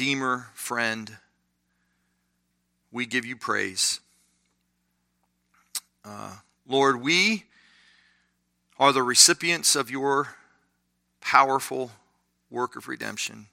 Redeemer, 0.00 0.46
friend, 0.54 1.18
we 2.90 3.04
give 3.04 3.26
you 3.26 3.36
praise. 3.36 4.00
Uh, 6.02 6.36
Lord, 6.66 7.02
we 7.02 7.44
are 8.78 8.94
the 8.94 9.02
recipients 9.02 9.76
of 9.76 9.90
your 9.90 10.36
powerful 11.20 11.90
work 12.48 12.76
of 12.76 12.88
redemption. 12.88 13.48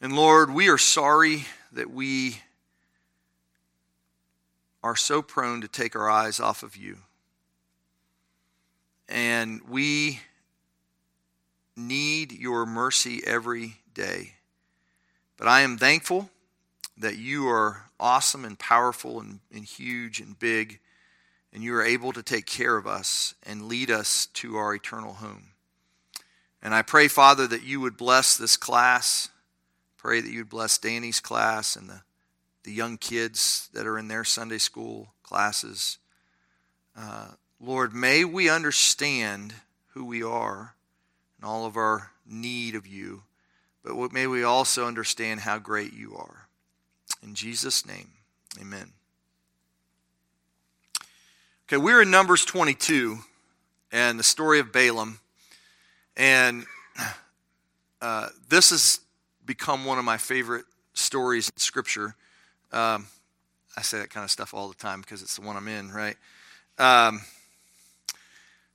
And 0.00 0.16
Lord, 0.16 0.50
we 0.50 0.70
are 0.70 0.78
sorry 0.78 1.44
that 1.72 1.90
we 1.90 2.40
are 4.82 4.96
so 4.96 5.20
prone 5.20 5.60
to 5.60 5.68
take 5.68 5.94
our 5.94 6.08
eyes 6.08 6.40
off 6.40 6.62
of 6.62 6.74
you. 6.74 6.96
And 9.10 9.60
we 9.68 10.20
need 11.76 12.32
your 12.32 12.64
mercy 12.64 13.20
every 13.26 13.82
day. 13.92 14.32
But 15.38 15.48
I 15.48 15.62
am 15.62 15.78
thankful 15.78 16.28
that 16.98 17.16
you 17.16 17.48
are 17.48 17.84
awesome 17.98 18.44
and 18.44 18.58
powerful 18.58 19.20
and, 19.20 19.38
and 19.54 19.64
huge 19.64 20.20
and 20.20 20.38
big, 20.38 20.80
and 21.52 21.62
you 21.62 21.74
are 21.74 21.84
able 21.84 22.12
to 22.12 22.22
take 22.22 22.44
care 22.44 22.76
of 22.76 22.86
us 22.86 23.34
and 23.44 23.68
lead 23.68 23.90
us 23.90 24.26
to 24.26 24.56
our 24.56 24.74
eternal 24.74 25.14
home. 25.14 25.52
And 26.60 26.74
I 26.74 26.82
pray, 26.82 27.06
Father, 27.08 27.46
that 27.46 27.62
you 27.62 27.80
would 27.80 27.96
bless 27.96 28.36
this 28.36 28.56
class. 28.56 29.30
Pray 29.96 30.20
that 30.20 30.30
you 30.30 30.40
would 30.40 30.50
bless 30.50 30.76
Danny's 30.76 31.20
class 31.20 31.76
and 31.76 31.88
the, 31.88 32.02
the 32.64 32.72
young 32.72 32.98
kids 32.98 33.70
that 33.72 33.86
are 33.86 33.96
in 33.96 34.08
their 34.08 34.24
Sunday 34.24 34.58
school 34.58 35.08
classes. 35.22 35.98
Uh, 36.96 37.28
Lord, 37.60 37.94
may 37.94 38.24
we 38.24 38.50
understand 38.50 39.54
who 39.94 40.04
we 40.04 40.22
are 40.22 40.74
and 41.36 41.48
all 41.48 41.64
of 41.64 41.76
our 41.76 42.10
need 42.26 42.74
of 42.74 42.86
you, 42.86 43.22
but 43.94 44.12
may 44.12 44.26
we 44.26 44.44
also 44.44 44.86
understand 44.86 45.40
how 45.40 45.58
great 45.58 45.92
you 45.92 46.16
are. 46.16 46.48
In 47.22 47.34
Jesus' 47.34 47.86
name, 47.86 48.10
amen. 48.60 48.92
Okay, 51.66 51.76
we're 51.76 52.02
in 52.02 52.10
Numbers 52.10 52.44
22 52.44 53.18
and 53.92 54.18
the 54.18 54.22
story 54.24 54.58
of 54.58 54.72
Balaam. 54.72 55.20
And 56.16 56.66
uh, 58.00 58.28
this 58.48 58.70
has 58.70 59.00
become 59.44 59.84
one 59.84 59.98
of 59.98 60.04
my 60.04 60.16
favorite 60.16 60.64
stories 60.94 61.48
in 61.48 61.58
Scripture. 61.58 62.14
Um, 62.72 63.06
I 63.76 63.82
say 63.82 63.98
that 63.98 64.10
kind 64.10 64.24
of 64.24 64.30
stuff 64.30 64.54
all 64.54 64.68
the 64.68 64.74
time 64.74 65.00
because 65.00 65.22
it's 65.22 65.36
the 65.36 65.42
one 65.42 65.56
I'm 65.56 65.68
in, 65.68 65.90
right? 65.90 66.16
Um, 66.78 67.20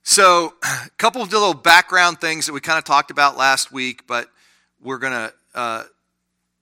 so, 0.02 0.54
a 0.62 0.90
couple 0.98 1.22
of 1.22 1.32
little 1.32 1.54
background 1.54 2.20
things 2.20 2.46
that 2.46 2.52
we 2.52 2.60
kind 2.60 2.78
of 2.78 2.84
talked 2.84 3.10
about 3.10 3.36
last 3.36 3.72
week, 3.72 4.06
but 4.06 4.28
we're 4.84 4.98
going 4.98 5.12
to 5.12 5.32
uh, 5.54 5.84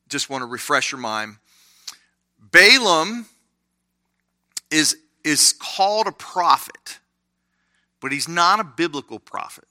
just 0.08 0.30
want 0.30 0.42
to 0.42 0.46
refresh 0.46 0.92
your 0.92 1.00
mind. 1.00 1.36
Balaam 2.50 3.26
is, 4.70 4.96
is 5.24 5.52
called 5.52 6.06
a 6.06 6.12
prophet, 6.12 6.98
but 8.00 8.12
he's 8.12 8.28
not 8.28 8.60
a 8.60 8.64
biblical 8.64 9.18
prophet. 9.18 9.64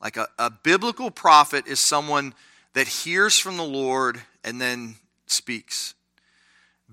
Like 0.00 0.16
a, 0.16 0.28
a 0.38 0.50
biblical 0.50 1.10
prophet 1.10 1.66
is 1.66 1.80
someone 1.80 2.32
that 2.74 2.86
hears 2.86 3.38
from 3.38 3.56
the 3.56 3.64
Lord 3.64 4.20
and 4.44 4.60
then 4.60 4.96
speaks. 5.26 5.94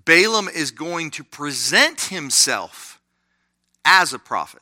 Balaam 0.05 0.49
is 0.49 0.71
going 0.71 1.11
to 1.11 1.23
present 1.23 2.01
himself 2.01 2.99
as 3.85 4.13
a 4.13 4.19
prophet. 4.19 4.61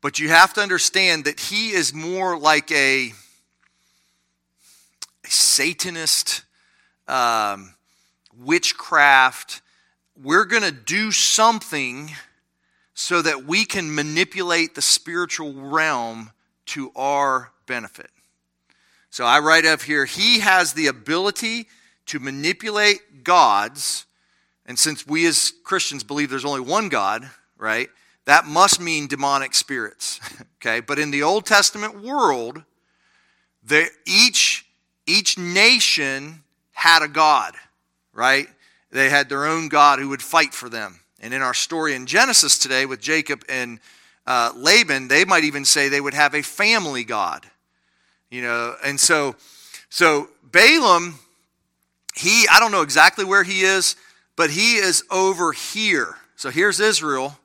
But 0.00 0.18
you 0.18 0.28
have 0.28 0.54
to 0.54 0.60
understand 0.60 1.24
that 1.24 1.40
he 1.40 1.70
is 1.70 1.94
more 1.94 2.38
like 2.38 2.70
a, 2.70 3.06
a 3.06 3.12
Satanist, 5.26 6.42
um, 7.08 7.74
witchcraft. 8.36 9.62
We're 10.20 10.44
going 10.44 10.62
to 10.62 10.72
do 10.72 11.10
something 11.12 12.10
so 12.94 13.20
that 13.22 13.44
we 13.44 13.64
can 13.64 13.94
manipulate 13.94 14.74
the 14.74 14.82
spiritual 14.82 15.52
realm 15.52 16.30
to 16.66 16.92
our 16.94 17.52
benefit. 17.66 18.10
So 19.10 19.24
I 19.24 19.40
write 19.40 19.66
up 19.66 19.82
here, 19.82 20.04
he 20.04 20.40
has 20.40 20.72
the 20.72 20.86
ability 20.86 21.68
to 22.06 22.18
manipulate 22.18 23.24
gods. 23.24 24.06
And 24.66 24.78
since 24.78 25.06
we 25.06 25.26
as 25.26 25.52
Christians 25.64 26.04
believe 26.04 26.30
there's 26.30 26.44
only 26.44 26.60
one 26.60 26.88
God, 26.88 27.28
right, 27.58 27.88
that 28.24 28.46
must 28.46 28.80
mean 28.80 29.06
demonic 29.06 29.54
spirits. 29.54 30.20
okay, 30.56 30.80
but 30.80 30.98
in 30.98 31.10
the 31.10 31.22
Old 31.22 31.46
Testament 31.46 32.02
world, 32.02 32.62
the, 33.62 33.88
each, 34.06 34.53
each 35.06 35.38
nation 35.38 36.42
had 36.72 37.02
a 37.02 37.08
God 37.08 37.54
right? 38.14 38.48
They 38.90 39.10
had 39.10 39.28
their 39.28 39.44
own 39.44 39.68
God 39.68 39.98
who 39.98 40.08
would 40.10 40.22
fight 40.22 40.54
for 40.54 40.68
them. 40.68 41.00
And 41.20 41.34
in 41.34 41.42
our 41.42 41.54
story 41.54 41.94
in 41.94 42.06
Genesis 42.06 42.58
today 42.58 42.86
with 42.86 43.00
Jacob 43.00 43.44
and 43.48 43.80
uh, 44.26 44.52
Laban, 44.56 45.08
they 45.08 45.24
might 45.24 45.44
even 45.44 45.64
say 45.64 45.88
they 45.88 46.00
would 46.00 46.14
have 46.14 46.34
a 46.34 46.42
family 46.42 47.04
God. 47.04 47.44
You 48.30 48.42
know, 48.42 48.76
and 48.84 48.98
so 48.98 49.36
so 49.90 50.28
Balaam, 50.42 51.18
he 52.14 52.46
I 52.50 52.58
don't 52.60 52.72
know 52.72 52.82
exactly 52.82 53.24
where 53.24 53.42
he 53.42 53.62
is, 53.62 53.96
but 54.36 54.50
he 54.50 54.76
is 54.76 55.04
over 55.10 55.52
here. 55.52 56.16
So 56.36 56.50
here's 56.50 56.80
Israel. 56.80 57.38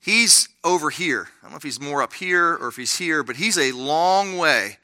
He's 0.00 0.48
over 0.64 0.88
here. 0.88 1.28
I 1.40 1.44
don't 1.44 1.50
know 1.50 1.56
if 1.58 1.62
he's 1.62 1.80
more 1.80 2.02
up 2.02 2.14
here 2.14 2.54
or 2.54 2.68
if 2.68 2.76
he's 2.76 2.96
here, 2.96 3.22
but 3.22 3.36
he's 3.36 3.58
a 3.58 3.72
long 3.72 4.38
way, 4.38 4.78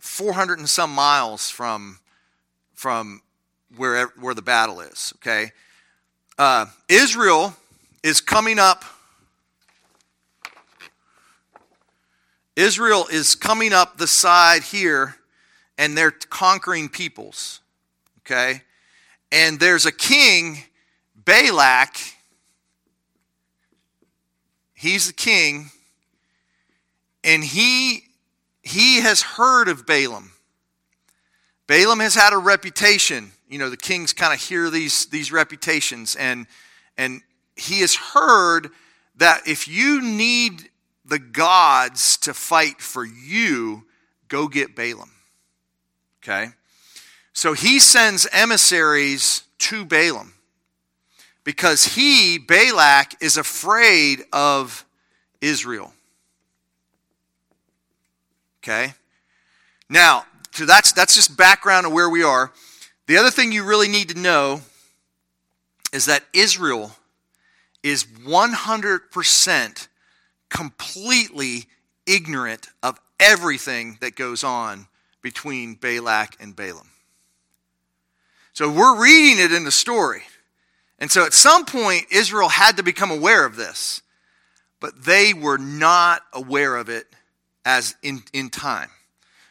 400 0.00 0.58
and 0.58 0.68
some 0.68 0.94
miles 0.94 1.50
from 1.50 2.00
from 2.80 3.20
where, 3.76 4.06
where 4.18 4.34
the 4.34 4.42
battle 4.42 4.80
is, 4.80 5.12
okay? 5.16 5.52
Uh, 6.38 6.64
Israel 6.88 7.54
is 8.02 8.22
coming 8.22 8.58
up. 8.58 8.84
Israel 12.56 13.06
is 13.12 13.34
coming 13.34 13.74
up 13.74 13.98
the 13.98 14.06
side 14.06 14.62
here, 14.62 15.16
and 15.76 15.96
they're 15.96 16.10
conquering 16.10 16.88
peoples, 16.88 17.60
okay? 18.20 18.62
And 19.30 19.60
there's 19.60 19.84
a 19.84 19.92
king, 19.92 20.64
Balak. 21.14 21.96
He's 24.74 25.06
the 25.06 25.12
king, 25.12 25.70
and 27.22 27.44
he 27.44 28.04
he 28.70 29.00
has 29.00 29.22
heard 29.22 29.68
of 29.68 29.86
Balaam. 29.86 30.32
Balaam 31.66 32.00
has 32.00 32.14
had 32.14 32.32
a 32.32 32.38
reputation 32.38 33.32
you 33.50 33.58
know, 33.58 33.68
the 33.68 33.76
kings 33.76 34.12
kind 34.12 34.32
of 34.32 34.40
hear 34.40 34.70
these, 34.70 35.06
these 35.06 35.32
reputations, 35.32 36.14
and, 36.14 36.46
and 36.96 37.20
he 37.56 37.80
has 37.80 37.96
heard 37.96 38.68
that 39.16 39.42
if 39.46 39.66
you 39.66 40.00
need 40.00 40.70
the 41.04 41.18
gods 41.18 42.16
to 42.18 42.32
fight 42.32 42.80
for 42.80 43.04
you, 43.04 43.84
go 44.28 44.46
get 44.46 44.76
Balaam. 44.76 45.10
Okay? 46.22 46.52
So 47.32 47.54
he 47.54 47.80
sends 47.80 48.28
emissaries 48.32 49.42
to 49.58 49.84
Balaam 49.84 50.34
because 51.42 51.96
he, 51.96 52.38
Balak, 52.38 53.20
is 53.20 53.36
afraid 53.36 54.22
of 54.32 54.86
Israel. 55.40 55.92
Okay? 58.62 58.94
Now, 59.88 60.24
so 60.52 60.66
that's, 60.66 60.92
that's 60.92 61.14
just 61.14 61.36
background 61.36 61.86
of 61.86 61.92
where 61.92 62.10
we 62.10 62.22
are. 62.22 62.52
The 63.06 63.16
other 63.16 63.30
thing 63.30 63.52
you 63.52 63.64
really 63.64 63.88
need 63.88 64.10
to 64.10 64.18
know 64.18 64.60
is 65.92 66.06
that 66.06 66.24
Israel 66.32 66.92
is 67.82 68.04
100% 68.04 69.88
completely 70.48 71.66
ignorant 72.06 72.68
of 72.82 73.00
everything 73.18 73.98
that 74.00 74.14
goes 74.14 74.44
on 74.44 74.86
between 75.22 75.74
Balak 75.74 76.36
and 76.40 76.54
Balaam. 76.54 76.88
So 78.52 78.70
we're 78.70 79.00
reading 79.00 79.42
it 79.44 79.52
in 79.52 79.64
the 79.64 79.70
story. 79.70 80.22
And 80.98 81.10
so 81.10 81.24
at 81.24 81.32
some 81.32 81.64
point, 81.64 82.06
Israel 82.10 82.48
had 82.48 82.76
to 82.76 82.82
become 82.82 83.10
aware 83.10 83.44
of 83.44 83.56
this, 83.56 84.02
but 84.80 85.04
they 85.04 85.32
were 85.32 85.58
not 85.58 86.22
aware 86.32 86.76
of 86.76 86.88
it 86.88 87.06
as 87.64 87.94
in, 88.02 88.22
in 88.32 88.50
time. 88.50 88.90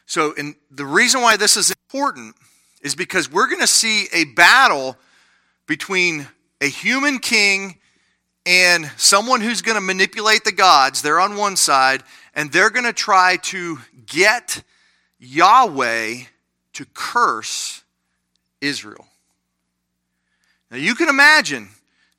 So 0.06 0.34
and 0.38 0.56
the 0.72 0.86
reason 0.86 1.22
why 1.22 1.38
this 1.38 1.56
is 1.56 1.72
important 1.72 2.36
is 2.82 2.96
because 2.96 3.32
we're 3.32 3.48
going 3.48 3.62
to 3.62 3.68
see 3.68 4.08
a 4.14 4.24
battle 4.24 4.98
between 5.68 6.28
a 6.62 6.68
human 6.68 7.20
king 7.20 7.78
and 8.46 8.90
someone 8.98 9.42
who's 9.42 9.62
going 9.62 9.76
to 9.76 9.82
manipulate 9.82 10.44
the 10.44 10.52
gods. 10.52 11.02
They're 11.02 11.20
on 11.20 11.36
one 11.36 11.56
side, 11.56 12.04
and 12.34 12.52
they're 12.52 12.72
going 12.72 12.86
to 12.86 12.94
try 12.94 13.38
to 13.38 13.80
get 14.06 14.64
Yahweh 15.20 16.22
to 16.74 16.86
curse 16.94 17.84
Israel. 18.62 19.06
Now, 20.72 20.78
you 20.78 20.96
can 20.96 21.10
imagine, 21.10 21.70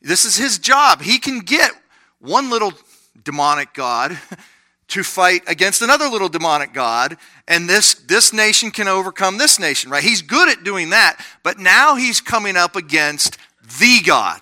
this 0.01 0.25
is 0.25 0.37
his 0.37 0.59
job. 0.59 1.03
He 1.03 1.19
can 1.19 1.41
get 1.41 1.73
one 2.21 2.51
little 2.51 2.73
demonic 3.25 3.75
god 3.75 4.19
to 4.91 5.03
fight 5.03 5.43
against 5.47 5.83
another 5.83 6.09
little 6.09 6.29
demonic 6.29 6.73
god, 6.73 7.17
and 7.49 7.69
this, 7.69 7.95
this 7.95 8.33
nation 8.33 8.71
can 8.71 8.89
overcome 8.89 9.39
this 9.39 9.59
nation, 9.59 9.91
right? 9.91 10.03
He's 10.03 10.23
good 10.23 10.49
at 10.49 10.65
doing 10.65 10.91
that, 10.91 11.25
but 11.43 11.59
now 11.59 11.97
he's 11.97 12.21
coming 12.21 12.57
up 12.57 12.77
against 12.77 13.39
the 13.79 14.01
God, 14.05 14.41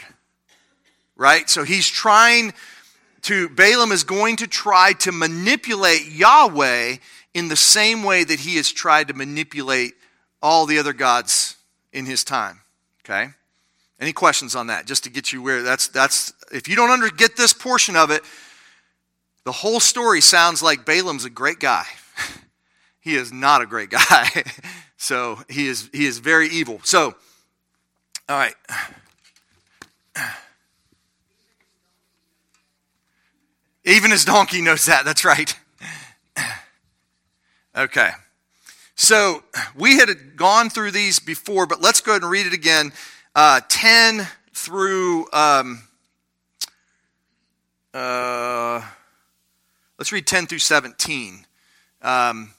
right? 1.17 1.49
So 1.49 1.65
he's 1.65 1.89
trying 1.89 2.55
to, 3.23 3.49
Balaam 3.51 3.93
is 3.93 4.05
going 4.05 4.37
to 4.37 4.47
try 4.47 4.95
to 5.01 5.13
manipulate 5.13 6.07
Yahweh 6.07 6.97
in 7.35 7.49
the 7.49 7.57
same 7.57 8.03
way 8.03 8.25
that 8.25 8.41
he 8.41 8.57
has 8.57 8.73
tried 8.73 9.09
to 9.09 9.15
manipulate 9.15 9.95
all 10.43 10.67
the 10.67 10.79
other 10.79 10.93
gods 10.93 11.57
in 11.93 12.07
his 12.07 12.25
time, 12.25 12.61
okay? 13.05 13.31
Any 14.01 14.13
questions 14.13 14.55
on 14.55 14.69
that? 14.69 14.87
Just 14.87 15.05
to 15.05 15.11
get 15.11 15.33
you 15.33 15.43
where 15.43 15.63
that's, 15.63 15.89
that's, 15.89 16.33
if 16.53 16.69
you 16.69 16.77
don't 16.77 16.91
under, 16.91 17.11
get 17.11 17.37
this 17.37 17.53
portion 17.53 17.97
of 17.97 18.11
it, 18.11 18.23
the 19.49 19.53
whole 19.53 19.81
story 19.81 20.21
sounds 20.21 20.63
like 20.63 20.85
Balaam's 20.85 21.25
a 21.25 21.31
great 21.31 21.59
guy. 21.59 21.87
he 23.01 23.15
is 23.15 23.33
not 23.33 23.63
a 23.63 23.67
great 23.67 23.89
guy. 23.89 24.45
so 24.99 25.39
he 25.49 25.69
is, 25.69 25.89
he 25.91 26.05
is 26.05 26.19
very 26.19 26.49
evil. 26.49 26.81
So, 26.85 27.15
all 28.29 28.37
right. 28.37 28.55
Even 33.87 34.11
his 34.11 34.27
donkey 34.27 34.61
knows 34.61 34.85
that. 34.85 35.07
That's 35.07 35.25
right. 35.25 35.59
Okay. 37.75 38.11
So 38.97 39.45
we 39.77 39.99
had 39.99 40.37
gone 40.37 40.69
through 40.69 40.91
these 40.91 41.21
before, 41.21 41.65
but 41.65 41.81
let's 41.81 42.01
go 42.01 42.13
ahead 42.13 42.23
and 42.23 42.31
read 42.31 42.47
it 42.47 42.53
again. 42.53 42.93
Uh, 43.37 43.61
10 43.69 44.27
through, 44.53 45.31
um, 45.33 45.85
uh, 47.95 48.83
let's 49.99 50.13
read 50.13 50.27
10 50.27 50.47
through 50.47 50.59
17. 50.59 51.47
Um, 52.03 52.53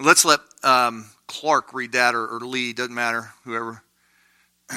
let's 0.00 0.24
let 0.24 0.40
um, 0.62 1.06
Clark 1.26 1.74
read 1.74 1.92
that 1.92 2.14
or, 2.14 2.26
or 2.26 2.40
Lee, 2.40 2.72
doesn't 2.72 2.94
matter, 2.94 3.32
whoever. 3.44 3.82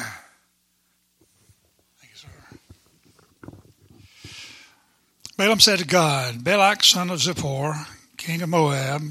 Balaam 5.38 5.62
said 5.62 5.80
to 5.80 5.86
God, 5.86 6.44
Balak, 6.44 6.84
son 6.84 7.10
of 7.10 7.20
Zippor, 7.20 7.88
king 8.18 8.42
of 8.42 8.50
Moab, 8.50 9.02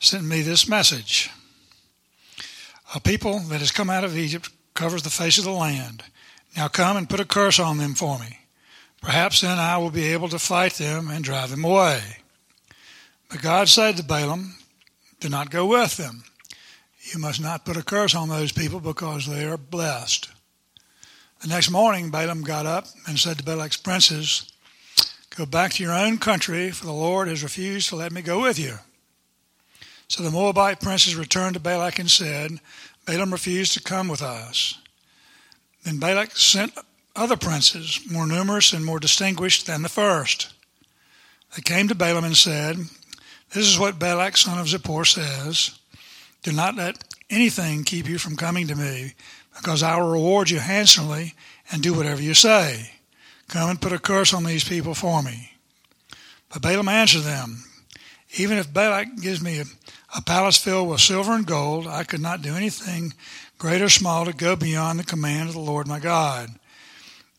sent 0.00 0.24
me 0.24 0.40
this 0.40 0.66
message. 0.66 1.28
A 2.94 3.00
people 3.00 3.40
that 3.40 3.60
has 3.60 3.70
come 3.70 3.90
out 3.90 4.02
of 4.02 4.16
Egypt 4.16 4.48
covers 4.72 5.02
the 5.02 5.10
face 5.10 5.36
of 5.36 5.44
the 5.44 5.50
land. 5.50 6.04
Now 6.56 6.68
come 6.68 6.96
and 6.96 7.06
put 7.06 7.20
a 7.20 7.26
curse 7.26 7.58
on 7.58 7.76
them 7.76 7.92
for 7.92 8.18
me. 8.18 8.38
Perhaps 9.02 9.42
then 9.42 9.58
I 9.58 9.76
will 9.76 9.90
be 9.90 10.06
able 10.06 10.30
to 10.30 10.38
fight 10.38 10.72
them 10.74 11.10
and 11.10 11.22
drive 11.22 11.50
them 11.50 11.64
away. 11.64 12.00
But 13.28 13.42
God 13.42 13.68
said 13.68 13.96
to 13.96 14.02
Balaam, 14.02 14.54
Do 15.20 15.28
not 15.28 15.50
go 15.50 15.66
with 15.66 15.96
them. 15.96 16.24
You 17.12 17.18
must 17.18 17.40
not 17.40 17.64
put 17.64 17.76
a 17.76 17.82
curse 17.82 18.14
on 18.14 18.28
those 18.28 18.52
people 18.52 18.80
because 18.80 19.26
they 19.26 19.44
are 19.44 19.56
blessed. 19.56 20.30
The 21.42 21.48
next 21.48 21.70
morning, 21.70 22.10
Balaam 22.10 22.42
got 22.42 22.66
up 22.66 22.86
and 23.06 23.18
said 23.18 23.38
to 23.38 23.44
Balak's 23.44 23.76
princes, 23.76 24.50
Go 25.36 25.46
back 25.46 25.72
to 25.74 25.82
your 25.82 25.92
own 25.92 26.18
country, 26.18 26.70
for 26.70 26.84
the 26.84 26.92
Lord 26.92 27.28
has 27.28 27.42
refused 27.42 27.88
to 27.90 27.96
let 27.96 28.12
me 28.12 28.22
go 28.22 28.42
with 28.42 28.58
you. 28.58 28.78
So 30.08 30.22
the 30.22 30.30
Moabite 30.30 30.80
princes 30.80 31.14
returned 31.14 31.54
to 31.54 31.60
Balak 31.60 31.98
and 31.98 32.10
said, 32.10 32.58
Balaam 33.06 33.30
refused 33.30 33.74
to 33.74 33.82
come 33.82 34.08
with 34.08 34.22
us. 34.22 34.78
Then 35.84 35.98
Balak 35.98 36.36
sent 36.36 36.72
other 37.14 37.36
princes, 37.36 38.00
more 38.10 38.26
numerous 38.26 38.72
and 38.72 38.84
more 38.84 38.98
distinguished 38.98 39.66
than 39.66 39.82
the 39.82 39.88
first. 39.88 40.52
They 41.54 41.62
came 41.62 41.88
to 41.88 41.94
Balaam 41.94 42.24
and 42.24 42.36
said, 42.36 42.78
This 43.50 43.66
is 43.66 43.78
what 43.78 43.98
Balak, 43.98 44.36
son 44.36 44.58
of 44.58 44.66
Zippor, 44.66 45.06
says 45.06 45.78
Do 46.42 46.52
not 46.52 46.76
let 46.76 47.02
anything 47.30 47.84
keep 47.84 48.08
you 48.08 48.18
from 48.18 48.36
coming 48.36 48.66
to 48.68 48.74
me, 48.74 49.14
because 49.56 49.82
I 49.82 49.96
will 49.96 50.10
reward 50.10 50.50
you 50.50 50.58
handsomely 50.58 51.34
and 51.70 51.82
do 51.82 51.94
whatever 51.94 52.20
you 52.20 52.34
say. 52.34 52.90
Come 53.48 53.70
and 53.70 53.80
put 53.80 53.92
a 53.92 53.98
curse 53.98 54.34
on 54.34 54.44
these 54.44 54.64
people 54.64 54.94
for 54.94 55.22
me. 55.22 55.52
But 56.50 56.62
Balaam 56.62 56.88
answered 56.88 57.22
them, 57.22 57.64
Even 58.36 58.58
if 58.58 58.72
Balak 58.72 59.16
gives 59.22 59.42
me 59.42 59.60
a, 59.60 59.64
a 60.16 60.22
palace 60.22 60.58
filled 60.58 60.88
with 60.88 61.00
silver 61.00 61.32
and 61.32 61.46
gold, 61.46 61.86
I 61.86 62.04
could 62.04 62.20
not 62.20 62.42
do 62.42 62.54
anything 62.54 63.14
great 63.56 63.80
or 63.80 63.88
small 63.88 64.26
to 64.26 64.32
go 64.32 64.56
beyond 64.56 64.98
the 64.98 65.04
command 65.04 65.48
of 65.48 65.54
the 65.54 65.60
Lord 65.60 65.88
my 65.88 65.98
God. 65.98 66.50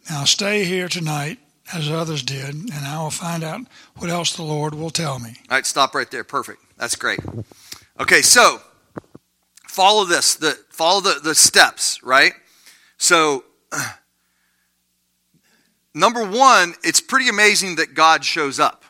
Now 0.09 0.23
stay 0.23 0.65
here 0.65 0.88
tonight 0.88 1.38
as 1.74 1.89
others 1.89 2.24
did, 2.24 2.56
and 2.56 2.86
I 2.86 3.01
will 3.01 3.12
find 3.12 3.44
out 3.44 3.62
what 3.98 4.10
else 4.10 4.36
the 4.36 4.44
Lord 4.44 4.74
will 4.74 4.89
tell 4.89 5.19
me. 5.19 5.36
All 5.50 5.57
right, 5.57 5.66
stop 5.66 5.94
right 5.94 6.10
there. 6.10 6.24
Perfect. 6.24 6.62
That's 6.77 6.95
great. 6.95 7.19
Okay, 8.00 8.21
so 8.21 8.62
follow 9.68 10.06
this. 10.06 10.36
The 10.36 10.57
follow 10.69 11.01
the, 11.01 11.19
the 11.21 11.36
steps, 11.36 12.01
right? 12.04 12.33
So 12.98 13.44
number 15.94 16.25
one, 16.25 16.74
it's 16.83 17.01
pretty 17.01 17.30
amazing 17.30 17.75
that 17.75 17.94
God 17.94 18.24
shows 18.24 18.60
up. 18.60 18.86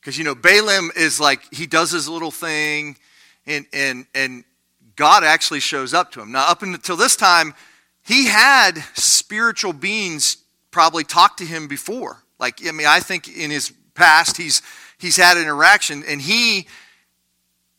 Because, 0.00 0.16
you 0.16 0.24
know, 0.24 0.36
Balaam 0.36 0.92
is 0.94 1.18
like, 1.18 1.52
he 1.52 1.66
does 1.66 1.90
his 1.90 2.08
little 2.08 2.30
thing, 2.30 2.96
and, 3.44 3.66
and, 3.72 4.06
and 4.14 4.44
God 4.94 5.24
actually 5.24 5.58
shows 5.58 5.92
up 5.92 6.12
to 6.12 6.20
him. 6.20 6.30
Now, 6.30 6.48
up 6.48 6.62
until 6.62 6.96
this 6.96 7.16
time, 7.16 7.54
he 8.04 8.26
had 8.26 8.78
spiritual 8.94 9.72
beings 9.72 10.36
probably 10.76 11.04
talked 11.04 11.38
to 11.38 11.46
him 11.46 11.68
before. 11.68 12.22
Like, 12.38 12.60
I 12.68 12.70
mean, 12.70 12.86
I 12.86 13.00
think 13.00 13.34
in 13.34 13.50
his 13.50 13.72
past, 13.94 14.36
he's, 14.36 14.60
he's 14.98 15.16
had 15.16 15.38
an 15.38 15.44
interaction, 15.44 16.04
and 16.06 16.20
he, 16.20 16.66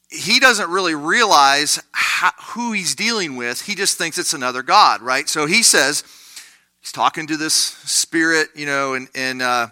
he 0.10 0.40
doesn't 0.40 0.68
really 0.72 0.96
realize 0.96 1.80
how, 1.92 2.32
who 2.56 2.72
he's 2.72 2.96
dealing 2.96 3.36
with. 3.36 3.62
He 3.62 3.76
just 3.76 4.00
thinks 4.00 4.18
it's 4.18 4.34
another 4.34 4.64
God, 4.64 5.04
right? 5.04 5.30
So 5.30 5.46
he 5.46 5.62
says, 5.62 6.04
he's 6.80 6.92
talking 6.92 7.28
to 7.28 7.38
this 7.38 7.54
spirit, 7.54 8.48
you 8.56 8.66
know, 8.66 8.96
and, 8.96 9.10
and 9.14 9.44
uh, 9.44 9.68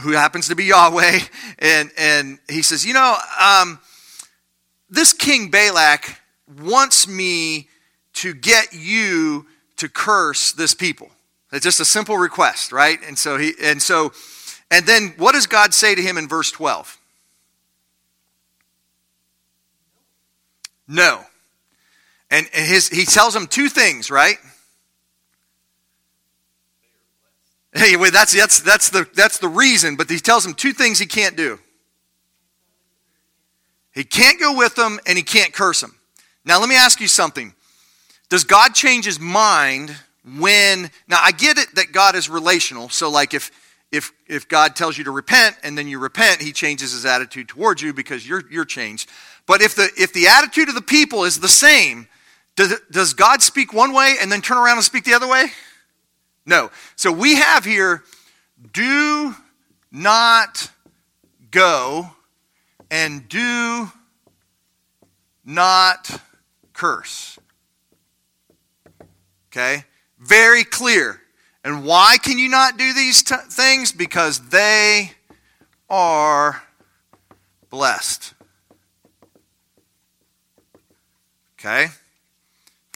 who 0.00 0.12
happens 0.12 0.48
to 0.48 0.54
be 0.54 0.64
Yahweh, 0.64 1.20
and, 1.60 1.90
and 1.96 2.38
he 2.50 2.60
says, 2.60 2.84
You 2.84 2.92
know, 2.92 3.16
um, 3.40 3.80
this 4.90 5.14
King 5.14 5.48
Balak 5.50 6.20
wants 6.60 7.08
me 7.08 7.70
to 8.12 8.34
get 8.34 8.74
you 8.74 9.46
to 9.78 9.88
curse 9.88 10.52
this 10.52 10.74
people. 10.74 11.08
It's 11.52 11.64
just 11.64 11.80
a 11.80 11.84
simple 11.84 12.16
request, 12.16 12.72
right? 12.72 12.98
And 13.06 13.18
so 13.18 13.38
he 13.38 13.52
and 13.62 13.80
so 13.80 14.12
and 14.70 14.86
then 14.86 15.14
what 15.16 15.32
does 15.32 15.46
God 15.46 15.72
say 15.72 15.94
to 15.94 16.02
him 16.02 16.18
in 16.18 16.28
verse 16.28 16.50
12? 16.50 16.98
No. 20.86 21.22
And 22.30 22.46
his 22.52 22.88
he 22.88 23.04
tells 23.04 23.34
him 23.34 23.46
two 23.46 23.68
things, 23.68 24.10
right? 24.10 24.36
Hey, 27.74 27.96
wait, 27.96 28.12
that's, 28.12 28.34
that's, 28.34 28.60
that's, 28.60 28.90
the, 28.90 29.06
that's 29.14 29.38
the 29.38 29.48
reason, 29.48 29.96
but 29.96 30.08
he 30.08 30.18
tells 30.18 30.44
him 30.44 30.54
two 30.54 30.72
things 30.72 30.98
he 30.98 31.06
can't 31.06 31.36
do. 31.36 31.58
He 33.92 34.04
can't 34.04 34.40
go 34.40 34.56
with 34.56 34.74
them 34.74 34.98
and 35.06 35.16
he 35.16 35.22
can't 35.22 35.52
curse 35.52 35.80
them. 35.80 35.94
Now, 36.44 36.60
let 36.60 36.68
me 36.68 36.76
ask 36.76 37.00
you 37.00 37.08
something. 37.08 37.54
Does 38.30 38.44
God 38.44 38.74
change 38.74 39.04
his 39.04 39.20
mind 39.20 39.94
when, 40.36 40.90
now 41.08 41.18
I 41.22 41.32
get 41.32 41.58
it 41.58 41.74
that 41.76 41.92
God 41.92 42.14
is 42.14 42.28
relational, 42.28 42.88
so 42.88 43.10
like 43.10 43.34
if, 43.34 43.50
if, 43.90 44.12
if 44.26 44.48
God 44.48 44.76
tells 44.76 44.98
you 44.98 45.04
to 45.04 45.10
repent 45.10 45.56
and 45.62 45.78
then 45.78 45.88
you 45.88 45.98
repent, 45.98 46.42
he 46.42 46.52
changes 46.52 46.92
his 46.92 47.06
attitude 47.06 47.48
towards 47.48 47.80
you 47.80 47.92
because 47.92 48.28
you're, 48.28 48.42
you're 48.50 48.64
changed. 48.64 49.08
But 49.46 49.62
if 49.62 49.74
the, 49.74 49.88
if 49.96 50.12
the 50.12 50.28
attitude 50.28 50.68
of 50.68 50.74
the 50.74 50.82
people 50.82 51.24
is 51.24 51.40
the 51.40 51.48
same, 51.48 52.08
does, 52.56 52.74
does 52.90 53.14
God 53.14 53.40
speak 53.40 53.72
one 53.72 53.94
way 53.94 54.16
and 54.20 54.30
then 54.30 54.42
turn 54.42 54.58
around 54.58 54.76
and 54.76 54.84
speak 54.84 55.04
the 55.04 55.14
other 55.14 55.28
way? 55.28 55.46
No. 56.44 56.70
So 56.96 57.12
we 57.12 57.36
have 57.36 57.64
here 57.64 58.02
do 58.72 59.34
not 59.90 60.70
go 61.50 62.10
and 62.90 63.28
do 63.28 63.90
not 65.44 66.20
curse. 66.72 67.38
Okay? 69.50 69.84
Very 70.18 70.64
clear. 70.64 71.20
And 71.64 71.84
why 71.84 72.16
can 72.22 72.38
you 72.38 72.48
not 72.48 72.76
do 72.76 72.92
these 72.92 73.22
t- 73.22 73.34
things? 73.50 73.92
Because 73.92 74.48
they 74.48 75.12
are 75.90 76.62
blessed. 77.70 78.34
Okay? 81.58 81.88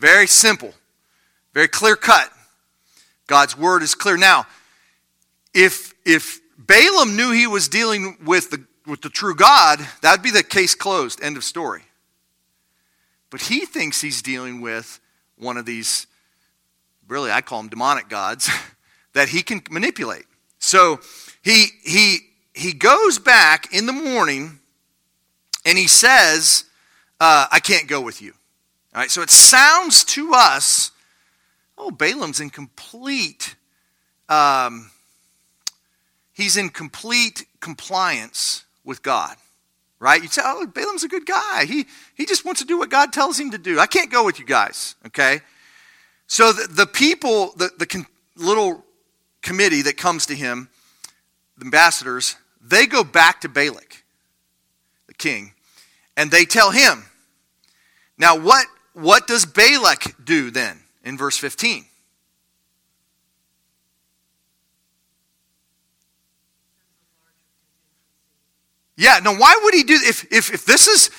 Very 0.01 0.27
simple. 0.27 0.75
Very 1.55 1.69
clear 1.69 1.97
cut. 1.97 2.31
God's 3.27 3.57
word 3.57 3.83
is 3.83 3.95
clear. 3.95 4.17
Now, 4.17 4.47
if 5.55 5.95
if 6.05 6.41
Balaam 6.59 7.17
knew 7.17 7.31
he 7.33 7.47
was 7.47 7.69
dealing 7.69 8.17
with 8.25 8.51
the 8.51 8.65
with 8.87 9.03
the 9.03 9.09
true 9.09 9.35
God, 9.35 9.81
that'd 10.01 10.23
be 10.23 10.31
the 10.31 10.43
case 10.43 10.75
closed. 10.75 11.23
End 11.23 11.37
of 11.37 11.45
story. 11.45 11.83
But 13.31 13.43
he 13.43 13.65
thinks 13.65 14.01
he's 14.01 14.23
dealing 14.23 14.61
with 14.61 15.01
one 15.37 15.57
of 15.57 15.65
these, 15.65 16.07
really, 17.13 17.31
I 17.31 17.43
call 17.43 17.61
them 17.61 17.69
demonic 17.69 18.09
gods, 18.09 18.51
that 19.13 19.29
he 19.29 19.43
can 19.43 19.63
manipulate. 19.71 20.25
So 20.59 21.01
he 21.43 21.67
he 21.85 22.19
he 22.55 22.73
goes 22.73 23.19
back 23.19 23.73
in 23.73 23.87
the 23.87 23.93
morning 23.93 24.59
and 25.65 25.79
he 25.79 25.87
says, 25.87 26.65
uh, 27.21 27.47
I 27.53 27.61
can't 27.61 27.87
go 27.87 28.01
with 28.01 28.21
you. 28.21 28.33
All 28.95 29.01
right, 29.01 29.11
so 29.11 29.23
it 29.23 29.31
sounds 29.31 30.05
to 30.05 30.33
us, 30.35 30.91
oh, 31.79 31.91
Balaam's 31.91 32.41
in 32.41 32.51
complete, 32.51 33.55
um, 34.29 34.91
he's 36.33 36.57
in 36.57 36.69
complete 36.69 37.47
compliance 37.61 38.65
with 38.85 39.03
God, 39.03 39.37
right? 39.99 40.21
You'd 40.21 40.33
say, 40.33 40.43
oh, 40.45 40.67
Balaam's 40.67 41.05
a 41.05 41.09
good 41.09 41.25
guy. 41.25 41.65
He, 41.65 41.87
he 42.15 42.27
just 42.27 42.45
wants 42.45 42.61
to 42.61 42.67
do 42.67 42.79
what 42.79 42.91
God 42.91 43.15
tells 43.15 43.41
him 43.41 43.53
to 43.53 43.59
do. 43.59 43.79
I 43.79 43.87
can't 43.87 44.11
go 44.11 44.25
with 44.25 44.39
you 44.39 44.45
guys, 44.45 44.95
okay? 45.07 45.41
So 46.33 46.51
the, 46.51 46.67
the 46.67 46.87
people, 46.87 47.53
the, 47.59 47.71
the 47.79 47.85
con- 47.85 48.07
little 48.37 48.83
committee 49.43 49.83
that 49.83 49.99
comes 49.99 50.25
to 50.25 50.35
him, 50.35 50.71
the 51.59 51.67
ambassadors, 51.67 52.37
they 52.59 52.87
go 52.87 53.05
back 53.05 53.43
to 53.43 53.51
Balak, 53.51 54.03
the 55.09 55.13
king, 55.13 55.53
and 56.17 56.31
they 56.31 56.47
tell 56.47 56.71
him. 56.71 57.05
Now, 58.17 58.39
what, 58.39 58.67
what 58.95 59.27
does 59.27 59.45
Balak 59.45 60.25
do 60.25 60.51
then 60.51 60.81
in 61.05 61.19
verse 61.19 61.37
15? 61.37 61.85
Yeah, 68.97 69.19
now 69.23 69.37
why 69.37 69.55
would 69.63 69.75
he 69.75 69.83
do 69.83 69.99
if 70.03 70.33
if 70.33 70.55
if 70.55 70.65
this 70.65 70.87
is 70.87 71.11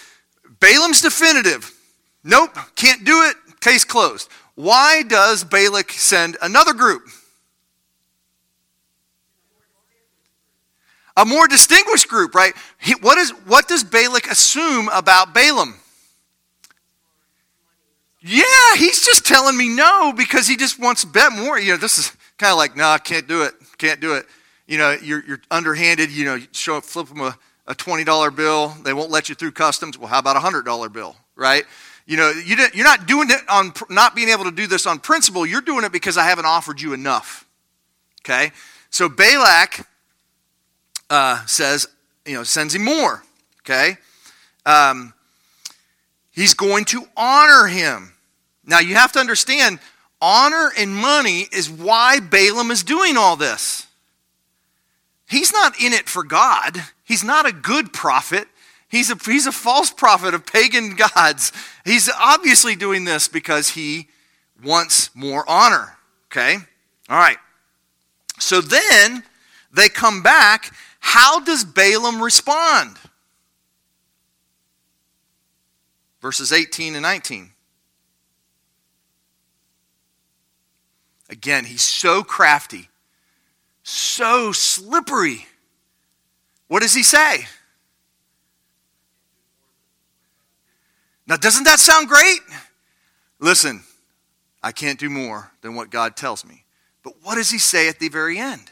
Balaam's 0.60 1.02
definitive? 1.02 1.72
Nope, 2.24 2.58
can't 2.76 3.04
do 3.04 3.30
it. 3.30 3.36
Case 3.60 3.84
closed. 3.84 4.30
Why 4.56 5.04
does 5.04 5.44
Balak 5.44 5.92
send 5.92 6.38
another 6.42 6.74
group? 6.74 7.04
A 11.16 11.26
more 11.26 11.48
distinguished 11.48 12.08
group, 12.08 12.34
right? 12.34 12.54
He, 12.80 12.94
what, 12.94 13.18
is, 13.18 13.32
what 13.46 13.68
does 13.68 13.84
Balak 13.84 14.28
assume 14.28 14.90
about 14.92 15.34
Balaam? 15.34 15.76
Yeah, 18.22 18.46
he's 18.78 19.06
just 19.06 19.26
telling 19.26 19.58
me 19.58 19.68
no 19.70 20.14
because 20.14 20.48
he 20.48 20.56
just 20.56 20.80
wants 20.80 21.02
to 21.02 21.08
bet 21.08 21.34
more. 21.34 21.60
You 21.60 21.74
know, 21.74 21.78
this 21.78 21.98
is 21.98 22.16
kind 22.38 22.52
of 22.52 22.58
like, 22.58 22.76
no, 22.76 22.84
nah, 22.84 22.98
can't 22.98 23.28
do 23.28 23.44
it. 23.44 23.54
Can't 23.78 24.00
do 24.00 24.14
it. 24.14 24.26
You 24.66 24.78
know, 24.78 24.96
you're, 25.02 25.24
you're 25.26 25.42
underhanded. 25.52 26.10
You 26.10 26.26
know, 26.26 26.36
you 26.36 26.48
show 26.52 26.78
up, 26.78 26.86
flip 26.86 27.10
them 27.10 27.20
a, 27.20 27.38
a 27.68 27.76
$20 27.76 28.36
bill. 28.36 28.70
They 28.84 28.94
won't 28.94 29.12
let 29.12 29.30
you 29.30 29.36
through 29.36 29.52
customs. 29.52 30.00
Well, 30.00 30.08
how 30.08 30.20
about 30.20 30.38
a 30.38 30.40
$100 30.40 30.94
bill, 30.94 31.16
right? 31.36 31.66
You 32.06 32.18
know, 32.18 32.30
you 32.30 32.58
you're 32.74 32.86
not 32.86 33.08
doing 33.08 33.30
it 33.30 33.40
on 33.48 33.74
not 33.90 34.16
being 34.16 34.30
able 34.30 34.44
to 34.44 34.52
do 34.52 34.68
this 34.68 34.86
on 34.86 35.00
principle. 35.00 35.46
You're 35.46 35.62
doing 35.62 35.86
it 35.86 35.92
because 35.92 36.18
I 36.18 36.26
haven't 36.26 36.46
offered 36.46 36.82
you 36.82 36.94
enough. 36.94 37.46
Okay? 38.22 38.52
So 38.90 39.08
Balak 39.08 39.88
uh, 41.10 41.46
says, 41.46 41.88
you 42.26 42.34
know, 42.34 42.44
sends 42.44 42.76
him 42.76 42.84
more. 42.84 43.24
Okay? 43.62 43.98
Um, 44.66 45.14
he's 46.32 46.54
going 46.54 46.86
to 46.86 47.08
honor 47.16 47.68
him. 47.68 48.14
Now, 48.66 48.80
you 48.80 48.96
have 48.96 49.12
to 49.14 49.20
understand 49.20 49.80
honor 50.22 50.72
and 50.78 50.96
money 50.96 51.48
is 51.52 51.70
why 51.70 52.20
Balaam 52.20 52.72
is 52.72 52.84
doing 52.84 53.18
all 53.18 53.36
this. 53.36 53.88
He's 55.28 55.52
not 55.52 55.80
in 55.82 55.94
it 55.94 56.08
for 56.08 56.24
God, 56.24 56.78
he's 57.04 57.24
not 57.24 57.46
a 57.46 57.52
good 57.52 57.94
prophet. 57.94 58.48
He's 58.94 59.10
a, 59.10 59.16
he's 59.16 59.48
a 59.48 59.52
false 59.52 59.90
prophet 59.90 60.36
of 60.36 60.46
pagan 60.46 60.96
gods. 60.96 61.52
He's 61.84 62.12
obviously 62.16 62.76
doing 62.76 63.06
this 63.06 63.28
because 63.28 63.70
he 63.70 64.08
wants 64.64 65.10
more 65.16 65.44
honor. 65.50 65.98
Okay? 66.28 66.58
All 67.10 67.18
right. 67.18 67.40
So 68.38 68.62
then 68.62 69.24
they 69.74 69.90
come 69.90 70.22
back. 70.22 70.72
How 71.00 71.40
does 71.40 71.66
Balaam 71.66 72.22
respond? 72.22 72.98
Verses 76.22 76.52
18 76.54 76.94
and 76.94 77.02
19. 77.02 77.50
Again, 81.32 81.66
he's 81.66 81.82
so 81.82 82.22
crafty, 82.22 82.90
so 83.82 84.52
slippery. 84.52 85.48
What 86.68 86.84
does 86.84 86.94
he 86.94 87.02
say? 87.02 87.48
Now, 91.28 91.38
doesn't 91.38 91.64
that 91.64 91.80
sound 91.80 92.08
great? 92.08 92.40
Listen, 93.40 93.84
I 94.62 94.72
can't 94.72 95.00
do 95.00 95.10
more 95.10 95.52
than 95.62 95.76
what 95.76 95.90
God 95.90 96.16
tells 96.16 96.46
me. 96.46 96.64
But 97.04 97.14
what 97.22 97.36
does 97.36 97.50
he 97.50 97.58
say 97.58 97.90
at 97.90 98.00
the 98.00 98.10
very 98.10 98.38
end? 98.38 98.72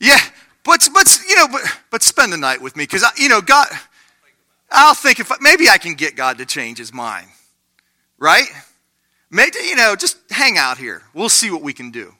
Yeah, 0.00 0.18
but, 0.64 0.86
but 0.92 1.18
you 1.28 1.36
know, 1.36 1.48
but, 1.48 1.62
but 1.90 2.02
spend 2.02 2.32
the 2.32 2.36
night 2.36 2.60
with 2.60 2.76
me 2.76 2.84
because, 2.84 3.04
you 3.16 3.28
know, 3.28 3.40
God, 3.40 3.68
I'll 4.70 4.94
think 4.94 5.20
if 5.20 5.30
maybe 5.40 5.68
I 5.68 5.78
can 5.78 5.94
get 5.94 6.16
God 6.16 6.38
to 6.38 6.46
change 6.46 6.78
his 6.78 6.92
mind, 6.92 7.28
right? 8.18 8.46
Maybe, 9.30 9.58
you 9.66 9.76
know, 9.76 9.94
just 9.96 10.18
hang 10.30 10.58
out 10.58 10.78
here. 10.78 11.02
We'll 11.14 11.28
see 11.28 11.50
what 11.50 11.62
we 11.62 11.72
can 11.72 11.90
do. 11.90 12.14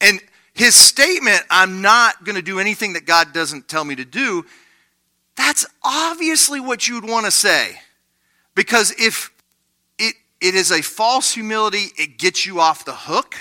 And 0.00 0.20
his 0.54 0.74
statement, 0.74 1.42
I'm 1.50 1.82
not 1.82 2.24
going 2.24 2.36
to 2.36 2.42
do 2.42 2.58
anything 2.58 2.92
that 2.92 3.06
God 3.06 3.32
doesn't 3.32 3.68
tell 3.68 3.84
me 3.84 3.96
to 3.96 4.04
do, 4.04 4.44
that's 5.36 5.66
obviously 5.82 6.60
what 6.60 6.88
you'd 6.88 7.08
want 7.08 7.26
to 7.26 7.30
say. 7.30 7.80
Because 8.54 8.92
if 8.98 9.30
it, 9.98 10.14
it 10.40 10.54
is 10.54 10.70
a 10.70 10.82
false 10.82 11.32
humility, 11.32 11.86
it 11.96 12.18
gets 12.18 12.44
you 12.44 12.60
off 12.60 12.84
the 12.84 12.94
hook, 12.94 13.36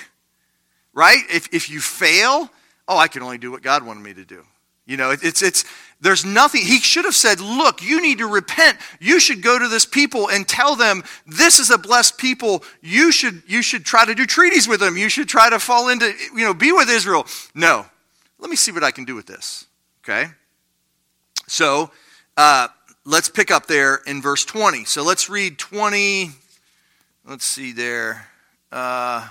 right? 0.94 1.24
If, 1.30 1.54
if 1.54 1.70
you 1.70 1.80
fail, 1.82 2.50
oh, 2.88 2.98
I 2.98 3.08
can 3.08 3.24
only 3.24 3.38
do 3.38 3.52
what 3.52 3.62
God 3.62 3.86
wanted 3.86 4.04
me 4.04 4.14
to 4.14 4.26
do. 4.26 4.46
You 4.86 4.98
know, 4.98 5.12
it's, 5.12 5.42
it's, 5.42 5.64
there's 6.02 6.26
nothing. 6.26 6.64
He 6.64 6.80
should 6.80 7.06
have 7.06 7.16
said, 7.16 7.40
look, 7.40 7.84
you 7.84 8.02
need 8.02 8.18
to 8.18 8.28
repent. 8.28 8.78
You 9.00 9.20
should 9.20 9.42
go 9.42 9.60
to 9.60 9.68
this 9.68 9.86
people 9.86 10.30
and 10.30 10.48
tell 10.48 10.76
them 10.76 11.04
this 11.28 11.60
is 11.60 11.70
a 11.70 11.78
blessed 11.78 12.18
people. 12.18 12.64
You 12.82 13.12
should, 13.12 13.44
you 13.48 13.62
should 13.62 13.86
try 13.86 14.06
to 14.06 14.16
do 14.16 14.26
treaties 14.26 14.68
with 14.68 14.80
them. 14.80 14.98
You 14.98 15.10
should 15.10 15.30
try 15.30 15.50
to 15.50 15.60
fall 15.60 15.90
into, 15.90 16.12
you 16.36 16.44
know, 16.44 16.54
be 16.54 16.72
with 16.72 16.90
Israel. 16.90 17.28
No. 17.54 17.86
Let 18.40 18.50
me 18.50 18.56
see 18.56 18.72
what 18.72 18.84
I 18.84 18.92
can 18.92 19.06
do 19.06 19.14
with 19.14 19.28
this. 19.28 19.68
Okay? 20.04 20.32
So 21.52 21.92
uh, 22.38 22.70
let's 23.04 23.28
pick 23.28 23.52
up 23.52 23.66
there 23.66 24.00
in 24.08 24.22
verse 24.22 24.46
20. 24.46 24.86
So 24.86 25.04
let's 25.04 25.30
read 25.30 25.60
20. 25.60 26.30
Let's 27.26 27.44
see 27.44 27.74
there. 27.74 28.26
Uh, 28.72 29.28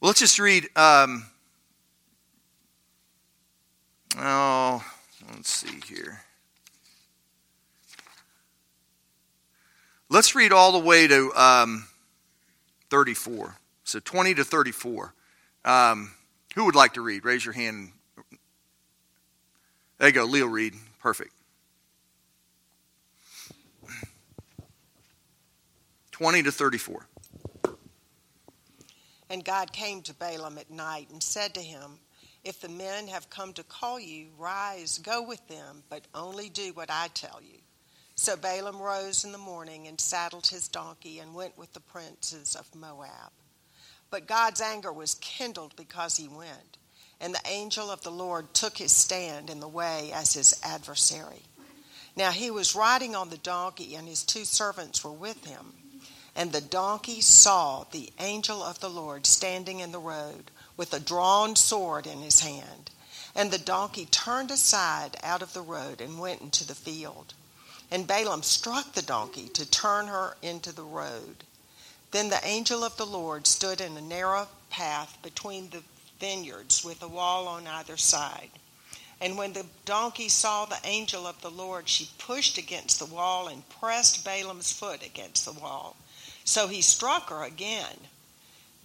well, 0.00 0.10
let's 0.10 0.20
just 0.20 0.38
read. 0.38 0.68
Um, 0.76 1.26
oh, 4.16 4.84
let's 5.32 5.52
see 5.52 5.80
here. 5.88 6.20
Let's 10.08 10.36
read 10.36 10.52
all 10.52 10.70
the 10.70 10.86
way 10.86 11.08
to 11.08 11.32
um, 11.34 11.88
34. 12.90 13.56
So 13.82 13.98
20 13.98 14.34
to 14.34 14.44
34. 14.44 15.14
Um, 15.64 16.12
who 16.54 16.64
would 16.66 16.76
like 16.76 16.94
to 16.94 17.00
read? 17.00 17.24
Raise 17.24 17.44
your 17.44 17.54
hand 17.54 17.90
there 19.98 20.08
you 20.08 20.14
go, 20.14 20.24
Leo 20.24 20.46
Reed. 20.46 20.74
Perfect. 21.00 21.32
20 26.12 26.44
to 26.44 26.52
34. 26.52 27.06
And 29.28 29.44
God 29.44 29.72
came 29.72 30.00
to 30.02 30.14
Balaam 30.14 30.58
at 30.58 30.70
night 30.70 31.08
and 31.10 31.20
said 31.20 31.54
to 31.54 31.60
him, 31.60 31.98
If 32.44 32.60
the 32.60 32.68
men 32.68 33.08
have 33.08 33.30
come 33.30 33.52
to 33.54 33.64
call 33.64 33.98
you, 33.98 34.28
rise, 34.38 34.98
go 34.98 35.22
with 35.22 35.46
them, 35.48 35.82
but 35.88 36.06
only 36.14 36.48
do 36.48 36.72
what 36.72 36.88
I 36.88 37.08
tell 37.14 37.40
you. 37.42 37.58
So 38.14 38.36
Balaam 38.36 38.80
rose 38.80 39.24
in 39.24 39.32
the 39.32 39.38
morning 39.38 39.88
and 39.88 40.00
saddled 40.00 40.46
his 40.46 40.68
donkey 40.68 41.18
and 41.18 41.34
went 41.34 41.58
with 41.58 41.72
the 41.72 41.80
princes 41.80 42.54
of 42.54 42.72
Moab. 42.74 43.32
But 44.08 44.28
God's 44.28 44.60
anger 44.60 44.92
was 44.92 45.16
kindled 45.16 45.74
because 45.74 46.16
he 46.16 46.28
went. 46.28 46.78
And 47.20 47.34
the 47.34 47.48
angel 47.48 47.90
of 47.90 48.02
the 48.02 48.10
Lord 48.10 48.52
took 48.54 48.78
his 48.78 48.92
stand 48.92 49.50
in 49.50 49.60
the 49.60 49.68
way 49.68 50.10
as 50.12 50.34
his 50.34 50.58
adversary. 50.62 51.42
Now 52.16 52.30
he 52.30 52.50
was 52.50 52.74
riding 52.74 53.16
on 53.16 53.30
the 53.30 53.38
donkey, 53.38 53.94
and 53.94 54.06
his 54.06 54.22
two 54.22 54.44
servants 54.44 55.02
were 55.02 55.12
with 55.12 55.46
him. 55.46 55.72
And 56.36 56.52
the 56.52 56.60
donkey 56.60 57.20
saw 57.20 57.84
the 57.84 58.12
angel 58.18 58.62
of 58.62 58.80
the 58.80 58.90
Lord 58.90 59.26
standing 59.26 59.80
in 59.80 59.92
the 59.92 59.98
road 59.98 60.50
with 60.76 60.92
a 60.92 61.00
drawn 61.00 61.56
sword 61.56 62.06
in 62.06 62.18
his 62.18 62.40
hand. 62.40 62.90
And 63.36 63.50
the 63.50 63.58
donkey 63.58 64.06
turned 64.06 64.50
aside 64.50 65.16
out 65.22 65.42
of 65.42 65.52
the 65.52 65.62
road 65.62 66.00
and 66.00 66.18
went 66.18 66.40
into 66.40 66.66
the 66.66 66.74
field. 66.74 67.34
And 67.90 68.06
Balaam 68.06 68.42
struck 68.42 68.92
the 68.92 69.02
donkey 69.02 69.48
to 69.48 69.68
turn 69.68 70.06
her 70.06 70.36
into 70.42 70.72
the 70.72 70.84
road. 70.84 71.44
Then 72.10 72.30
the 72.30 72.44
angel 72.44 72.84
of 72.84 72.96
the 72.96 73.06
Lord 73.06 73.46
stood 73.46 73.80
in 73.80 73.96
a 73.96 74.00
narrow 74.00 74.48
path 74.70 75.18
between 75.22 75.70
the 75.70 75.82
vineyards 76.18 76.84
with 76.84 77.02
a 77.02 77.08
wall 77.08 77.48
on 77.48 77.66
either 77.66 77.96
side. 77.96 78.50
And 79.20 79.38
when 79.38 79.52
the 79.52 79.66
donkey 79.84 80.28
saw 80.28 80.64
the 80.64 80.80
angel 80.84 81.26
of 81.26 81.40
the 81.40 81.50
Lord, 81.50 81.88
she 81.88 82.10
pushed 82.18 82.58
against 82.58 82.98
the 82.98 83.06
wall 83.06 83.48
and 83.48 83.68
pressed 83.68 84.24
Balaam's 84.24 84.72
foot 84.72 85.04
against 85.04 85.44
the 85.44 85.52
wall. 85.52 85.96
So 86.44 86.68
he 86.68 86.82
struck 86.82 87.30
her 87.30 87.42
again. 87.42 87.96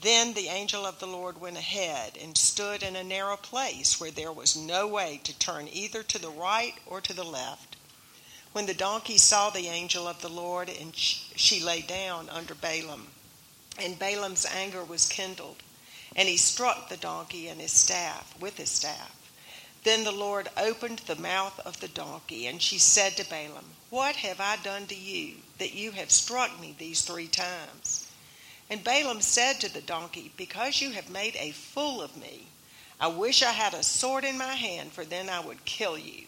Then 0.02 0.34
the 0.34 0.48
angel 0.48 0.86
of 0.86 1.00
the 1.00 1.08
Lord 1.08 1.42
went 1.42 1.58
ahead 1.58 2.18
and 2.22 2.38
stood 2.38 2.84
in 2.84 2.96
a 2.96 3.04
narrow 3.04 3.36
place 3.36 4.00
where 4.00 4.12
there 4.12 4.32
was 4.32 4.56
no 4.56 4.88
way 4.88 5.20
to 5.26 5.38
turn 5.38 5.68
either 5.68 6.04
to 6.04 6.20
the 6.20 6.30
right 6.30 6.76
or 6.86 7.02
to 7.02 7.14
the 7.14 7.26
left. 7.26 7.76
When 8.54 8.66
the 8.66 8.74
donkey 8.74 9.18
saw 9.18 9.50
the 9.50 9.68
angel 9.68 10.08
of 10.08 10.22
the 10.22 10.30
Lord, 10.30 10.70
and 10.70 10.96
she 10.96 11.60
lay 11.60 11.82
down 11.82 12.30
under 12.30 12.56
Balaam, 12.56 13.08
and 13.78 14.00
Balaam's 14.00 14.46
anger 14.46 14.84
was 14.84 15.06
kindled, 15.06 15.64
and 16.16 16.28
he 16.28 16.38
struck 16.38 16.90
the 16.90 16.98
donkey 16.98 17.48
and 17.48 17.62
his 17.62 17.72
staff 17.72 18.34
with 18.40 18.58
his 18.58 18.70
staff. 18.70 19.16
Then 19.84 20.04
the 20.04 20.12
Lord 20.12 20.50
opened 20.58 21.00
the 21.00 21.16
mouth 21.16 21.58
of 21.62 21.80
the 21.80 21.88
donkey, 21.88 22.48
and 22.48 22.62
she 22.62 22.78
said 22.78 23.16
to 23.18 23.30
Balaam, 23.30 23.76
What 23.90 24.18
have 24.18 24.42
I 24.42 24.58
done 24.58 24.88
to 24.88 24.96
you 24.96 25.36
that 25.58 25.74
you 25.74 25.92
have 25.92 26.12
struck 26.12 26.60
me 26.60 26.76
these 26.78 27.02
three 27.02 27.28
times? 27.28 28.08
And 28.70 28.84
Balaam 28.84 29.22
said 29.22 29.60
to 29.62 29.74
the 29.74 29.82
donkey, 29.82 30.32
Because 30.36 30.82
you 30.82 30.92
have 30.92 31.10
made 31.10 31.36
a 31.38 31.52
fool 31.52 32.02
of 32.02 32.18
me, 32.18 32.48
I 33.00 33.08
wish 33.08 33.42
I 33.42 33.52
had 33.52 33.74
a 33.74 33.82
sword 33.82 34.26
in 34.26 34.38
my 34.38 34.56
hand, 34.56 34.92
for 34.92 35.06
then 35.06 35.30
I 35.30 35.40
would 35.40 35.64
kill 35.64 35.98
you. 35.98 36.28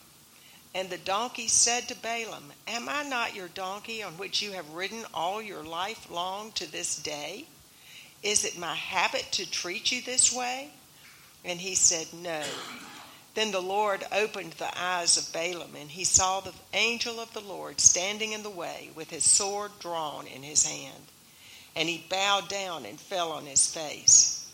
And 0.74 0.90
the 0.90 0.98
donkey 0.98 1.50
said 1.50 1.90
to 1.90 1.96
Balaam, 1.96 2.54
Am 2.66 2.88
I 2.88 3.04
not 3.04 3.36
your 3.36 3.50
donkey 3.50 4.02
on 4.02 4.14
which 4.14 4.42
you 4.42 4.54
have 4.54 4.70
ridden 4.70 5.04
all 5.14 5.42
your 5.42 5.64
life 5.64 6.10
long 6.10 6.54
to 6.54 6.72
this 6.72 6.96
day? 6.96 7.46
Is 8.24 8.46
it 8.46 8.58
my 8.58 8.76
habit 8.76 9.28
to 9.34 9.50
treat 9.50 9.92
you 9.92 10.02
this 10.02 10.32
way? 10.34 10.70
And 11.44 11.60
he 11.60 11.76
said, 11.76 12.08
No. 12.14 12.44
Then 13.34 13.52
the 13.52 13.62
Lord 13.62 14.04
opened 14.12 14.54
the 14.54 14.78
eyes 14.78 15.18
of 15.18 15.32
Balaam, 15.34 15.76
and 15.76 15.90
he 15.90 16.04
saw 16.04 16.42
the 16.42 16.54
angel 16.74 17.20
of 17.20 17.34
the 17.34 17.40
Lord 17.40 17.80
standing 17.80 18.34
in 18.34 18.44
the 18.44 18.50
way 18.50 18.90
with 18.94 19.10
his 19.10 19.24
sword 19.24 19.72
drawn 19.80 20.28
in 20.28 20.44
his 20.44 20.66
hand 20.66 21.04
and 21.76 21.88
he 21.88 22.06
bowed 22.10 22.48
down 22.50 22.86
and 22.86 23.00
fell 23.00 23.32
on 23.32 23.46
his 23.46 23.68
face. 23.74 24.52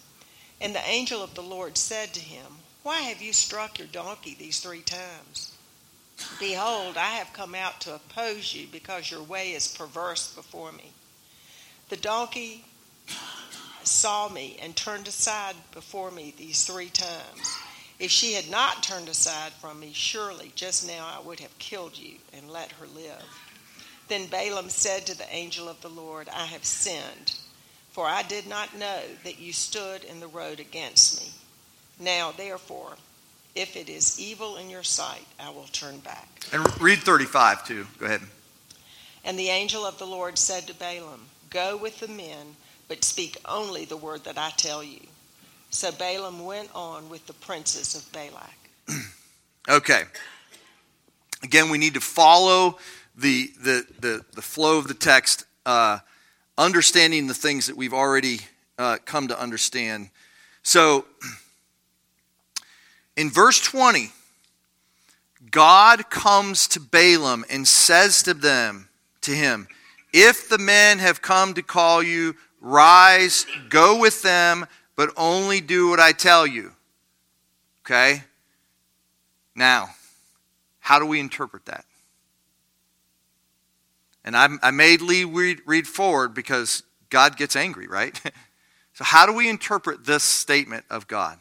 And 0.62 0.74
the 0.74 0.88
angel 0.88 1.24
of 1.24 1.33
the 1.36 1.43
Lord 1.43 1.77
said 1.77 2.13
to 2.13 2.19
him, 2.19 2.45
Why 2.83 3.01
have 3.01 3.21
you 3.21 3.33
struck 3.33 3.79
your 3.79 3.88
donkey 3.88 4.36
these 4.38 4.59
three 4.59 4.81
times? 4.81 5.53
Behold, 6.39 6.97
I 6.97 7.12
have 7.12 7.33
come 7.33 7.53
out 7.53 7.81
to 7.81 7.95
oppose 7.95 8.53
you 8.53 8.67
because 8.71 9.12
your 9.12 9.21
way 9.21 9.51
is 9.51 9.67
perverse 9.67 10.33
before 10.33 10.71
me. 10.71 10.91
The 11.89 11.97
donkey 11.97 12.65
saw 13.88 14.29
me 14.29 14.58
and 14.62 14.75
turned 14.75 15.08
aside 15.08 15.56
before 15.72 16.12
me 16.12 16.34
these 16.38 16.65
three 16.65 16.89
times. 16.89 17.58
If 18.00 18.12
she 18.12 18.34
had 18.34 18.50
not 18.50 18.84
turned 18.84 19.10
aside 19.10 19.53
from 19.53 19.79
me, 19.79 19.91
surely 19.94 20.51
just 20.56 20.88
now 20.88 21.08
I 21.08 21.25
would 21.25 21.39
have 21.39 21.58
killed 21.58 21.98
you 21.98 22.17
and 22.34 22.50
let 22.50 22.74
her 22.74 22.86
live. 22.88 23.25
Then 24.08 24.27
Balaam 24.27 24.70
said 24.70 25.06
to 25.08 25.17
the 25.17 25.34
angel 25.34 25.67
of 25.67 25.82
the 25.82 25.89
Lord, 25.89 26.29
I 26.29 26.46
have 26.46 26.63
sinned, 26.63 27.34
for 27.91 28.06
I 28.06 28.22
did 28.22 28.48
not 28.48 28.77
know 28.77 29.01
that 29.24 29.39
you 29.39 29.51
stood 29.51 30.03
in 30.03 30.20
the 30.20 30.27
road 30.27 30.60
against 30.60 31.20
me. 31.20 31.32
Now, 32.00 32.32
therefore, 32.32 32.94
if 33.56 33.75
it 33.75 33.89
is 33.89 34.20
evil 34.20 34.58
in 34.58 34.70
your 34.70 34.84
sight, 34.84 35.25
I 35.39 35.50
will 35.50 35.67
turn 35.72 36.00
back. 36.00 36.46
And 36.53 36.79
read 36.79 37.00
35 37.00 37.65
too. 37.65 37.88
Go 37.98 38.06
ahead. 38.06 38.22
And 39.25 39.38
the 39.38 39.50
angel 39.50 39.86
of 39.86 39.98
the 39.98 40.06
Lord 40.06 40.38
said 40.38 40.67
to 40.67 40.74
Balaam, 40.75 41.25
Go 41.50 41.75
with 41.75 42.00
the 42.00 42.08
men, 42.08 42.56
but 42.88 43.03
speak 43.03 43.38
only 43.46 43.86
the 43.86 43.98
word 43.98 44.24
that 44.24 44.38
I 44.38 44.51
tell 44.51 44.84
you. 44.84 45.01
So 45.70 45.91
Balaam 45.91 46.46
went 46.46 46.70
on 46.74 47.10
with 47.10 47.27
the 47.27 47.34
princes 47.34 47.96
of 47.96 48.12
Balak. 48.12 48.58
okay. 49.70 50.03
Again, 51.44 51.70
we 51.70 51.77
need 51.77 51.94
to 51.96 52.01
follow 52.01 52.77
the, 53.15 53.51
the, 53.62 53.86
the, 54.00 54.25
the 54.34 54.41
flow 54.41 54.77
of 54.77 54.88
the 54.88 54.94
text, 54.94 55.46
uh, 55.65 56.00
understanding 56.58 57.27
the 57.27 57.34
things 57.34 57.67
that 57.67 57.75
we've 57.75 57.94
already 57.94 58.39
uh, 58.77 58.98
come 59.06 59.27
to 59.27 59.39
understand. 59.39 60.10
So, 60.63 61.06
in 63.17 63.29
verse 63.29 63.60
20, 63.60 64.12
God 65.51 66.10
comes 66.10 66.67
to 66.70 66.79
Balaam 66.79 67.46
and 67.50 67.67
says 67.67 68.24
to 68.24 68.34
them, 68.34 68.89
to 69.22 69.32
him, 69.32 69.67
If 70.13 70.50
the 70.50 70.58
men 70.58 71.00
have 71.00 71.22
come 71.22 71.53
to 71.53 71.62
call 71.62 72.01
you, 72.01 72.36
rise, 72.62 73.46
go 73.70 74.00
with 74.00 74.22
them, 74.22 74.65
but 74.96 75.12
only 75.15 75.62
do 75.62 75.89
what 75.89 76.00
I 76.00 76.12
tell 76.12 76.46
you. 76.46 76.74
Okay? 77.82 78.24
Now, 79.56 79.89
how 80.80 81.00
do 81.00 81.06
we 81.06 81.20
interpret 81.20 81.65
that? 81.65 81.86
And 84.24 84.36
I, 84.36 84.50
I 84.62 84.72
made 84.72 85.02
Lee 85.02 85.24
read, 85.24 85.62
read 85.65 85.88
forward 85.88 86.34
because 86.34 86.84
God 87.10 87.38
gets 87.38 87.56
angry, 87.56 87.88
right? 87.88 88.20
so, 88.93 89.04
how 89.04 89.26
do 89.26 89.34
we 89.34 89.50
interpret 89.50 90.06
this 90.06 90.24
statement 90.24 90.84
of 90.89 91.08
God? 91.08 91.39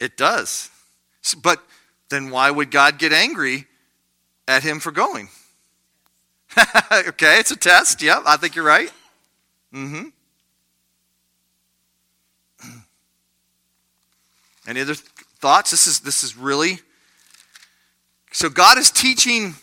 It 0.00 0.16
does. 0.16 0.70
But 1.42 1.62
then 2.08 2.30
why 2.30 2.50
would 2.50 2.70
God 2.70 2.98
get 2.98 3.12
angry 3.12 3.66
at 4.46 4.62
him 4.62 4.80
for 4.80 4.92
going? 4.92 5.28
okay, 6.92 7.38
it's 7.38 7.50
a 7.50 7.56
test. 7.56 8.00
Yep, 8.02 8.22
I 8.26 8.36
think 8.36 8.54
you're 8.54 8.64
right. 8.64 8.90
Mm-hmm. 9.74 10.08
Any 14.66 14.80
other 14.80 14.94
thoughts? 14.94 15.70
This 15.70 15.86
is 15.86 16.00
this 16.00 16.22
is 16.24 16.36
really 16.36 16.80
so 18.32 18.48
God 18.48 18.78
is 18.78 18.90
teaching 18.90 19.54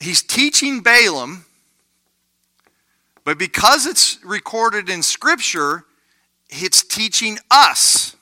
he's 0.00 0.22
teaching 0.22 0.80
Balaam 0.80 1.44
but 3.24 3.38
because 3.38 3.86
it's 3.86 4.18
recorded 4.24 4.88
in 4.88 5.02
scripture 5.02 5.84
it's 6.48 6.82
teaching 6.84 7.38
us. 7.50 8.16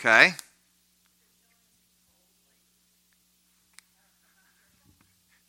Okay? 0.00 0.32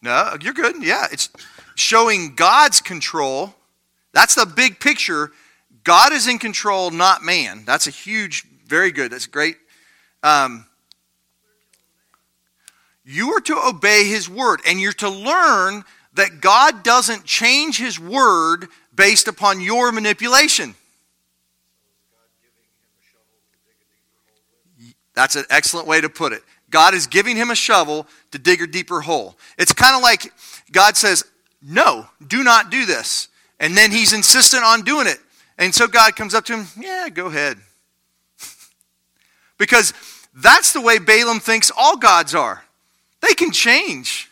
No, 0.02 0.36
you're 0.42 0.54
good. 0.54 0.84
Yeah, 0.84 1.08
it's 1.10 1.30
showing 1.76 2.36
God's 2.36 2.82
control. 2.82 3.56
That's 4.12 4.36
the 4.36 4.46
big 4.46 4.80
picture. 4.80 5.32
God 5.86 6.12
is 6.12 6.28
in 6.28 6.38
control, 6.38 6.92
not 6.92 7.24
man. 7.24 7.64
That's 7.66 7.88
a 7.88 7.92
huge 7.92 8.46
very 8.66 8.92
good. 8.92 9.12
That's 9.12 9.28
great. 9.28 9.56
Um, 10.22 10.66
you 13.06 13.30
are 13.30 13.42
to 13.42 13.58
obey 13.68 14.06
his 14.06 14.30
word, 14.30 14.62
and 14.68 14.82
you're 14.82 14.92
to 14.94 15.10
learn 15.10 15.86
that 16.14 16.42
God 16.42 16.84
doesn't 16.84 17.24
change 17.24 17.78
his 17.78 17.98
word 18.00 18.68
based 18.94 19.28
upon 19.28 19.62
your 19.62 19.92
manipulation. 19.92 20.76
That's 25.14 25.36
an 25.36 25.46
excellent 25.50 25.88
way 25.88 26.02
to 26.02 26.10
put 26.10 26.34
it. 26.34 26.44
God 26.70 26.94
is 26.94 27.06
giving 27.06 27.36
him 27.36 27.52
a 27.52 27.56
shovel 27.56 28.08
to 28.32 28.40
dig 28.40 28.62
a 28.62 28.68
deeper 28.68 29.02
hole. 29.02 29.36
It's 29.58 29.74
kind 29.74 29.96
of 29.96 30.02
like 30.02 30.34
God 30.72 30.96
says, 30.96 31.26
No, 31.62 32.08
do 32.26 32.44
not 32.44 32.72
do 32.72 32.86
this. 32.86 33.28
And 33.60 33.76
then 33.76 33.92
he's 33.92 34.14
insistent 34.14 34.64
on 34.64 34.82
doing 34.82 35.08
it. 35.08 35.20
And 35.58 35.76
so 35.76 35.88
God 35.88 36.16
comes 36.16 36.34
up 36.34 36.46
to 36.46 36.58
him, 36.58 36.68
Yeah, 36.80 37.10
go 37.10 37.28
ahead. 37.28 37.58
Because 39.58 39.94
that's 40.34 40.74
the 40.74 40.82
way 40.82 40.98
Balaam 40.98 41.40
thinks 41.40 41.72
all 41.78 41.96
gods 41.96 42.34
are. 42.34 42.64
They 43.22 43.36
can 43.36 43.52
change. 43.52 44.28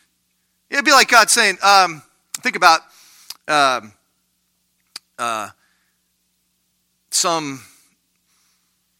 It'd 0.69 0.85
be 0.85 0.91
like 0.91 1.07
God 1.07 1.29
saying, 1.29 1.57
um, 1.63 2.01
think 2.41 2.55
about 2.55 2.81
um, 3.47 3.93
uh, 5.19 5.49
some, 7.11 7.61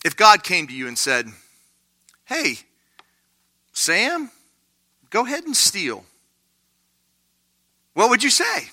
if 0.05 0.15
God 0.15 0.43
came 0.43 0.67
to 0.67 0.73
you 0.73 0.87
and 0.87 0.97
said, 0.97 1.27
hey, 2.29 2.57
Sam, 3.73 4.29
go 5.09 5.25
ahead 5.25 5.45
and 5.45 5.55
steal. 5.55 6.05
What 7.95 8.11
would 8.11 8.23
you 8.23 8.29
say? 8.29 8.69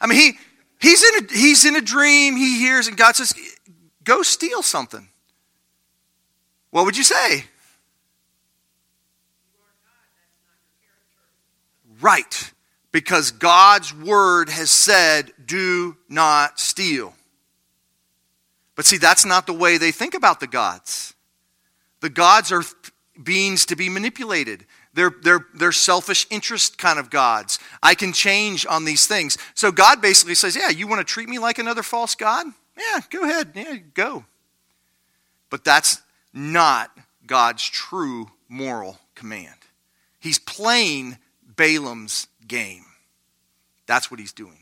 I 0.00 0.06
mean, 0.08 0.18
he, 0.18 0.38
he's, 0.80 1.02
in 1.04 1.24
a, 1.24 1.32
he's 1.32 1.64
in 1.64 1.76
a 1.76 1.80
dream, 1.80 2.36
he 2.36 2.58
hears, 2.58 2.88
and 2.88 2.96
God 2.96 3.14
says, 3.14 3.32
go 4.02 4.22
steal 4.22 4.62
something. 4.62 5.08
What 6.70 6.84
would 6.84 6.96
you 6.96 7.04
say? 7.04 7.44
Right. 12.00 12.52
Because 12.90 13.30
God's 13.30 13.94
word 13.94 14.48
has 14.48 14.70
said, 14.70 15.32
do 15.46 15.96
not 16.08 16.58
steal. 16.58 17.14
But 18.74 18.86
see, 18.86 18.98
that's 18.98 19.24
not 19.24 19.46
the 19.46 19.52
way 19.52 19.78
they 19.78 19.92
think 19.92 20.14
about 20.14 20.40
the 20.40 20.46
gods. 20.46 21.14
The 22.00 22.10
gods 22.10 22.52
are 22.52 22.62
beings 23.22 23.66
to 23.66 23.76
be 23.76 23.88
manipulated. 23.88 24.64
They're, 24.94 25.12
they're, 25.22 25.46
they're 25.54 25.72
selfish 25.72 26.26
interest 26.30 26.78
kind 26.78 26.98
of 26.98 27.10
gods. 27.10 27.58
I 27.82 27.94
can 27.94 28.12
change 28.12 28.66
on 28.66 28.84
these 28.84 29.06
things. 29.06 29.38
So 29.54 29.70
God 29.70 30.00
basically 30.00 30.34
says, 30.34 30.56
Yeah, 30.56 30.70
you 30.70 30.86
want 30.86 31.00
to 31.00 31.04
treat 31.04 31.28
me 31.28 31.38
like 31.38 31.58
another 31.58 31.82
false 31.82 32.14
God? 32.14 32.46
Yeah, 32.76 33.00
go 33.10 33.24
ahead. 33.24 33.52
Yeah, 33.54 33.76
go. 33.94 34.24
But 35.50 35.64
that's 35.64 36.02
not 36.32 36.96
God's 37.26 37.64
true 37.64 38.30
moral 38.48 38.98
command. 39.14 39.54
He's 40.20 40.38
playing 40.38 41.18
Balaam's 41.56 42.26
game. 42.46 42.84
That's 43.86 44.10
what 44.10 44.20
he's 44.20 44.32
doing. 44.32 44.58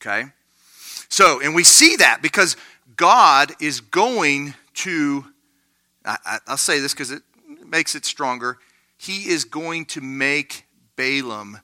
Okay? 0.00 0.26
So, 1.08 1.40
and 1.40 1.54
we 1.54 1.64
see 1.64 1.96
that 1.96 2.20
because 2.22 2.56
God 2.96 3.52
is 3.60 3.80
going 3.80 4.54
to, 4.74 5.24
I, 6.04 6.38
will 6.48 6.56
say 6.56 6.80
this 6.80 6.92
because 6.92 7.10
it 7.10 7.22
makes 7.64 7.94
it 7.94 8.04
stronger. 8.04 8.58
He 8.96 9.28
is 9.28 9.44
going 9.44 9.86
to 9.86 10.00
make 10.00 10.66
Balaam 10.96 11.60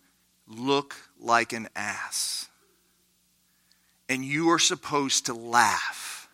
look 0.47 0.97
like 1.19 1.53
an 1.53 1.69
ass. 1.77 2.49
And 4.09 4.25
you 4.25 4.51
are 4.51 4.59
supposed 4.59 5.27
to 5.27 5.35
laugh. 5.35 6.29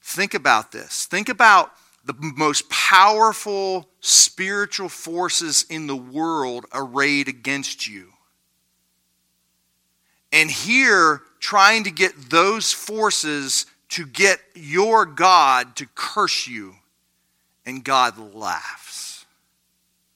Think 0.00 0.34
about 0.34 0.72
this. 0.72 1.06
Think 1.06 1.28
about 1.28 1.72
the 2.04 2.14
most 2.18 2.68
powerful 2.70 3.88
spiritual 4.00 4.88
forces 4.88 5.66
in 5.68 5.86
the 5.86 5.96
world 5.96 6.66
arrayed 6.72 7.28
against 7.28 7.86
you. 7.86 8.08
And 10.32 10.50
here, 10.50 11.22
trying 11.40 11.84
to 11.84 11.90
get 11.90 12.30
those 12.30 12.72
forces 12.72 13.66
to 13.90 14.06
get 14.06 14.40
your 14.54 15.04
God 15.04 15.76
to 15.76 15.86
curse 15.94 16.46
you, 16.46 16.74
and 17.66 17.84
God 17.84 18.18
laughs. 18.34 19.26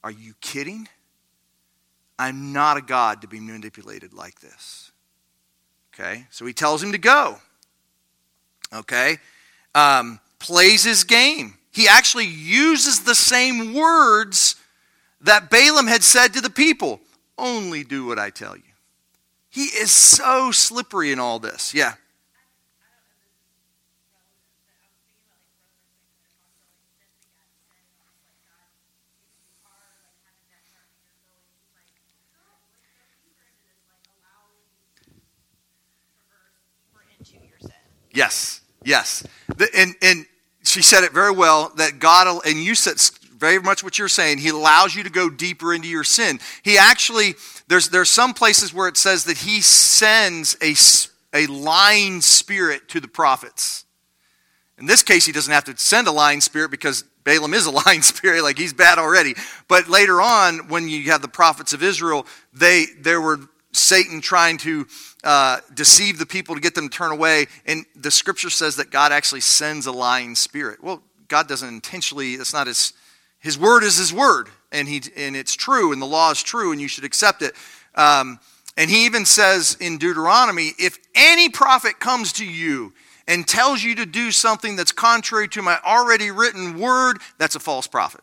Are 0.02 0.10
you 0.10 0.34
kidding? 0.40 0.88
I'm 2.18 2.52
not 2.52 2.76
a 2.76 2.82
God 2.82 3.22
to 3.22 3.28
be 3.28 3.40
manipulated 3.40 4.12
like 4.12 4.40
this. 4.40 4.92
Okay, 5.92 6.26
so 6.30 6.46
he 6.46 6.52
tells 6.52 6.82
him 6.82 6.92
to 6.92 6.98
go. 6.98 7.38
Okay, 8.72 9.18
um, 9.74 10.20
plays 10.38 10.84
his 10.84 11.04
game. 11.04 11.54
He 11.70 11.88
actually 11.88 12.26
uses 12.26 13.00
the 13.00 13.14
same 13.14 13.74
words 13.74 14.56
that 15.20 15.50
Balaam 15.50 15.86
had 15.86 16.04
said 16.04 16.34
to 16.34 16.40
the 16.40 16.50
people 16.50 17.00
only 17.36 17.82
do 17.82 18.06
what 18.06 18.18
I 18.18 18.30
tell 18.30 18.56
you. 18.56 18.62
He 19.50 19.62
is 19.62 19.90
so 19.90 20.50
slippery 20.50 21.12
in 21.12 21.18
all 21.18 21.38
this. 21.38 21.74
Yeah. 21.74 21.94
Yes, 38.14 38.60
yes. 38.84 39.26
The, 39.56 39.68
and, 39.76 39.94
and 40.00 40.26
she 40.62 40.80
said 40.80 41.04
it 41.04 41.12
very 41.12 41.32
well 41.32 41.72
that 41.76 41.98
God, 41.98 42.46
and 42.46 42.56
you 42.56 42.74
said 42.74 42.96
very 43.36 43.60
much 43.60 43.82
what 43.82 43.98
you're 43.98 44.08
saying, 44.08 44.38
He 44.38 44.48
allows 44.48 44.94
you 44.94 45.02
to 45.02 45.10
go 45.10 45.28
deeper 45.28 45.74
into 45.74 45.88
your 45.88 46.04
sin. 46.04 46.38
He 46.62 46.78
actually, 46.78 47.34
there's, 47.68 47.88
there's 47.88 48.10
some 48.10 48.32
places 48.32 48.72
where 48.72 48.88
it 48.88 48.96
says 48.96 49.24
that 49.24 49.38
He 49.38 49.60
sends 49.60 50.56
a, 50.62 50.74
a 51.36 51.46
lying 51.46 52.20
spirit 52.20 52.88
to 52.90 53.00
the 53.00 53.08
prophets. 53.08 53.84
In 54.78 54.86
this 54.86 55.02
case, 55.02 55.26
He 55.26 55.32
doesn't 55.32 55.52
have 55.52 55.64
to 55.64 55.76
send 55.76 56.06
a 56.06 56.12
lying 56.12 56.40
spirit 56.40 56.70
because 56.70 57.04
Balaam 57.24 57.54
is 57.54 57.66
a 57.66 57.70
lying 57.86 58.02
spirit, 58.02 58.42
like 58.42 58.58
he's 58.58 58.72
bad 58.72 58.98
already. 58.98 59.34
But 59.66 59.88
later 59.88 60.20
on, 60.20 60.68
when 60.68 60.88
you 60.88 61.10
have 61.10 61.22
the 61.22 61.28
prophets 61.28 61.72
of 61.72 61.82
Israel, 61.82 62.26
they 62.52 62.86
there 62.98 63.20
were 63.20 63.40
Satan 63.76 64.20
trying 64.20 64.58
to 64.58 64.86
uh, 65.22 65.60
deceive 65.74 66.18
the 66.18 66.26
people 66.26 66.54
to 66.54 66.60
get 66.60 66.74
them 66.74 66.88
to 66.88 66.96
turn 66.96 67.12
away. 67.12 67.46
And 67.66 67.84
the 67.96 68.10
scripture 68.10 68.50
says 68.50 68.76
that 68.76 68.90
God 68.90 69.12
actually 69.12 69.40
sends 69.40 69.86
a 69.86 69.92
lying 69.92 70.34
spirit. 70.34 70.82
Well, 70.82 71.02
God 71.28 71.48
doesn't 71.48 71.68
intentionally, 71.68 72.36
that's 72.36 72.52
not 72.52 72.66
his, 72.66 72.92
his 73.38 73.58
word 73.58 73.82
is 73.82 73.96
his 73.96 74.12
word. 74.12 74.48
And, 74.72 74.88
he, 74.88 75.02
and 75.16 75.36
it's 75.36 75.54
true, 75.54 75.92
and 75.92 76.02
the 76.02 76.06
law 76.06 76.30
is 76.30 76.42
true, 76.42 76.72
and 76.72 76.80
you 76.80 76.88
should 76.88 77.04
accept 77.04 77.42
it. 77.42 77.54
Um, 77.94 78.40
and 78.76 78.90
he 78.90 79.06
even 79.06 79.24
says 79.24 79.76
in 79.80 79.98
Deuteronomy 79.98 80.72
if 80.78 80.98
any 81.14 81.48
prophet 81.48 82.00
comes 82.00 82.32
to 82.34 82.46
you 82.46 82.92
and 83.26 83.46
tells 83.46 83.82
you 83.82 83.94
to 83.96 84.06
do 84.06 84.30
something 84.30 84.76
that's 84.76 84.92
contrary 84.92 85.48
to 85.48 85.62
my 85.62 85.78
already 85.84 86.30
written 86.30 86.78
word, 86.78 87.18
that's 87.38 87.54
a 87.54 87.60
false 87.60 87.86
prophet. 87.86 88.20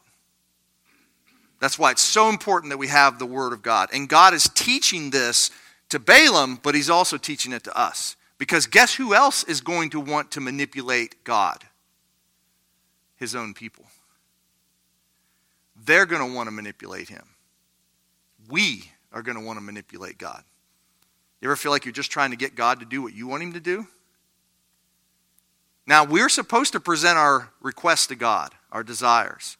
That's 1.62 1.78
why 1.78 1.92
it's 1.92 2.02
so 2.02 2.28
important 2.28 2.72
that 2.72 2.78
we 2.78 2.88
have 2.88 3.20
the 3.20 3.26
Word 3.28 3.54
of 3.54 3.62
God. 3.62 3.90
And 3.94 4.10
God 4.10 4.34
is 4.34 4.50
teaching 4.50 5.12
this 5.12 5.52
to 5.90 6.00
Balaam, 6.00 6.60
but 6.62 6.74
He's 6.74 6.90
also 6.90 7.18
teaching 7.18 7.54
it 7.54 7.64
to 7.66 7.78
us. 7.78 8.16
Because 8.40 8.66
guess 8.66 8.96
who 8.96 9.14
else 9.14 9.44
is 9.44 9.62
going 9.62 9.92
to 9.92 10.00
want 10.00 10.32
to 10.32 10.42
manipulate 10.42 11.24
God? 11.24 11.64
His 13.16 13.36
own 13.36 13.54
people. 13.54 13.86
They're 15.86 16.08
going 16.08 16.28
to 16.28 16.36
want 16.36 16.48
to 16.48 16.52
manipulate 16.52 17.10
Him. 17.10 17.28
We 18.50 18.92
are 19.14 19.22
going 19.22 19.38
to 19.38 19.46
want 19.46 19.58
to 19.60 19.64
manipulate 19.64 20.18
God. 20.18 20.44
You 21.42 21.48
ever 21.48 21.56
feel 21.56 21.72
like 21.72 21.86
you're 21.86 21.92
just 21.92 22.10
trying 22.10 22.32
to 22.32 22.38
get 22.38 22.56
God 22.56 22.80
to 22.80 22.88
do 22.88 23.04
what 23.04 23.14
you 23.14 23.28
want 23.28 23.44
Him 23.44 23.54
to 23.54 23.60
do? 23.60 23.86
Now, 25.86 26.06
we're 26.06 26.30
supposed 26.30 26.74
to 26.74 26.80
present 26.80 27.20
our 27.20 27.50
requests 27.62 28.08
to 28.08 28.16
God, 28.16 28.52
our 28.72 28.84
desires. 28.84 29.58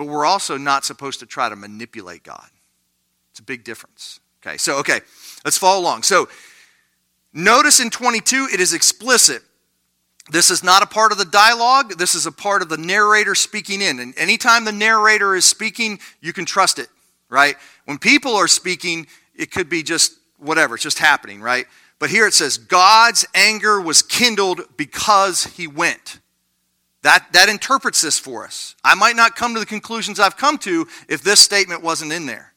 But 0.00 0.08
we're 0.08 0.24
also 0.24 0.56
not 0.56 0.86
supposed 0.86 1.20
to 1.20 1.26
try 1.26 1.50
to 1.50 1.56
manipulate 1.56 2.22
God. 2.22 2.48
It's 3.32 3.40
a 3.40 3.42
big 3.42 3.64
difference. 3.64 4.18
Okay, 4.42 4.56
so, 4.56 4.78
okay, 4.78 5.00
let's 5.44 5.58
follow 5.58 5.78
along. 5.78 6.04
So, 6.04 6.26
notice 7.34 7.80
in 7.80 7.90
22, 7.90 8.48
it 8.50 8.60
is 8.60 8.72
explicit. 8.72 9.42
This 10.30 10.50
is 10.50 10.64
not 10.64 10.82
a 10.82 10.86
part 10.86 11.12
of 11.12 11.18
the 11.18 11.26
dialogue, 11.26 11.98
this 11.98 12.14
is 12.14 12.24
a 12.24 12.32
part 12.32 12.62
of 12.62 12.70
the 12.70 12.78
narrator 12.78 13.34
speaking 13.34 13.82
in. 13.82 13.98
And 13.98 14.16
anytime 14.16 14.64
the 14.64 14.72
narrator 14.72 15.34
is 15.34 15.44
speaking, 15.44 16.00
you 16.22 16.32
can 16.32 16.46
trust 16.46 16.78
it, 16.78 16.88
right? 17.28 17.56
When 17.84 17.98
people 17.98 18.34
are 18.36 18.48
speaking, 18.48 19.06
it 19.34 19.50
could 19.50 19.68
be 19.68 19.82
just 19.82 20.14
whatever, 20.38 20.76
it's 20.76 20.82
just 20.82 20.98
happening, 20.98 21.42
right? 21.42 21.66
But 21.98 22.08
here 22.08 22.26
it 22.26 22.32
says, 22.32 22.56
God's 22.56 23.26
anger 23.34 23.78
was 23.78 24.00
kindled 24.00 24.62
because 24.78 25.44
he 25.44 25.66
went. 25.66 26.20
That, 27.02 27.32
that 27.32 27.48
interprets 27.48 28.02
this 28.02 28.18
for 28.18 28.44
us. 28.44 28.74
I 28.84 28.94
might 28.94 29.16
not 29.16 29.34
come 29.34 29.54
to 29.54 29.60
the 29.60 29.66
conclusions 29.66 30.20
I've 30.20 30.36
come 30.36 30.58
to 30.58 30.86
if 31.08 31.22
this 31.22 31.40
statement 31.40 31.82
wasn't 31.82 32.12
in 32.12 32.26
there. 32.26 32.52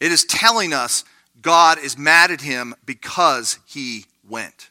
It 0.00 0.10
is 0.10 0.24
telling 0.24 0.72
us 0.72 1.04
God 1.42 1.78
is 1.78 1.98
mad 1.98 2.30
at 2.30 2.40
him 2.40 2.74
because 2.86 3.58
he 3.66 4.06
went. 4.28 4.70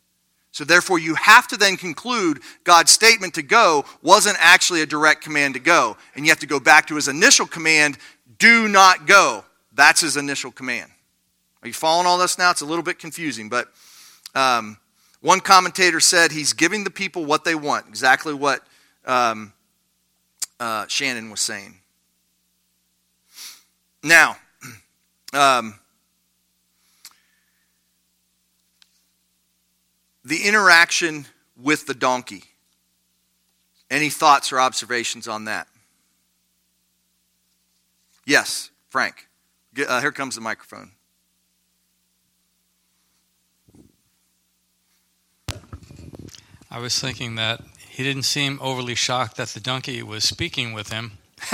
So, 0.52 0.64
therefore, 0.64 1.00
you 1.00 1.16
have 1.16 1.48
to 1.48 1.58
then 1.58 1.78
conclude 1.78 2.40
God's 2.64 2.92
statement 2.92 3.34
to 3.36 3.42
go 3.42 3.86
wasn't 4.04 4.38
actually 4.40 4.82
a 4.82 4.86
direct 4.86 5.24
command 5.24 5.56
to 5.56 5.60
go. 5.60 5.98
And 6.16 6.26
you 6.26 6.32
have 6.32 6.40
to 6.40 6.48
go 6.48 6.60
back 6.60 6.88
to 6.88 6.96
his 6.96 7.08
initial 7.08 7.48
command 7.48 7.98
do 8.38 8.68
not 8.68 9.08
go. 9.08 9.46
That's 9.74 10.02
his 10.02 10.18
initial 10.18 10.52
command. 10.52 10.92
Are 11.62 11.68
you 11.68 11.74
following 11.74 12.06
all 12.06 12.18
this 12.18 12.38
now? 12.38 12.52
It's 12.52 12.62
a 12.62 12.66
little 12.66 12.84
bit 12.84 13.00
confusing, 13.00 13.48
but 13.50 13.70
um, 14.36 14.78
one 15.22 15.40
commentator 15.40 16.00
said 16.00 16.32
he's 16.32 16.54
giving 16.54 16.84
the 16.84 16.92
people 16.92 17.26
what 17.26 17.46
they 17.46 17.56
want, 17.56 17.88
exactly 17.88 18.34
what 18.34 18.62
um, 19.06 19.54
uh, 20.60 20.88
Shannon 20.88 21.30
was 21.30 21.42
saying. 21.42 21.80
Now, 24.04 24.38
um, 25.34 25.80
the 30.24 30.48
interaction 30.48 31.26
with 31.62 31.86
the 31.86 31.94
donkey. 31.94 32.44
Any 33.90 34.10
thoughts 34.10 34.52
or 34.52 34.60
observations 34.60 35.28
on 35.28 35.46
that? 35.46 35.68
Yes, 38.26 38.72
Frank. 38.90 39.28
Uh, 39.88 40.02
here 40.02 40.12
comes 40.12 40.36
the 40.36 40.42
microphone. 40.42 40.92
I 46.72 46.80
was 46.80 47.00
thinking 47.00 47.36
that 47.36 47.62
he 47.94 48.02
didn't 48.02 48.24
seem 48.24 48.58
overly 48.60 48.96
shocked 48.96 49.38
that 49.38 49.50
the 49.50 49.60
donkey 49.60 50.02
was 50.02 50.24
speaking 50.24 50.74
with 50.74 50.92
him. 50.92 51.12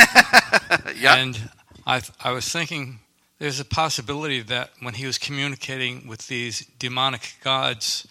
yeah. 0.95 1.15
And 1.15 1.49
I, 1.86 2.02
I 2.23 2.32
was 2.32 2.49
thinking 2.49 2.99
there's 3.39 3.60
a 3.60 3.65
possibility 3.65 4.41
that 4.43 4.69
when 4.80 4.93
he 4.93 5.06
was 5.06 5.17
communicating 5.17 6.08
with 6.08 6.30
these 6.30 6.65
demonic 6.80 7.36
gods, 7.43 8.08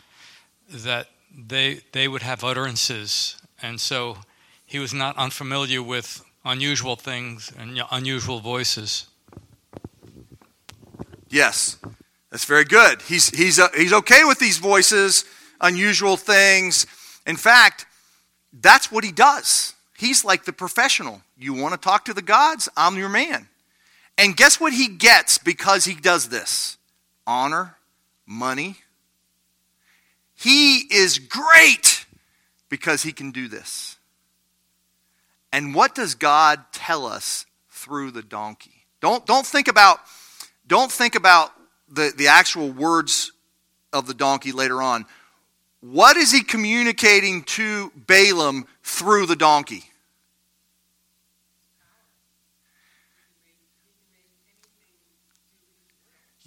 that 0.70 1.08
they 1.34 1.80
they 1.92 2.06
would 2.06 2.20
have 2.20 2.44
utterances, 2.44 3.36
and 3.62 3.80
so 3.80 4.18
he 4.66 4.78
was 4.78 4.92
not 4.92 5.16
unfamiliar 5.16 5.82
with 5.82 6.22
unusual 6.44 6.96
things 6.96 7.50
and 7.58 7.80
unusual 7.90 8.40
voices. 8.40 9.06
Yes, 11.30 11.78
that's 12.30 12.44
very 12.44 12.64
good. 12.64 13.00
He's 13.00 13.30
he's 13.30 13.58
uh, 13.58 13.68
he's 13.74 13.94
okay 13.94 14.24
with 14.24 14.38
these 14.38 14.58
voices, 14.58 15.24
unusual 15.62 16.18
things. 16.18 16.86
In 17.26 17.36
fact, 17.36 17.86
that's 18.52 18.90
what 18.90 19.04
he 19.04 19.12
does. 19.12 19.74
He's 19.96 20.24
like 20.24 20.44
the 20.44 20.52
professional. 20.52 21.22
You 21.36 21.54
want 21.54 21.74
to 21.74 21.80
talk 21.80 22.04
to 22.06 22.14
the 22.14 22.22
gods? 22.22 22.68
I'm 22.76 22.96
your 22.96 23.08
man. 23.08 23.48
And 24.16 24.36
guess 24.36 24.60
what 24.60 24.72
he 24.72 24.88
gets 24.88 25.38
because 25.38 25.84
he 25.84 25.94
does 25.94 26.28
this? 26.28 26.76
Honor, 27.26 27.76
money. 28.26 28.76
He 30.34 30.78
is 30.90 31.18
great 31.18 32.06
because 32.68 33.02
he 33.02 33.12
can 33.12 33.30
do 33.30 33.48
this. 33.48 33.96
And 35.52 35.74
what 35.74 35.94
does 35.94 36.14
God 36.14 36.60
tell 36.72 37.06
us 37.06 37.46
through 37.70 38.10
the 38.10 38.22
donkey? 38.22 38.86
Don't, 39.00 39.24
don't 39.26 39.46
think 39.46 39.68
about, 39.68 40.00
don't 40.66 40.92
think 40.92 41.14
about 41.14 41.52
the, 41.88 42.12
the 42.16 42.28
actual 42.28 42.70
words 42.70 43.32
of 43.92 44.06
the 44.06 44.14
donkey 44.14 44.52
later 44.52 44.82
on. 44.82 45.06
What 45.80 46.16
is 46.16 46.32
he 46.32 46.42
communicating 46.42 47.44
to 47.44 47.92
Balaam 47.94 48.66
through 48.82 49.26
the 49.26 49.36
donkey? 49.36 49.84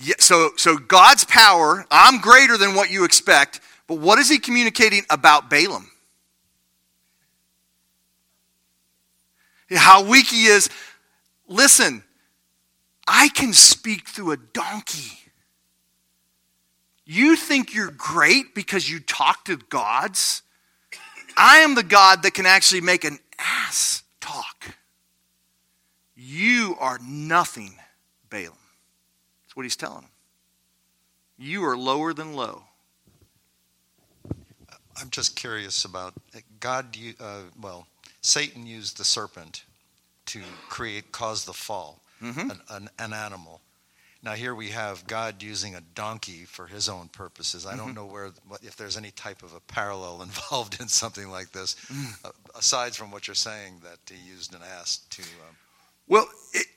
Yeah, 0.03 0.15
so, 0.19 0.51
so 0.57 0.77
God's 0.77 1.23
power, 1.25 1.85
I'm 1.91 2.19
greater 2.19 2.57
than 2.57 2.73
what 2.73 2.89
you 2.89 3.05
expect, 3.05 3.61
but 3.87 3.99
what 3.99 4.17
is 4.17 4.27
he 4.27 4.39
communicating 4.39 5.03
about 5.09 5.49
Balaam? 5.49 5.91
How 9.69 10.03
weak 10.03 10.27
he 10.27 10.45
is. 10.47 10.69
Listen, 11.47 12.03
I 13.07 13.29
can 13.29 13.53
speak 13.53 14.09
through 14.09 14.31
a 14.31 14.37
donkey. 14.37 15.20
You 17.13 17.35
think 17.35 17.73
you're 17.73 17.91
great 17.91 18.55
because 18.55 18.89
you 18.89 19.01
talk 19.01 19.43
to 19.43 19.57
gods? 19.57 20.43
I 21.35 21.57
am 21.57 21.75
the 21.75 21.83
God 21.83 22.23
that 22.23 22.33
can 22.33 22.45
actually 22.45 22.79
make 22.79 23.03
an 23.03 23.19
ass 23.37 24.03
talk. 24.21 24.77
You 26.15 26.77
are 26.79 26.99
nothing, 27.05 27.73
Balaam. 28.29 28.53
That's 29.43 29.57
what 29.57 29.63
he's 29.63 29.75
telling 29.75 30.03
him. 30.03 30.09
You 31.37 31.65
are 31.65 31.75
lower 31.75 32.13
than 32.13 32.33
low. 32.33 32.63
I'm 34.95 35.09
just 35.09 35.35
curious 35.35 35.83
about 35.83 36.13
God. 36.61 36.95
Uh, 37.19 37.41
well, 37.61 37.87
Satan 38.21 38.65
used 38.65 38.97
the 38.97 39.03
serpent 39.03 39.65
to 40.27 40.39
create, 40.69 41.11
cause 41.11 41.43
the 41.43 41.51
fall, 41.51 41.99
mm-hmm. 42.23 42.51
an, 42.51 42.61
an, 42.69 42.89
an, 42.99 43.11
animal. 43.11 43.59
Now 44.23 44.33
here 44.33 44.53
we 44.53 44.69
have 44.69 45.07
God 45.07 45.41
using 45.41 45.73
a 45.75 45.81
donkey 45.95 46.45
for 46.45 46.67
His 46.67 46.87
own 46.87 47.07
purposes. 47.07 47.65
I 47.65 47.71
mm-hmm. 47.71 47.79
don't 47.79 47.95
know 47.95 48.05
where, 48.05 48.31
if 48.61 48.75
there's 48.75 48.97
any 48.97 49.11
type 49.11 49.41
of 49.43 49.53
a 49.53 49.59
parallel 49.61 50.21
involved 50.23 50.79
in 50.79 50.87
something 50.87 51.29
like 51.29 51.51
this, 51.51 51.75
mm. 51.91 52.25
uh, 52.25 52.31
aside 52.55 52.95
from 52.95 53.11
what 53.11 53.27
you're 53.27 53.35
saying 53.35 53.81
that 53.83 53.97
He 54.13 54.29
used 54.29 54.53
an 54.53 54.61
ass 54.77 54.99
to. 55.11 55.21
Um, 55.21 55.55
well, 56.07 56.27
it, 56.53 56.67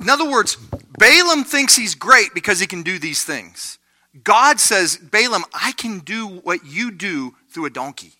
in 0.00 0.10
other 0.10 0.28
words, 0.28 0.56
Balaam 0.98 1.44
thinks 1.44 1.76
he's 1.76 1.94
great 1.94 2.34
because 2.34 2.60
he 2.60 2.66
can 2.66 2.82
do 2.82 2.98
these 2.98 3.24
things. 3.24 3.78
God 4.24 4.60
says, 4.60 4.96
Balaam, 4.96 5.44
I 5.54 5.72
can 5.72 6.00
do 6.00 6.26
what 6.26 6.64
you 6.66 6.90
do 6.90 7.34
through 7.48 7.66
a 7.66 7.70
donkey. 7.70 8.12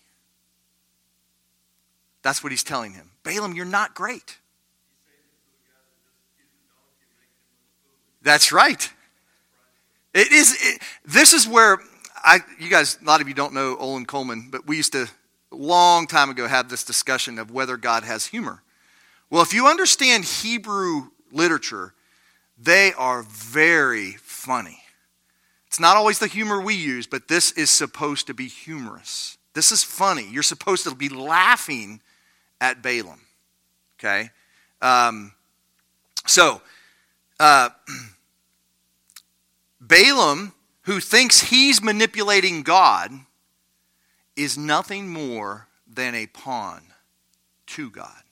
That's 2.23 2.41
what 2.41 2.51
he's 2.51 2.63
telling 2.63 2.93
him. 2.93 3.11
Balaam, 3.23 3.53
you're 3.53 3.65
not 3.65 3.93
great. 3.93 4.37
That's 8.23 8.51
right. 8.51 8.89
It 10.13 10.31
is. 10.31 10.57
It, 10.59 10.81
this 11.05 11.33
is 11.33 11.47
where 11.47 11.79
I. 12.23 12.39
You 12.59 12.69
guys, 12.69 12.97
a 13.01 13.05
lot 13.05 13.21
of 13.21 13.27
you 13.27 13.33
don't 13.33 13.53
know 13.53 13.77
Olin 13.77 14.05
Coleman, 14.05 14.47
but 14.49 14.65
we 14.67 14.77
used 14.77 14.93
to 14.93 15.07
a 15.51 15.55
long 15.55 16.07
time 16.07 16.29
ago 16.29 16.47
have 16.47 16.69
this 16.69 16.83
discussion 16.83 17.37
of 17.37 17.51
whether 17.51 17.77
God 17.77 18.03
has 18.03 18.25
humor. 18.25 18.63
Well, 19.29 19.41
if 19.41 19.53
you 19.53 19.67
understand 19.67 20.25
Hebrew 20.25 21.09
literature, 21.31 21.93
they 22.57 22.93
are 22.93 23.23
very 23.23 24.11
funny. 24.11 24.79
It's 25.67 25.79
not 25.79 25.97
always 25.97 26.19
the 26.19 26.27
humor 26.27 26.61
we 26.61 26.75
use, 26.75 27.07
but 27.07 27.27
this 27.27 27.51
is 27.53 27.71
supposed 27.71 28.27
to 28.27 28.33
be 28.33 28.47
humorous. 28.47 29.37
This 29.53 29.71
is 29.71 29.83
funny. 29.83 30.27
You're 30.29 30.43
supposed 30.43 30.83
to 30.83 30.93
be 30.93 31.09
laughing 31.09 31.99
at 32.61 32.83
Balaam. 32.83 33.21
Okay? 33.99 34.29
Um, 34.81 35.33
so, 36.27 36.61
uh, 37.39 37.69
Balaam, 39.87 40.53
who 40.83 40.99
thinks 40.99 41.49
he's 41.49 41.81
manipulating 41.81 42.63
God, 42.63 43.11
is 44.35 44.57
nothing 44.57 45.09
more 45.09 45.67
than 45.87 46.15
a 46.15 46.27
pawn 46.27 46.81
to 47.67 47.89
God. 47.89 48.23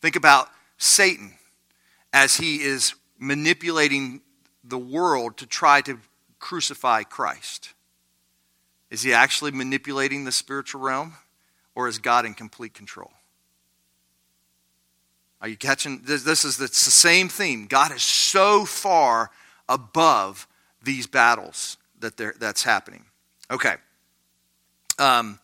Think 0.00 0.16
about 0.16 0.48
Satan 0.76 1.34
as 2.12 2.36
he 2.36 2.62
is 2.62 2.94
manipulating 3.18 4.20
the 4.64 4.78
world 4.78 5.36
to 5.38 5.46
try 5.46 5.80
to 5.82 5.98
crucify 6.38 7.02
Christ? 7.02 7.74
Is 8.90 9.02
he 9.02 9.12
actually 9.12 9.50
manipulating 9.50 10.24
the 10.24 10.32
spiritual 10.32 10.80
realm 10.80 11.14
or 11.74 11.88
is 11.88 11.98
God 11.98 12.24
in 12.24 12.34
complete 12.34 12.74
control? 12.74 13.10
Are 15.40 15.48
you 15.48 15.56
catching? 15.56 16.02
This, 16.04 16.24
this 16.24 16.44
is 16.44 16.56
the 16.56 16.68
same 16.68 17.28
theme. 17.28 17.66
God 17.66 17.92
is 17.94 18.02
so 18.02 18.64
far 18.64 19.30
above 19.68 20.46
these 20.82 21.06
battles 21.06 21.76
that 22.00 22.16
that's 22.16 22.62
happening. 22.62 23.04
Okay. 23.50 23.74
Um, 24.98 25.38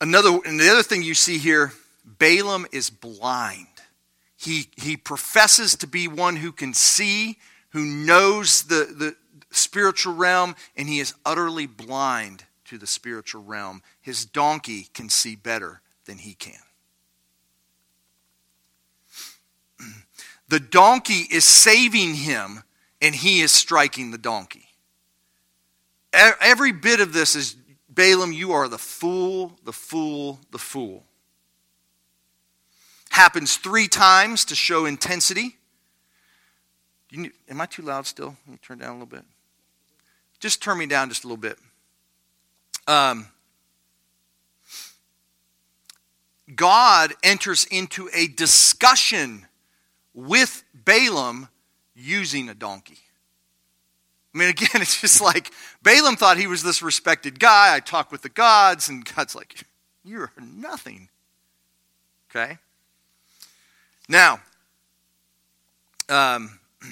another, 0.00 0.38
and 0.44 0.58
the 0.58 0.70
other 0.70 0.82
thing 0.82 1.02
you 1.02 1.14
see 1.14 1.38
here 1.38 1.72
Balaam 2.04 2.66
is 2.72 2.90
blind. 2.90 3.66
He, 4.36 4.68
he 4.76 4.96
professes 4.96 5.76
to 5.76 5.86
be 5.86 6.08
one 6.08 6.36
who 6.36 6.50
can 6.50 6.72
see, 6.72 7.38
who 7.70 7.84
knows 7.84 8.64
the, 8.64 8.86
the 8.96 9.16
spiritual 9.50 10.14
realm, 10.14 10.56
and 10.76 10.88
he 10.88 10.98
is 10.98 11.14
utterly 11.26 11.66
blind 11.66 12.44
to 12.66 12.78
the 12.78 12.86
spiritual 12.86 13.42
realm. 13.42 13.82
His 14.00 14.24
donkey 14.24 14.88
can 14.94 15.10
see 15.10 15.36
better 15.36 15.82
than 16.06 16.18
he 16.18 16.34
can. 16.34 16.60
The 20.50 20.60
donkey 20.60 21.26
is 21.30 21.44
saving 21.44 22.14
him, 22.14 22.62
and 23.00 23.14
he 23.14 23.40
is 23.40 23.52
striking 23.52 24.10
the 24.10 24.18
donkey. 24.18 24.66
Every 26.12 26.72
bit 26.72 27.00
of 27.00 27.12
this 27.12 27.34
is 27.34 27.56
Balaam, 27.88 28.32
you 28.32 28.52
are 28.52 28.68
the 28.68 28.78
fool, 28.78 29.58
the 29.64 29.72
fool, 29.72 30.40
the 30.50 30.58
fool 30.58 31.04
happens 33.10 33.56
three 33.56 33.88
times 33.88 34.44
to 34.46 34.54
show 34.54 34.86
intensity. 34.86 35.56
Need, 37.12 37.32
am 37.48 37.60
I 37.60 37.66
too 37.66 37.82
loud 37.82 38.06
still? 38.06 38.36
Let 38.46 38.52
me 38.52 38.58
turn 38.62 38.78
down 38.78 38.90
a 38.90 38.92
little 38.92 39.06
bit. 39.06 39.24
Just 40.38 40.62
turn 40.62 40.78
me 40.78 40.86
down 40.86 41.08
just 41.08 41.24
a 41.24 41.26
little 41.26 41.36
bit. 41.36 41.58
Um, 42.86 43.26
God 46.54 47.12
enters 47.22 47.64
into 47.64 48.08
a 48.14 48.28
discussion 48.28 49.46
with 50.26 50.64
Balaam 50.74 51.48
using 51.94 52.48
a 52.48 52.54
donkey. 52.54 52.98
I 54.34 54.38
mean, 54.38 54.48
again, 54.48 54.68
it's 54.74 55.00
just 55.00 55.20
like 55.20 55.50
Balaam 55.82 56.16
thought 56.16 56.36
he 56.36 56.46
was 56.46 56.62
this 56.62 56.82
respected 56.82 57.40
guy. 57.40 57.74
I 57.74 57.80
talk 57.80 58.12
with 58.12 58.22
the 58.22 58.28
gods, 58.28 58.88
and 58.88 59.04
God's 59.04 59.34
like, 59.34 59.64
You're 60.04 60.30
nothing. 60.40 61.08
Okay? 62.30 62.58
Now, 64.08 64.40
um, 66.08 66.60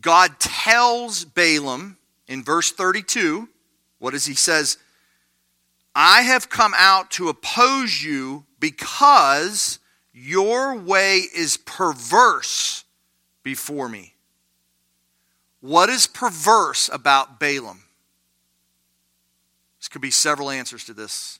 God 0.00 0.38
tells 0.38 1.24
Balaam 1.24 1.96
in 2.28 2.42
verse 2.42 2.72
32, 2.72 3.48
what 3.98 4.12
does 4.12 4.26
he 4.26 4.34
says? 4.34 4.78
I 5.94 6.22
have 6.22 6.50
come 6.50 6.74
out 6.76 7.10
to 7.12 7.28
oppose 7.28 8.02
you 8.02 8.44
because 8.58 9.78
your 10.12 10.76
way 10.76 11.22
is 11.34 11.56
perverse 11.56 12.84
before 13.42 13.88
me. 13.88 14.14
What 15.60 15.88
is 15.88 16.06
perverse 16.06 16.90
about 16.92 17.38
Balaam? 17.38 17.84
This 19.78 19.88
could 19.88 20.02
be 20.02 20.10
several 20.10 20.50
answers 20.50 20.84
to 20.86 20.94
this. 20.94 21.38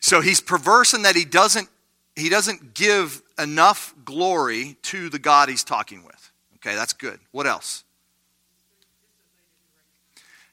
So 0.00 0.20
he's 0.20 0.40
perverse 0.40 0.92
in 0.92 1.02
that 1.02 1.14
he 1.14 1.24
doesn't, 1.24 1.68
he 2.16 2.28
doesn't 2.28 2.74
give 2.74 3.22
enough 3.38 3.94
glory 4.04 4.76
to 4.82 5.08
the 5.08 5.18
God 5.18 5.48
he's 5.48 5.64
talking 5.64 6.04
with. 6.04 6.30
Okay, 6.56 6.74
that's 6.74 6.92
good. 6.92 7.18
What 7.30 7.46
else? 7.46 7.84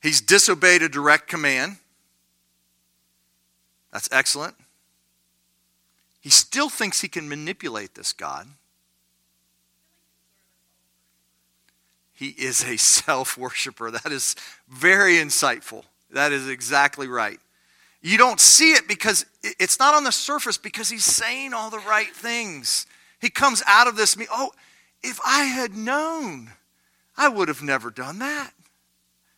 He's 0.01 0.21
disobeyed 0.21 0.81
a 0.81 0.89
direct 0.89 1.27
command. 1.27 1.77
That's 3.91 4.07
excellent. 4.11 4.55
He 6.21 6.29
still 6.29 6.69
thinks 6.69 7.01
he 7.01 7.07
can 7.07 7.27
manipulate 7.27 7.95
this 7.95 8.13
God. 8.13 8.47
He 12.13 12.29
is 12.29 12.63
a 12.63 12.77
self 12.77 13.37
worshiper. 13.37 13.91
That 13.91 14.11
is 14.11 14.35
very 14.67 15.15
insightful. 15.15 15.83
That 16.11 16.31
is 16.31 16.47
exactly 16.47 17.07
right. 17.07 17.39
You 18.01 18.17
don't 18.17 18.39
see 18.39 18.71
it 18.73 18.87
because 18.87 19.25
it's 19.43 19.79
not 19.79 19.93
on 19.93 20.03
the 20.03 20.11
surface 20.11 20.57
because 20.57 20.89
he's 20.89 21.05
saying 21.05 21.53
all 21.53 21.69
the 21.69 21.79
right 21.79 22.13
things. 22.15 22.85
He 23.19 23.29
comes 23.29 23.63
out 23.65 23.87
of 23.87 23.95
this, 23.95 24.15
oh, 24.31 24.51
if 25.03 25.19
I 25.25 25.45
had 25.45 25.75
known, 25.75 26.51
I 27.17 27.27
would 27.29 27.47
have 27.47 27.63
never 27.63 27.89
done 27.89 28.19
that. 28.19 28.51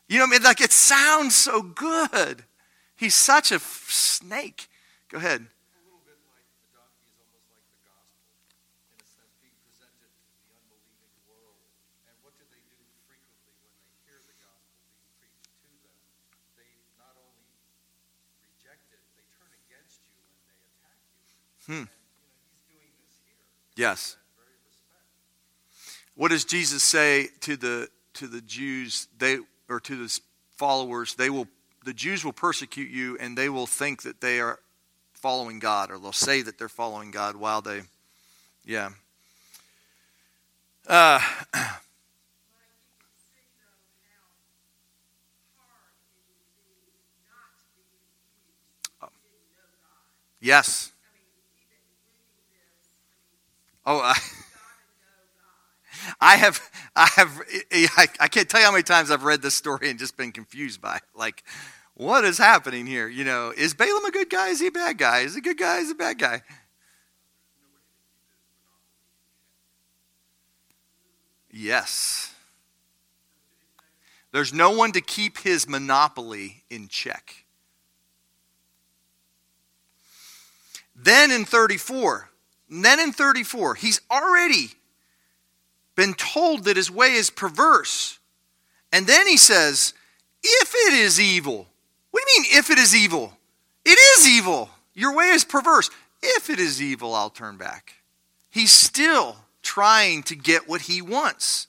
You 0.08 0.18
know 0.18 0.26
what 0.26 0.32
I 0.32 0.32
mean? 0.34 0.44
Like 0.44 0.62
it 0.62 0.72
sounds 0.72 1.36
so 1.36 1.62
good. 1.62 2.44
He's 2.96 3.16
such 3.16 3.52
a 3.52 3.60
snake. 3.60 4.68
Go 5.10 5.20
ahead. 5.20 5.48
Hmm. 21.70 21.84
Yes. 23.76 24.18
What 26.16 26.32
does 26.32 26.44
Jesus 26.44 26.82
say 26.82 27.28
to 27.42 27.56
the 27.56 27.90
to 28.16 28.26
the 28.26 28.42
Jews? 28.42 29.08
They 29.20 29.38
or 29.70 29.80
to 29.82 29.96
the 29.96 30.20
followers? 30.58 31.14
They 31.14 31.30
will. 31.30 31.48
The 31.86 31.94
Jews 31.94 32.26
will 32.26 32.34
persecute 32.34 32.90
you, 32.90 33.20
and 33.20 33.38
they 33.38 33.50
will 33.50 33.68
think 33.68 34.02
that 34.02 34.20
they 34.20 34.40
are 34.40 34.58
following 35.14 35.60
God, 35.60 35.92
or 35.92 36.00
they'll 36.00 36.12
say 36.12 36.42
that 36.42 36.58
they're 36.58 36.70
following 36.70 37.12
God 37.12 37.36
while 37.36 37.62
they, 37.62 37.82
yeah. 38.66 38.90
Uh, 40.88 41.20
yes. 50.42 50.94
Oh, 53.92 54.02
I, 54.04 54.16
I 56.22 56.36
have, 56.36 56.62
I 56.96 57.10
have, 57.16 57.42
eh, 57.52 57.62
eh, 57.72 57.88
I, 57.98 58.08
I 58.20 58.28
can't 58.28 58.48
tell 58.48 58.60
you 58.60 58.68
how 58.68 58.72
many 58.72 58.84
times 58.84 59.10
I've 59.10 59.24
read 59.24 59.42
this 59.42 59.56
story 59.56 59.90
and 59.90 59.98
just 59.98 60.16
been 60.16 60.32
confused 60.32 60.80
by 60.80 60.98
it. 60.98 61.02
Like, 61.16 61.44
what 61.96 62.24
is 62.24 62.38
happening 62.38 62.86
here? 62.86 63.08
You 63.08 63.24
know, 63.24 63.52
is 63.58 63.74
Balaam 63.74 64.06
a 64.06 64.12
good 64.12 64.30
guy? 64.30 64.50
Is 64.50 64.60
he 64.60 64.68
a 64.68 64.72
bad 64.72 65.00
guy? 65.00 65.22
Is 65.22 65.34
he 65.34 65.40
a 65.40 65.42
good 65.42 65.58
guy? 65.58 65.80
Is 65.80 65.88
he 65.88 65.94
a 65.94 65.96
bad 65.96 66.20
guy? 66.20 66.44
Yes. 71.50 72.32
There's 74.32 74.54
no 74.54 74.70
one 74.70 74.92
to 74.92 75.02
keep 75.02 75.40
his 75.40 75.68
monopoly 75.68 76.64
in 76.70 76.90
check. 76.90 77.44
Then 80.96 81.32
in 81.32 81.44
34, 81.44 82.29
and 82.70 82.86
then 82.86 83.00
in 83.00 83.12
34, 83.12 83.76
he's 83.76 84.02
already 84.12 84.72
been 85.96 86.14
told 86.14 86.66
that 86.66 86.78
his 86.78 86.92
way 86.92 87.14
is 87.14 87.30
perverse. 87.30 88.20
And 88.94 89.06
then 89.08 89.28
he 89.28 89.38
says, 89.38 89.94
if 90.44 90.74
it 90.74 90.94
is 90.94 91.20
evil. 91.20 91.68
What 92.12 92.24
do 92.26 92.32
you 92.34 92.42
mean, 92.42 92.60
if 92.60 92.70
it 92.70 92.78
is 92.78 92.96
evil? 92.96 93.34
It 93.86 93.98
is 94.18 94.28
evil. 94.28 94.70
Your 94.94 95.16
way 95.16 95.26
is 95.26 95.44
perverse. 95.44 95.90
If 96.22 96.50
it 96.50 96.60
is 96.60 96.82
evil, 96.82 97.14
I'll 97.14 97.30
turn 97.30 97.58
back. 97.58 97.96
He's 98.50 98.72
still 98.72 99.38
trying 99.62 100.24
to 100.24 100.36
get 100.36 100.68
what 100.68 100.82
he 100.82 101.02
wants. 101.02 101.68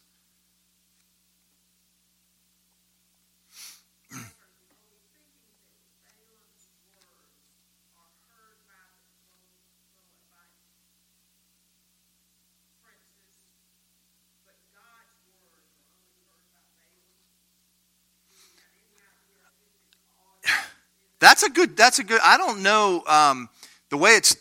That's 21.20 21.42
a 21.42 21.50
good. 21.50 21.76
That's 21.76 21.98
a 21.98 22.04
good. 22.04 22.20
I 22.24 22.36
don't 22.36 22.62
know 22.62 23.04
um, 23.06 23.48
the 23.90 23.96
way 23.96 24.12
it's 24.12 24.36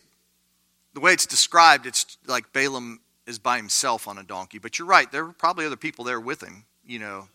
the 0.93 1.01
way 1.01 1.13
it's 1.13 1.25
described. 1.25 1.85
It's 1.85 2.17
like 2.25 2.51
Balaam 2.53 3.01
is 3.27 3.37
by 3.37 3.57
himself 3.57 4.07
on 4.07 4.17
a 4.17 4.23
donkey. 4.23 4.57
But 4.57 4.79
you're 4.79 4.87
right. 4.87 5.11
There 5.11 5.25
were 5.25 5.33
probably 5.33 5.65
other 5.65 5.75
people 5.75 6.05
there 6.05 6.19
with 6.19 6.41
him. 6.41 6.63
You 6.87 6.99
know. 6.99 7.27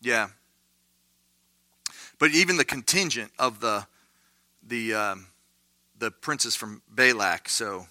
Yeah. 0.00 0.28
But 2.18 2.32
even 2.32 2.56
the 2.56 2.64
contingent 2.64 3.30
of 3.38 3.60
the 3.60 3.86
the 4.66 4.94
um, 4.94 5.26
the 5.98 6.10
princes 6.10 6.56
from 6.56 6.82
Balak. 6.88 7.48
So. 7.48 7.86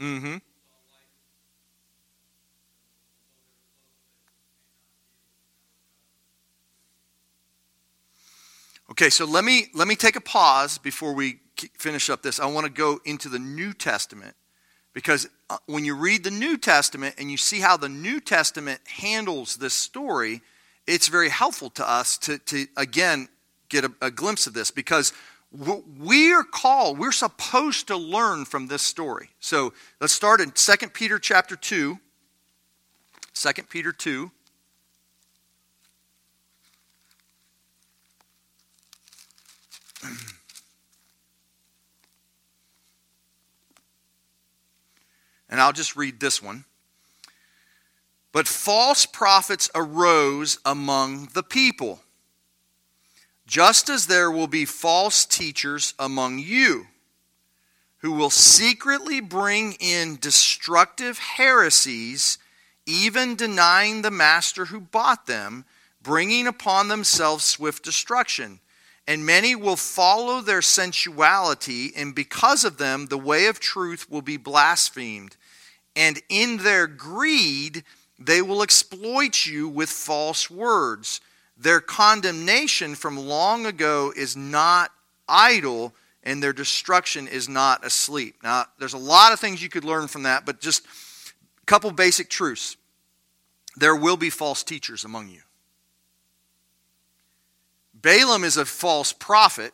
Mm-hmm. 0.00 0.36
Okay, 8.98 9.10
so 9.10 9.26
let 9.26 9.44
me 9.44 9.68
let 9.74 9.86
me 9.86 9.94
take 9.94 10.16
a 10.16 10.20
pause 10.20 10.76
before 10.76 11.12
we 11.12 11.38
finish 11.74 12.10
up 12.10 12.20
this. 12.20 12.40
I 12.40 12.46
want 12.46 12.66
to 12.66 12.72
go 12.72 12.98
into 13.04 13.28
the 13.28 13.38
New 13.38 13.72
Testament 13.72 14.34
because 14.92 15.28
uh, 15.48 15.58
when 15.66 15.84
you 15.84 15.94
read 15.94 16.24
the 16.24 16.32
New 16.32 16.56
Testament 16.56 17.14
and 17.16 17.30
you 17.30 17.36
see 17.36 17.60
how 17.60 17.76
the 17.76 17.88
New 17.88 18.18
Testament 18.18 18.80
handles 18.88 19.54
this 19.54 19.72
story, 19.72 20.40
it's 20.88 21.06
very 21.06 21.28
helpful 21.28 21.70
to 21.70 21.88
us 21.88 22.18
to, 22.18 22.38
to 22.38 22.66
again 22.76 23.28
get 23.68 23.84
a, 23.84 23.92
a 24.02 24.10
glimpse 24.10 24.48
of 24.48 24.54
this 24.54 24.72
because 24.72 25.12
we 25.52 26.32
are 26.32 26.42
called 26.42 26.98
we're 26.98 27.12
supposed 27.12 27.86
to 27.86 27.96
learn 27.96 28.46
from 28.46 28.66
this 28.66 28.82
story. 28.82 29.30
So 29.38 29.74
let's 30.00 30.12
start 30.12 30.40
in 30.40 30.50
2 30.50 30.88
peter 30.88 31.20
chapter 31.20 31.54
2 31.54 32.00
2 33.32 33.52
peter 33.70 33.92
2 33.92 34.32
And 45.48 45.60
I'll 45.60 45.72
just 45.72 45.96
read 45.96 46.20
this 46.20 46.42
one. 46.42 46.64
But 48.32 48.46
false 48.46 49.06
prophets 49.06 49.70
arose 49.74 50.58
among 50.64 51.30
the 51.32 51.42
people, 51.42 52.00
just 53.46 53.88
as 53.88 54.06
there 54.06 54.30
will 54.30 54.46
be 54.46 54.66
false 54.66 55.24
teachers 55.24 55.94
among 55.98 56.38
you, 56.38 56.88
who 57.98 58.12
will 58.12 58.30
secretly 58.30 59.20
bring 59.20 59.72
in 59.80 60.18
destructive 60.20 61.18
heresies, 61.18 62.38
even 62.86 63.34
denying 63.34 64.02
the 64.02 64.10
master 64.10 64.66
who 64.66 64.80
bought 64.80 65.26
them, 65.26 65.64
bringing 66.02 66.46
upon 66.46 66.88
themselves 66.88 67.44
swift 67.44 67.82
destruction. 67.82 68.60
And 69.08 69.26
many 69.26 69.56
will 69.56 69.74
follow 69.74 70.40
their 70.40 70.62
sensuality, 70.62 71.92
and 71.96 72.14
because 72.14 72.64
of 72.64 72.78
them, 72.78 73.06
the 73.06 73.18
way 73.18 73.46
of 73.46 73.58
truth 73.58 74.08
will 74.08 74.22
be 74.22 74.36
blasphemed 74.36 75.36
and 75.98 76.22
in 76.28 76.58
their 76.58 76.86
greed, 76.86 77.82
they 78.20 78.40
will 78.40 78.62
exploit 78.62 79.44
you 79.46 79.68
with 79.68 79.90
false 79.90 80.48
words. 80.48 81.20
Their 81.56 81.80
condemnation 81.80 82.94
from 82.94 83.18
long 83.18 83.66
ago 83.66 84.12
is 84.16 84.36
not 84.36 84.92
idle, 85.28 85.92
and 86.22 86.40
their 86.40 86.52
destruction 86.52 87.26
is 87.26 87.48
not 87.48 87.84
asleep. 87.84 88.36
Now, 88.44 88.66
there's 88.78 88.94
a 88.94 88.98
lot 88.98 89.32
of 89.32 89.40
things 89.40 89.60
you 89.60 89.68
could 89.68 89.82
learn 89.82 90.06
from 90.06 90.22
that, 90.22 90.46
but 90.46 90.60
just 90.60 90.86
a 91.60 91.66
couple 91.66 91.90
basic 91.90 92.30
truths. 92.30 92.76
There 93.76 93.96
will 93.96 94.16
be 94.16 94.30
false 94.30 94.62
teachers 94.62 95.04
among 95.04 95.30
you. 95.30 95.40
Balaam 98.00 98.44
is 98.44 98.56
a 98.56 98.64
false 98.64 99.12
prophet. 99.12 99.72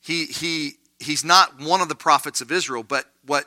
He, 0.00 0.26
he, 0.26 0.72
he's 0.98 1.24
not 1.24 1.60
one 1.60 1.80
of 1.80 1.88
the 1.88 1.94
prophets 1.94 2.40
of 2.40 2.52
Israel, 2.52 2.82
but 2.82 3.06
what 3.26 3.46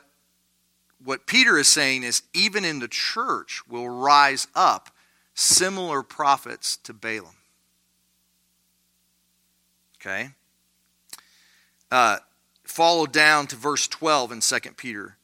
what 1.04 1.26
Peter 1.26 1.56
is 1.58 1.68
saying 1.68 2.02
is 2.02 2.22
even 2.34 2.64
in 2.64 2.80
the 2.80 2.88
church 2.88 3.62
will 3.68 3.88
rise 3.88 4.48
up 4.54 4.90
similar 5.34 6.02
prophets 6.02 6.76
to 6.78 6.92
Balaam. 6.92 7.36
Okay? 10.00 10.30
Uh, 11.90 12.18
follow 12.64 13.06
down 13.06 13.46
to 13.46 13.56
verse 13.56 13.86
12 13.88 14.32
in 14.32 14.40
2 14.40 14.58
Peter. 14.76 15.16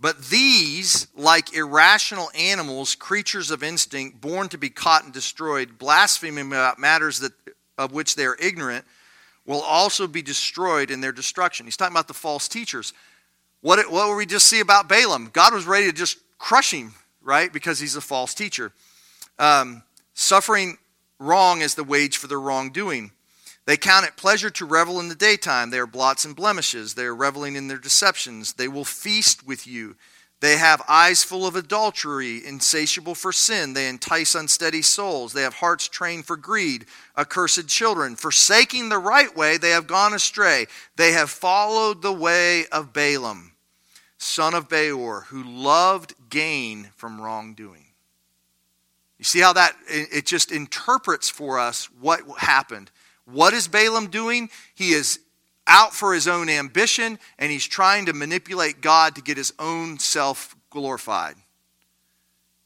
But 0.00 0.26
these, 0.26 1.08
like 1.16 1.54
irrational 1.54 2.30
animals, 2.34 2.94
creatures 2.94 3.50
of 3.50 3.62
instinct, 3.62 4.20
born 4.20 4.48
to 4.48 4.58
be 4.58 4.70
caught 4.70 5.04
and 5.04 5.12
destroyed, 5.12 5.78
blaspheming 5.78 6.46
about 6.46 6.78
matters 6.78 7.18
that, 7.20 7.32
of 7.78 7.92
which 7.92 8.16
they 8.16 8.26
are 8.26 8.36
ignorant, 8.40 8.84
will 9.46 9.62
also 9.62 10.06
be 10.06 10.20
destroyed 10.20 10.90
in 10.90 11.00
their 11.00 11.12
destruction. 11.12 11.64
He's 11.66 11.76
talking 11.76 11.94
about 11.94 12.08
the 12.08 12.14
false 12.14 12.48
teachers. 12.48 12.92
What, 13.62 13.90
what 13.90 14.08
did 14.08 14.16
we 14.16 14.26
just 14.26 14.46
see 14.46 14.60
about 14.60 14.88
Balaam? 14.88 15.30
God 15.32 15.54
was 15.54 15.66
ready 15.66 15.86
to 15.86 15.92
just 15.92 16.18
crush 16.38 16.72
him, 16.72 16.94
right? 17.22 17.52
Because 17.52 17.78
he's 17.78 17.96
a 17.96 18.00
false 18.00 18.34
teacher. 18.34 18.72
Um, 19.38 19.82
suffering 20.14 20.76
wrong 21.18 21.62
is 21.62 21.74
the 21.74 21.84
wage 21.84 22.18
for 22.18 22.26
their 22.26 22.40
wrongdoing. 22.40 23.12
They 23.64 23.76
count 23.76 24.06
it 24.06 24.16
pleasure 24.16 24.50
to 24.50 24.64
revel 24.64 25.00
in 25.00 25.08
the 25.08 25.14
daytime. 25.14 25.70
They 25.70 25.78
are 25.78 25.86
blots 25.86 26.24
and 26.24 26.34
blemishes. 26.34 26.94
They 26.94 27.04
are 27.04 27.14
reveling 27.14 27.54
in 27.54 27.68
their 27.68 27.78
deceptions. 27.78 28.54
They 28.54 28.68
will 28.68 28.84
feast 28.84 29.46
with 29.46 29.66
you. 29.66 29.96
They 30.40 30.56
have 30.56 30.82
eyes 30.86 31.24
full 31.24 31.46
of 31.46 31.56
adultery, 31.56 32.46
insatiable 32.46 33.16
for 33.16 33.32
sin. 33.32 33.72
They 33.72 33.88
entice 33.88 34.36
unsteady 34.36 34.82
souls. 34.82 35.32
They 35.32 35.42
have 35.42 35.54
hearts 35.54 35.88
trained 35.88 36.26
for 36.26 36.36
greed, 36.36 36.86
accursed 37.16 37.66
children. 37.66 38.14
Forsaking 38.14 38.88
the 38.88 38.98
right 38.98 39.34
way, 39.36 39.56
they 39.56 39.70
have 39.70 39.88
gone 39.88 40.14
astray. 40.14 40.66
They 40.94 41.12
have 41.12 41.30
followed 41.30 42.02
the 42.02 42.12
way 42.12 42.66
of 42.66 42.92
Balaam, 42.92 43.52
son 44.16 44.54
of 44.54 44.68
Beor, 44.68 45.22
who 45.28 45.42
loved 45.42 46.14
gain 46.30 46.90
from 46.94 47.20
wrongdoing. 47.20 47.86
You 49.18 49.24
see 49.24 49.40
how 49.40 49.54
that 49.54 49.74
it 49.88 50.24
just 50.24 50.52
interprets 50.52 51.28
for 51.28 51.58
us 51.58 51.88
what 52.00 52.22
happened. 52.38 52.92
What 53.24 53.54
is 53.54 53.66
Balaam 53.66 54.06
doing? 54.06 54.50
He 54.76 54.92
is 54.92 55.18
out 55.68 55.94
for 55.94 56.14
his 56.14 56.26
own 56.26 56.48
ambition 56.48 57.18
and 57.38 57.52
he's 57.52 57.66
trying 57.66 58.06
to 58.06 58.12
manipulate 58.12 58.80
God 58.80 59.14
to 59.14 59.22
get 59.22 59.36
his 59.36 59.52
own 59.58 59.98
self 59.98 60.56
glorified. 60.70 61.36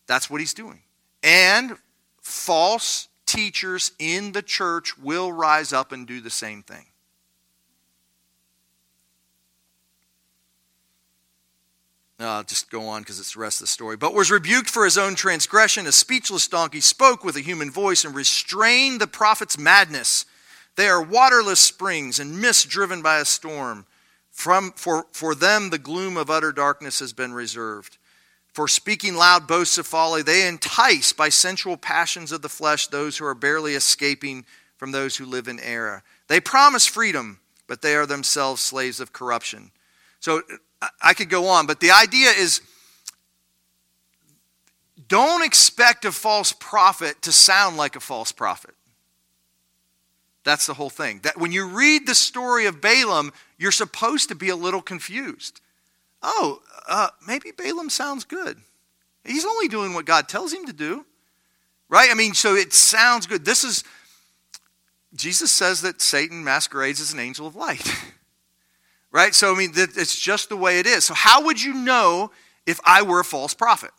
That's 0.07 0.31
what 0.31 0.41
he's 0.41 0.55
doing. 0.55 0.81
And 1.23 1.77
false 2.21 3.09
teachers 3.27 3.93
in 3.99 4.33
the 4.33 4.43
church 4.43 4.97
will 4.99 5.33
rise 5.33 5.73
up 5.73 5.93
and 5.93 6.07
do 6.07 6.21
the 6.21 6.31
same 6.31 6.63
thing. 6.63 6.87
I'll 12.19 12.45
just 12.45 12.71
go 12.71 12.89
on 12.89 13.03
because 13.03 13.19
it's 13.19 13.35
the 13.35 13.41
rest 13.41 13.61
of 13.61 13.65
the 13.65 13.71
story. 13.71 13.97
But 13.97 14.15
was 14.15 14.31
rebuked 14.31 14.71
for 14.71 14.85
his 14.85 14.97
own 14.97 15.15
transgression. 15.15 15.87
A 15.87 15.93
speechless 15.93 16.47
donkey 16.47 16.81
spoke 16.81 17.25
with 17.25 17.37
a 17.37 17.41
human 17.41 17.71
voice 17.71 18.05
and 18.05 18.15
restrained 18.15 19.01
the 19.01 19.07
prophet's 19.07 19.59
madness. 19.59 20.25
They 20.77 20.89
are 20.89 21.03
waterless 21.03 21.61
springs 21.61 22.19
and 22.19 22.41
mist 22.41 22.69
driven 22.69 23.03
by 23.03 23.19
a 23.19 23.25
storm. 23.25 23.87
From, 24.31 24.73
for, 24.73 25.07
for 25.13 25.35
them, 25.35 25.71
the 25.71 25.79
gloom 25.79 26.17
of 26.17 26.31
utter 26.31 26.53
darkness 26.53 27.01
has 27.01 27.13
been 27.13 27.35
reserved. 27.35 27.99
For 28.53 28.69
speaking 28.69 29.15
loud 29.15 29.47
boasts 29.47 29.79
of 29.79 29.87
folly, 29.87 30.23
they 30.23 30.47
entice 30.47 31.13
by 31.13 31.29
sensual 31.29 31.77
passions 31.77 32.33
of 32.33 32.43
the 32.43 32.49
flesh 32.49 32.87
those 32.87 33.17
who 33.17 33.25
are 33.25 33.35
barely 33.35 33.75
escaping 33.75 34.45
from 34.77 34.93
those 34.93 35.17
who 35.17 35.25
live 35.25 35.49
in 35.49 35.61
error. 35.61 36.03
They 36.29 36.41
promise 36.41 36.87
freedom, 36.87 37.41
but 37.67 37.83
they 37.83 37.95
are 37.95 38.07
themselves 38.07 38.63
slaves 38.63 39.01
of 39.01 39.13
corruption. 39.13 39.71
So 40.21 40.43
uh, 40.83 40.89
I 41.01 41.15
could 41.15 41.31
go 41.31 41.47
on, 41.47 41.67
but 41.67 41.81
the 41.81 41.91
idea 41.91 42.31
is 42.31 42.61
don't 45.09 45.45
expect 45.45 46.05
a 46.05 46.13
false 46.13 46.53
prophet 46.53 47.23
to 47.23 47.33
sound 47.33 47.77
like 47.77 47.97
a 47.97 48.01
false 48.01 48.33
prophet. 48.33 48.75
That's 50.45 50.67
the 50.67 50.75
whole 50.75 50.91
thing. 50.91 51.21
That 51.23 51.39
when 51.39 51.53
you 51.53 51.67
read 51.67 52.07
the 52.07 52.15
story 52.15 52.67
of 52.67 52.81
Balaam, 52.81 53.33
you're 53.59 53.73
supposed 53.73 54.29
to 54.29 54.35
be 54.35 54.49
a 54.49 54.57
little 54.57 54.83
confused. 54.83 55.61
Oh, 56.23 56.63
uh, 56.89 57.09
maybe 57.27 57.53
Balaam 57.53 57.91
sounds 57.91 58.25
good. 58.25 58.59
He's 59.25 59.45
only 59.45 59.69
doing 59.69 59.95
what 59.95 60.05
God 60.05 60.29
tells 60.29 60.53
him 60.53 60.67
to 60.67 60.73
do. 60.73 61.07
Right? 61.89 62.09
I 62.11 62.15
mean, 62.15 62.35
so 62.35 62.55
it 62.55 62.73
sounds 62.73 63.27
good. 63.27 63.45
This 63.45 63.65
is, 63.65 63.85
Jesus 65.15 65.53
says 65.53 65.83
that 65.83 66.01
Satan 66.01 66.43
masquerades 66.43 67.01
as 67.01 67.13
an 67.13 67.21
angel 67.21 67.47
of 67.47 67.55
light. 67.55 67.87
right? 69.13 69.35
So, 69.35 69.55
I 69.55 69.59
mean, 69.59 69.73
it's 69.75 70.19
just 70.19 70.49
the 70.49 70.57
way 70.57 70.79
it 70.79 70.87
is. 70.87 71.05
So, 71.05 71.15
how 71.15 71.45
would 71.45 71.63
you 71.63 71.75
know 71.75 72.31
if 72.67 72.81
I 72.85 73.03
were 73.03 73.21
a 73.21 73.25
false 73.25 73.53
prophet? 73.53 73.91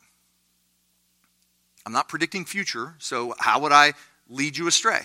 I'm 1.85 1.93
not 1.93 2.09
predicting 2.09 2.45
future, 2.45 2.95
so 2.97 3.35
how 3.39 3.59
would 3.59 3.71
I 3.71 3.93
lead 4.27 4.57
you 4.57 4.67
astray? 4.67 5.01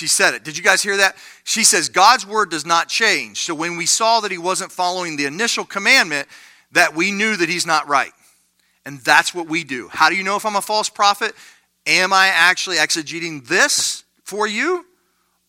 She 0.00 0.06
said 0.06 0.32
it. 0.32 0.44
Did 0.44 0.56
you 0.56 0.64
guys 0.64 0.82
hear 0.82 0.96
that? 0.96 1.14
She 1.44 1.62
says 1.62 1.90
God's 1.90 2.26
word 2.26 2.50
does 2.50 2.64
not 2.64 2.88
change. 2.88 3.40
So 3.40 3.54
when 3.54 3.76
we 3.76 3.84
saw 3.84 4.20
that 4.20 4.30
he 4.30 4.38
wasn't 4.38 4.72
following 4.72 5.16
the 5.16 5.26
initial 5.26 5.62
commandment, 5.62 6.26
that 6.72 6.94
we 6.94 7.12
knew 7.12 7.36
that 7.36 7.50
he's 7.50 7.66
not 7.66 7.86
right. 7.86 8.12
And 8.86 9.00
that's 9.00 9.34
what 9.34 9.46
we 9.46 9.62
do. 9.62 9.88
How 9.88 10.08
do 10.08 10.16
you 10.16 10.24
know 10.24 10.36
if 10.36 10.46
I'm 10.46 10.56
a 10.56 10.62
false 10.62 10.88
prophet? 10.88 11.34
Am 11.86 12.14
I 12.14 12.28
actually 12.28 12.76
exegeting 12.76 13.46
this 13.46 14.04
for 14.24 14.46
you? 14.46 14.86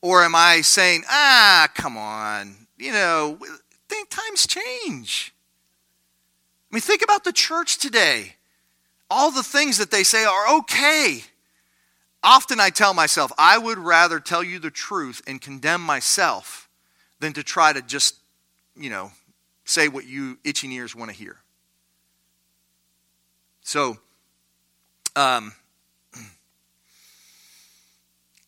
Or 0.01 0.21
am 0.21 0.35
I 0.35 0.59
saying, 0.59 1.05
ah, 1.09 1.69
come 1.73 1.95
on, 1.95 2.67
you 2.77 2.91
know, 2.91 3.39
think 3.87 4.09
times 4.09 4.45
change. 4.47 5.33
I 6.69 6.75
mean, 6.75 6.81
think 6.81 7.01
about 7.01 7.23
the 7.23 7.31
church 7.31 7.77
today. 7.77 8.35
All 9.09 9.31
the 9.31 9.43
things 9.43 9.77
that 9.77 9.91
they 9.91 10.03
say 10.03 10.25
are 10.25 10.57
okay. 10.57 11.23
Often 12.23 12.59
I 12.59 12.69
tell 12.69 12.93
myself, 12.93 13.31
I 13.37 13.57
would 13.57 13.79
rather 13.79 14.19
tell 14.19 14.43
you 14.43 14.59
the 14.59 14.69
truth 14.69 15.21
and 15.25 15.41
condemn 15.41 15.81
myself 15.81 16.69
than 17.19 17.33
to 17.33 17.43
try 17.43 17.73
to 17.73 17.81
just, 17.81 18.15
you 18.75 18.89
know, 18.89 19.11
say 19.65 19.87
what 19.87 20.05
you 20.05 20.37
itching 20.43 20.71
ears 20.71 20.95
want 20.95 21.09
to 21.09 21.17
hear. 21.17 21.37
So, 23.61 23.97
um, 25.15 25.53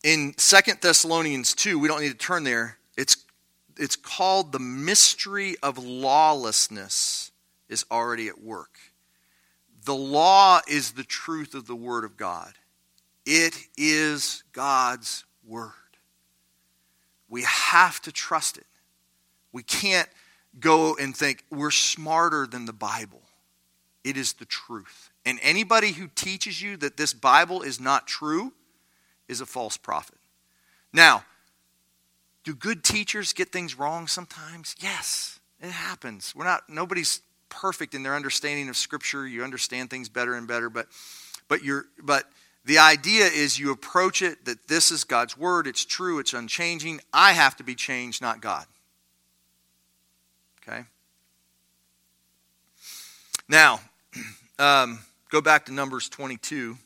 in 0.04 0.34
Second 0.38 0.80
Thessalonians 0.82 1.56
2, 1.56 1.80
we 1.80 1.88
don't 1.88 2.02
need 2.02 2.12
to 2.12 2.18
turn 2.18 2.44
there, 2.44 2.78
it's, 2.96 3.18
it's 3.78 3.96
called 3.96 4.52
the 4.52 4.60
mystery 4.60 5.56
of 5.64 5.78
lawlessness 5.80 7.32
is 7.70 7.86
already 7.90 8.28
at 8.28 8.42
work. 8.42 8.78
The 9.86 9.96
law 9.96 10.62
is 10.68 10.92
the 10.92 11.04
truth 11.04 11.56
of 11.56 11.66
the 11.66 11.76
Word 11.76 12.04
of 12.04 12.18
God. 12.18 12.54
It 13.26 13.56
is 13.78 14.44
God's 14.52 15.26
Word. 15.46 15.72
We 17.30 17.44
have 17.44 18.02
to 18.02 18.12
trust 18.12 18.58
it. 18.58 18.66
We 19.52 19.64
can't 19.64 20.10
go 20.60 20.96
and 20.96 21.16
think 21.16 21.44
we're 21.50 21.72
smarter 21.72 22.46
than 22.46 22.66
the 22.66 22.74
Bible. 22.74 23.22
It 24.04 24.18
is 24.18 24.34
the 24.34 24.46
truth. 24.46 25.10
And 25.26 25.40
anybody 25.42 25.94
who 25.94 26.10
teaches 26.14 26.62
you 26.62 26.78
that 26.78 26.98
this 26.98 27.14
Bible 27.14 27.62
is 27.62 27.80
not 27.80 28.08
true 28.08 28.54
is 29.28 29.42
a 29.42 29.46
false 29.46 29.78
prophet. 29.78 30.18
Now, 30.92 31.24
do 32.44 32.54
good 32.54 32.84
teachers 32.84 33.34
get 33.34 33.52
things 33.52 33.78
wrong 33.78 34.08
sometimes? 34.08 34.76
Yes, 34.80 35.40
it 35.62 35.72
happens. 35.72 36.34
We're 36.36 36.44
not 36.44 36.70
nobody's 36.70 37.22
perfect 37.50 37.96
in 37.96 38.04
their 38.04 38.16
understanding 38.16 38.68
of 38.68 38.76
scripture. 38.76 39.26
You 39.26 39.44
understand 39.44 39.90
things 39.90 40.10
better 40.10 40.36
and 40.36 40.48
better, 40.48 40.70
but 40.70 40.88
but 41.48 41.64
you're 41.64 41.86
but 42.02 42.26
the 42.66 42.78
idea 42.78 43.26
is 43.26 43.60
you 43.60 43.72
approach 43.72 44.22
it 44.22 44.46
that 44.46 44.68
this 44.68 44.90
is 44.90 45.04
God's 45.04 45.38
word, 45.38 45.68
it's 45.68 45.84
true, 45.84 46.20
it's 46.20 46.34
unchanging. 46.34 47.02
I 47.12 47.34
have 47.34 47.58
to 47.58 47.64
be 47.64 47.76
changed, 47.76 48.22
not 48.22 48.40
God. 48.40 48.66
Okay? 50.62 50.86
Now, 53.50 53.82
um, 54.60 55.00
go 55.30 55.42
back 55.42 55.66
to 55.66 55.74
Numbers 55.74 56.08
22. 56.08 56.78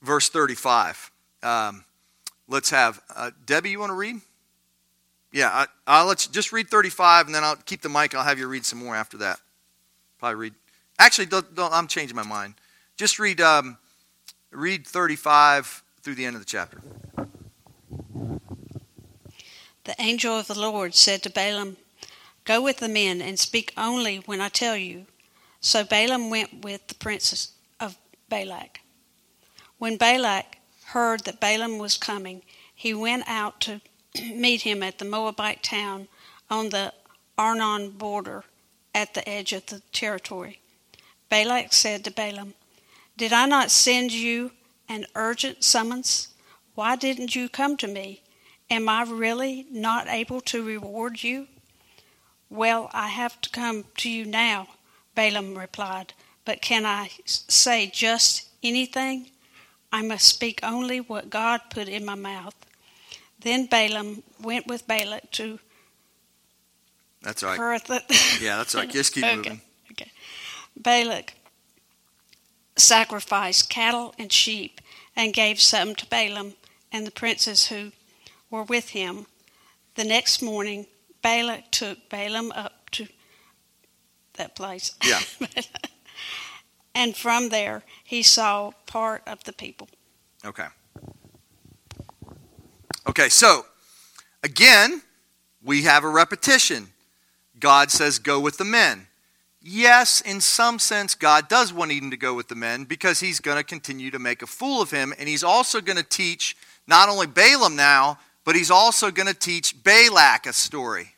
Verse 0.00 0.28
35. 0.30 1.10
Um, 1.42 1.84
let's 2.48 2.70
have 2.70 3.00
uh, 3.14 3.30
Debbie. 3.44 3.70
You 3.70 3.80
want 3.80 3.90
to 3.90 3.96
read? 3.96 4.16
Yeah, 5.32 5.66
I, 5.86 6.00
will 6.00 6.08
let 6.08 6.26
you 6.26 6.32
just 6.32 6.52
read 6.52 6.68
35, 6.68 7.26
and 7.26 7.34
then 7.34 7.44
I'll 7.44 7.56
keep 7.56 7.82
the 7.82 7.88
mic. 7.88 8.14
I'll 8.14 8.24
have 8.24 8.38
you 8.38 8.46
read 8.46 8.64
some 8.64 8.78
more 8.78 8.96
after 8.96 9.18
that. 9.18 9.38
Probably 10.18 10.36
read. 10.36 10.54
Actually, 10.98 11.26
don't, 11.26 11.54
don't, 11.54 11.72
I'm 11.74 11.88
changing 11.88 12.16
my 12.16 12.22
mind. 12.22 12.54
Just 12.96 13.18
read 13.18 13.40
um, 13.40 13.76
read 14.50 14.86
35 14.86 15.82
through 16.00 16.14
the 16.14 16.24
end 16.24 16.36
of 16.36 16.40
the 16.40 16.46
chapter. 16.46 16.80
The 19.84 19.94
angel 19.98 20.38
of 20.38 20.46
the 20.46 20.58
Lord 20.58 20.94
said 20.94 21.22
to 21.22 21.30
Balaam, 21.30 21.76
Go 22.44 22.62
with 22.62 22.78
the 22.78 22.88
men 22.88 23.20
and 23.20 23.38
speak 23.38 23.72
only 23.76 24.18
when 24.18 24.40
I 24.40 24.48
tell 24.48 24.76
you. 24.76 25.06
So 25.60 25.84
Balaam 25.84 26.30
went 26.30 26.64
with 26.64 26.86
the 26.86 26.94
princes 26.94 27.52
of 27.78 27.96
Balak. 28.28 28.80
When 29.78 29.96
Balak 29.96 30.56
heard 30.88 31.24
that 31.24 31.40
Balaam 31.40 31.78
was 31.78 31.96
coming, 31.96 32.42
he 32.74 32.94
went 32.94 33.24
out 33.26 33.60
to 33.62 33.80
meet 34.34 34.62
him 34.62 34.82
at 34.82 34.98
the 34.98 35.04
Moabite 35.04 35.62
town 35.62 36.08
on 36.48 36.68
the 36.68 36.92
Arnon 37.36 37.90
border 37.90 38.44
at 38.94 39.14
the 39.14 39.28
edge 39.28 39.52
of 39.52 39.66
the 39.66 39.80
territory. 39.92 40.60
Balak 41.28 41.72
said 41.72 42.04
to 42.04 42.10
Balaam, 42.10 42.54
Did 43.16 43.32
I 43.32 43.46
not 43.46 43.70
send 43.70 44.12
you 44.12 44.52
an 44.88 45.06
urgent 45.14 45.64
summons? 45.64 46.28
Why 46.74 46.96
didn't 46.96 47.34
you 47.34 47.48
come 47.48 47.76
to 47.78 47.88
me? 47.88 48.22
Am 48.70 48.88
I 48.88 49.02
really 49.02 49.66
not 49.70 50.08
able 50.08 50.40
to 50.42 50.64
reward 50.64 51.22
you? 51.22 51.48
Well, 52.48 52.90
I 52.92 53.08
have 53.08 53.40
to 53.40 53.50
come 53.50 53.84
to 53.98 54.10
you 54.10 54.24
now, 54.24 54.68
Balaam 55.14 55.58
replied. 55.58 56.14
But 56.44 56.62
can 56.62 56.86
I 56.86 57.10
say 57.26 57.88
just 57.92 58.48
anything? 58.62 59.30
I 59.92 60.02
must 60.02 60.26
speak 60.26 60.60
only 60.62 61.00
what 61.00 61.30
God 61.30 61.60
put 61.70 61.88
in 61.88 62.04
my 62.04 62.14
mouth. 62.14 62.54
Then 63.40 63.66
Balaam 63.66 64.22
went 64.40 64.66
with 64.66 64.86
Balak 64.86 65.30
to 65.32 65.58
That's 67.22 67.42
all 67.42 67.50
right. 67.50 67.58
Kerith. 67.58 68.40
Yeah, 68.42 68.56
that's 68.56 68.74
all 68.74 68.82
right. 68.82 68.90
Just 68.90 69.14
keep 69.14 69.24
okay. 69.24 69.36
moving. 69.36 69.60
Okay. 69.92 70.10
Balak 70.76 71.34
sacrificed 72.76 73.70
cattle 73.70 74.14
and 74.18 74.32
sheep 74.32 74.80
and 75.14 75.32
gave 75.32 75.60
some 75.60 75.94
to 75.94 76.06
Balaam 76.06 76.54
and 76.92 77.06
the 77.06 77.10
princes 77.10 77.68
who 77.68 77.92
were 78.50 78.62
with 78.62 78.90
him. 78.90 79.26
The 79.94 80.04
next 80.04 80.42
morning, 80.42 80.86
Balak 81.22 81.70
took 81.70 82.08
Balaam 82.08 82.52
up 82.52 82.90
to 82.90 83.06
that 84.34 84.54
place. 84.54 84.94
Yeah. 85.04 85.20
and 86.96 87.14
from 87.14 87.50
there, 87.50 87.82
he 88.02 88.22
saw 88.22 88.70
part 88.86 89.22
of 89.26 89.44
the 89.44 89.52
people. 89.52 89.86
Okay. 90.46 90.66
Okay, 93.06 93.28
so 93.28 93.66
again, 94.42 95.02
we 95.62 95.82
have 95.82 96.04
a 96.04 96.08
repetition. 96.08 96.88
God 97.60 97.90
says, 97.90 98.18
Go 98.18 98.40
with 98.40 98.56
the 98.56 98.64
men. 98.64 99.08
Yes, 99.60 100.22
in 100.22 100.40
some 100.40 100.78
sense, 100.78 101.14
God 101.14 101.48
does 101.48 101.70
want 101.70 101.92
Eden 101.92 102.10
to 102.12 102.16
go 102.16 102.32
with 102.32 102.48
the 102.48 102.54
men 102.54 102.84
because 102.84 103.20
he's 103.20 103.40
going 103.40 103.58
to 103.58 103.64
continue 103.64 104.10
to 104.10 104.18
make 104.18 104.40
a 104.40 104.46
fool 104.46 104.80
of 104.80 104.90
him. 104.90 105.12
And 105.18 105.28
he's 105.28 105.44
also 105.44 105.82
going 105.82 105.98
to 105.98 106.02
teach 106.02 106.56
not 106.86 107.10
only 107.10 107.26
Balaam 107.26 107.76
now, 107.76 108.18
but 108.44 108.54
he's 108.54 108.70
also 108.70 109.10
going 109.10 109.26
to 109.26 109.34
teach 109.34 109.82
Balak 109.84 110.46
a 110.46 110.54
story. 110.54 111.14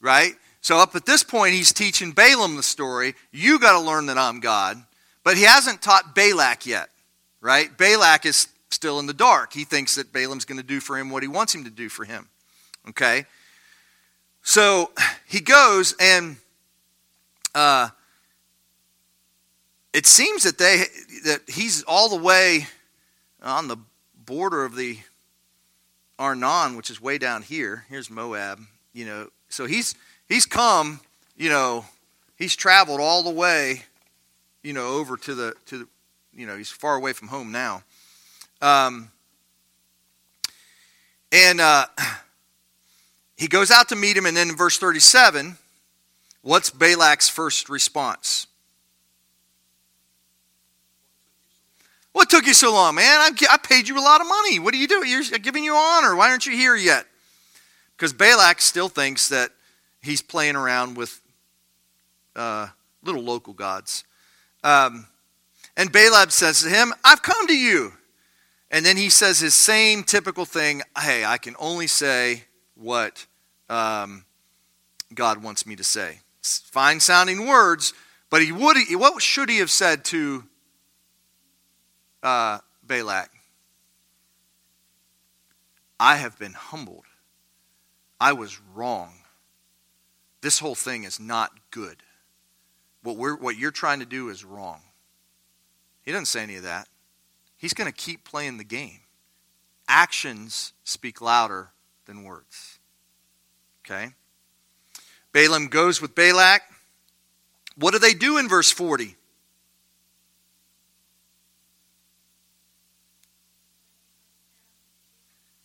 Right? 0.00 0.34
So, 0.62 0.78
up 0.78 0.96
at 0.96 1.04
this 1.04 1.22
point, 1.22 1.54
he's 1.54 1.72
teaching 1.72 2.12
Balaam 2.12 2.56
the 2.56 2.62
story. 2.62 3.14
You 3.32 3.58
got 3.58 3.72
to 3.72 3.80
learn 3.80 4.06
that 4.06 4.16
I'm 4.16 4.40
God. 4.40 4.82
But 5.24 5.36
he 5.36 5.42
hasn't 5.42 5.82
taught 5.82 6.14
Balak 6.14 6.66
yet. 6.66 6.88
Right? 7.40 7.76
Balak 7.76 8.24
is 8.24 8.48
still 8.70 8.98
in 8.98 9.06
the 9.06 9.12
dark. 9.12 9.52
He 9.52 9.64
thinks 9.64 9.96
that 9.96 10.12
Balaam's 10.12 10.44
going 10.44 10.60
to 10.60 10.66
do 10.66 10.80
for 10.80 10.98
him 10.98 11.10
what 11.10 11.22
he 11.22 11.28
wants 11.28 11.54
him 11.54 11.64
to 11.64 11.70
do 11.70 11.88
for 11.88 12.04
him. 12.04 12.28
Okay? 12.88 13.26
So 14.42 14.90
he 15.26 15.40
goes 15.40 15.94
and 16.00 16.36
uh, 17.54 17.88
it 19.92 20.06
seems 20.06 20.44
that 20.44 20.58
they 20.58 20.84
that 21.24 21.42
he's 21.48 21.82
all 21.84 22.08
the 22.08 22.16
way 22.16 22.66
on 23.42 23.68
the 23.68 23.76
border 24.24 24.64
of 24.64 24.74
the 24.74 24.98
Arnon, 26.18 26.76
which 26.76 26.90
is 26.90 27.00
way 27.00 27.18
down 27.18 27.42
here. 27.42 27.84
Here's 27.88 28.10
Moab, 28.10 28.60
you 28.92 29.04
know. 29.04 29.28
So 29.48 29.66
he's 29.66 29.94
he's 30.32 30.46
come, 30.46 30.98
you 31.36 31.50
know, 31.50 31.84
he's 32.36 32.56
traveled 32.56 33.00
all 33.00 33.22
the 33.22 33.30
way, 33.30 33.82
you 34.62 34.72
know, 34.72 34.88
over 34.88 35.16
to 35.18 35.34
the 35.34 35.54
to 35.66 35.78
the, 35.78 35.88
you 36.34 36.46
know, 36.46 36.56
he's 36.56 36.70
far 36.70 36.96
away 36.96 37.12
from 37.12 37.28
home 37.28 37.52
now. 37.52 37.82
Um, 38.62 39.10
and 41.30 41.60
uh, 41.60 41.86
he 43.36 43.46
goes 43.46 43.70
out 43.70 43.90
to 43.90 43.96
meet 43.96 44.16
him, 44.16 44.24
and 44.24 44.36
then 44.36 44.48
in 44.48 44.56
verse 44.56 44.78
37, 44.78 45.58
what's 46.40 46.70
Balak's 46.70 47.28
first 47.28 47.68
response? 47.68 48.46
What 52.12 52.30
took 52.30 52.46
you 52.46 52.54
so 52.54 52.72
long, 52.72 52.94
man? 52.94 53.20
I, 53.20 53.30
I 53.50 53.56
paid 53.56 53.88
you 53.88 53.98
a 53.98 54.00
lot 54.00 54.20
of 54.20 54.26
money. 54.26 54.58
What 54.58 54.74
are 54.74 54.76
you 54.76 54.86
doing? 54.86 55.10
You're 55.10 55.22
giving 55.38 55.64
you 55.64 55.74
honor. 55.74 56.14
Why 56.14 56.30
aren't 56.30 56.46
you 56.46 56.52
here 56.52 56.76
yet? 56.76 57.06
Because 57.96 58.12
Balak 58.12 58.60
still 58.60 58.90
thinks 58.90 59.30
that 59.30 59.50
he's 60.02 60.22
playing 60.22 60.56
around 60.56 60.96
with 60.96 61.20
uh, 62.36 62.68
little 63.02 63.22
local 63.22 63.52
gods. 63.52 64.04
Um, 64.64 65.06
and 65.76 65.90
Balaam 65.90 66.30
says 66.30 66.62
to 66.62 66.68
him, 66.68 66.92
I've 67.04 67.22
come 67.22 67.46
to 67.46 67.56
you. 67.56 67.92
And 68.70 68.84
then 68.86 68.96
he 68.96 69.10
says 69.10 69.38
his 69.38 69.54
same 69.54 70.02
typical 70.02 70.44
thing 70.44 70.82
hey, 70.98 71.24
I 71.24 71.38
can 71.38 71.54
only 71.58 71.86
say 71.86 72.44
what 72.74 73.26
um, 73.68 74.24
God 75.14 75.42
wants 75.42 75.66
me 75.66 75.76
to 75.76 75.84
say. 75.84 76.20
Fine 76.42 77.00
sounding 77.00 77.46
words, 77.46 77.92
but 78.30 78.42
he 78.42 78.50
would, 78.50 78.76
what 78.92 79.22
should 79.22 79.48
he 79.48 79.58
have 79.58 79.70
said 79.70 80.04
to 80.06 80.44
uh, 82.22 82.58
Balak? 82.82 83.30
I 86.00 86.16
have 86.16 86.38
been 86.38 86.54
humbled. 86.54 87.04
I 88.20 88.32
was 88.32 88.58
wrong. 88.74 89.12
This 90.42 90.58
whole 90.58 90.74
thing 90.74 91.04
is 91.04 91.18
not 91.18 91.52
good. 91.70 92.02
What, 93.02 93.16
we're, 93.16 93.36
what 93.36 93.56
you're 93.56 93.70
trying 93.70 94.00
to 94.00 94.06
do 94.06 94.28
is 94.28 94.44
wrong. 94.44 94.80
He 96.02 96.10
doesn't 96.10 96.26
say 96.26 96.42
any 96.42 96.56
of 96.56 96.64
that. 96.64 96.88
He's 97.56 97.72
going 97.72 97.90
to 97.90 97.96
keep 97.96 98.24
playing 98.24 98.58
the 98.58 98.64
game. 98.64 99.00
Actions 99.88 100.72
speak 100.82 101.20
louder 101.20 101.70
than 102.06 102.24
words. 102.24 102.80
Okay? 103.86 104.10
Balaam 105.32 105.68
goes 105.68 106.02
with 106.02 106.14
Balak. 106.14 106.62
What 107.76 107.92
do 107.92 108.00
they 108.00 108.14
do 108.14 108.38
in 108.38 108.48
verse 108.48 108.70
40? 108.70 109.16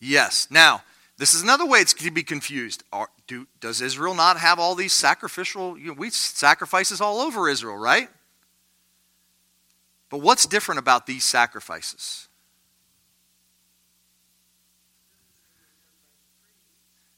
Yes. 0.00 0.46
Now, 0.50 0.82
this 1.18 1.34
is 1.34 1.42
another 1.42 1.66
way 1.66 1.80
it's 1.80 1.92
to 1.94 2.10
be 2.12 2.22
confused. 2.22 2.84
Are, 2.92 3.08
do, 3.26 3.48
does 3.60 3.80
Israel 3.80 4.14
not 4.14 4.38
have 4.38 4.60
all 4.60 4.76
these 4.76 4.92
sacrificial, 4.92 5.76
you 5.76 5.88
know, 5.88 5.92
we 5.94 6.10
sacrifices 6.10 7.00
all 7.00 7.20
over 7.20 7.48
Israel, 7.48 7.76
right? 7.76 8.08
But 10.10 10.18
what's 10.18 10.46
different 10.46 10.78
about 10.78 11.06
these 11.06 11.24
sacrifices? 11.24 12.28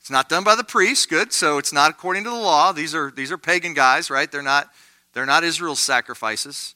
It's 0.00 0.10
not 0.10 0.30
done 0.30 0.44
by 0.44 0.54
the 0.54 0.64
priests, 0.64 1.04
good. 1.04 1.30
So 1.30 1.58
it's 1.58 1.72
not 1.72 1.90
according 1.90 2.24
to 2.24 2.30
the 2.30 2.36
law. 2.36 2.72
These 2.72 2.94
are 2.94 3.10
these 3.10 3.30
are 3.30 3.38
pagan 3.38 3.74
guys, 3.74 4.10
right? 4.10 4.32
They're 4.32 4.42
not 4.42 4.70
they're 5.12 5.26
not 5.26 5.44
Israel's 5.44 5.78
sacrifices. 5.78 6.74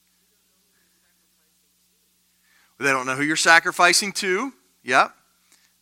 They 2.79 2.91
don't 2.91 3.07
know 3.07 3.17
who 3.17 3.23
you're 3.25 3.37
sacrificing 3.37 4.13
to. 4.13 4.53
Yep. 4.83 5.15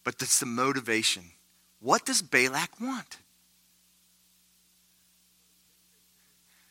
But 0.05 0.19
that's 0.19 0.39
the 0.39 0.47
motivation. 0.47 1.32
What 1.83 2.07
does 2.07 2.23
Balak 2.23 2.81
want? 2.81 3.19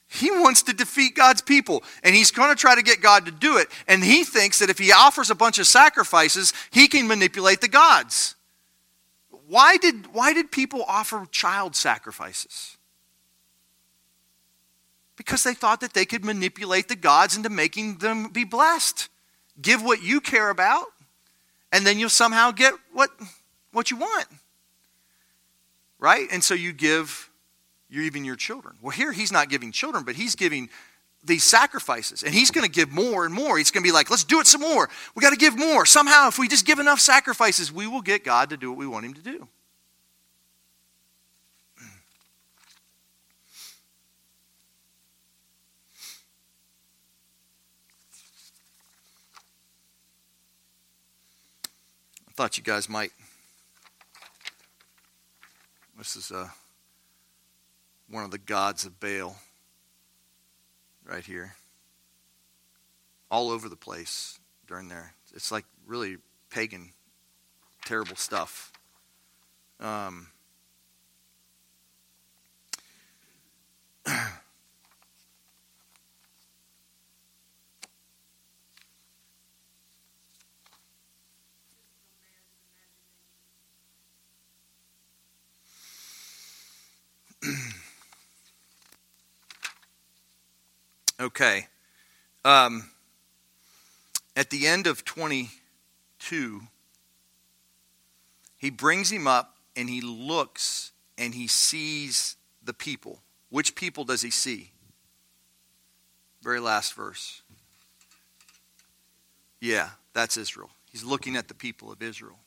He 0.07 0.31
wants 0.31 0.63
to 0.63 0.73
defeat 0.73 1.15
God's 1.15 1.41
people, 1.41 1.83
and 2.03 2.15
he's 2.15 2.31
going 2.31 2.49
to 2.49 2.59
try 2.59 2.75
to 2.75 2.81
get 2.81 3.01
God 3.01 3.25
to 3.25 3.31
do 3.31 3.57
it. 3.57 3.67
And 3.87 4.03
he 4.03 4.23
thinks 4.23 4.59
that 4.59 4.69
if 4.69 4.77
he 4.77 4.91
offers 4.91 5.29
a 5.29 5.35
bunch 5.35 5.57
of 5.57 5.67
sacrifices, 5.67 6.53
he 6.69 6.87
can 6.87 7.07
manipulate 7.07 7.61
the 7.61 7.69
gods. 7.69 8.35
Why 9.47 9.77
did, 9.77 10.13
why 10.13 10.33
did 10.33 10.51
people 10.51 10.83
offer 10.87 11.25
child 11.31 11.75
sacrifices? 11.75 12.77
Because 15.15 15.43
they 15.43 15.53
thought 15.53 15.81
that 15.81 15.93
they 15.93 16.05
could 16.05 16.25
manipulate 16.25 16.87
the 16.87 16.95
gods 16.95 17.37
into 17.37 17.49
making 17.49 17.97
them 17.99 18.29
be 18.29 18.43
blessed. 18.43 19.07
Give 19.61 19.81
what 19.81 20.01
you 20.01 20.19
care 20.19 20.49
about, 20.49 20.87
and 21.71 21.85
then 21.85 21.99
you'll 21.99 22.09
somehow 22.09 22.51
get 22.51 22.73
what, 22.91 23.11
what 23.71 23.91
you 23.91 23.97
want. 23.97 24.25
Right? 26.01 26.27
And 26.31 26.43
so 26.43 26.53
you 26.53 26.73
give 26.73 27.29
you're 27.91 28.03
even 28.03 28.23
your 28.23 28.37
children. 28.37 28.77
Well, 28.81 28.91
here 28.91 29.11
he's 29.11 29.31
not 29.31 29.49
giving 29.49 29.71
children, 29.71 30.03
but 30.05 30.15
he's 30.15 30.35
giving 30.35 30.69
these 31.23 31.43
sacrifices. 31.43 32.23
And 32.23 32.33
he's 32.33 32.49
going 32.49 32.65
to 32.65 32.71
give 32.71 32.89
more 32.89 33.25
and 33.25 33.33
more. 33.33 33.57
He's 33.57 33.69
going 33.69 33.83
to 33.83 33.87
be 33.87 33.91
like, 33.91 34.09
let's 34.09 34.23
do 34.23 34.39
it 34.39 34.47
some 34.47 34.61
more. 34.61 34.89
We 35.13 35.21
got 35.21 35.31
to 35.31 35.35
give 35.35 35.57
more. 35.57 35.85
Somehow, 35.85 36.29
if 36.29 36.39
we 36.39 36.47
just 36.47 36.65
give 36.65 36.79
enough 36.79 37.01
sacrifices, 37.01 37.71
we 37.71 37.87
will 37.87 38.01
get 38.01 38.23
God 38.23 38.49
to 38.49 38.57
do 38.57 38.71
what 38.71 38.79
we 38.79 38.87
want 38.87 39.05
him 39.05 39.13
to 39.13 39.21
do. 39.21 39.47
I 52.27 52.33
thought 52.33 52.57
you 52.57 52.63
guys 52.63 52.87
might. 52.87 53.11
This 56.01 56.15
is 56.15 56.31
a 56.31 56.51
one 58.09 58.23
of 58.23 58.31
the 58.31 58.39
gods 58.39 58.85
of 58.85 58.99
Baal 58.99 59.35
right 61.05 61.23
here. 61.23 61.53
All 63.29 63.51
over 63.51 63.69
the 63.69 63.75
place 63.75 64.39
during 64.67 64.87
there. 64.87 65.13
It's 65.35 65.51
like 65.51 65.63
really 65.85 66.17
pagan, 66.49 66.93
terrible 67.85 68.15
stuff. 68.15 68.73
Um, 69.79 70.29
Okay. 91.21 91.67
Um, 92.43 92.89
at 94.35 94.49
the 94.49 94.65
end 94.65 94.87
of 94.87 95.05
22, 95.05 96.61
he 98.57 98.69
brings 98.71 99.11
him 99.11 99.27
up 99.27 99.57
and 99.75 99.87
he 99.87 100.01
looks 100.01 100.91
and 101.19 101.35
he 101.35 101.45
sees 101.47 102.37
the 102.63 102.73
people. 102.73 103.19
Which 103.51 103.75
people 103.75 104.03
does 104.03 104.23
he 104.23 104.31
see? 104.31 104.71
Very 106.41 106.59
last 106.59 106.95
verse. 106.95 107.43
Yeah, 109.59 109.89
that's 110.13 110.37
Israel. 110.37 110.71
He's 110.91 111.03
looking 111.03 111.35
at 111.35 111.47
the 111.47 111.53
people 111.53 111.91
of 111.91 112.01
Israel. 112.01 112.39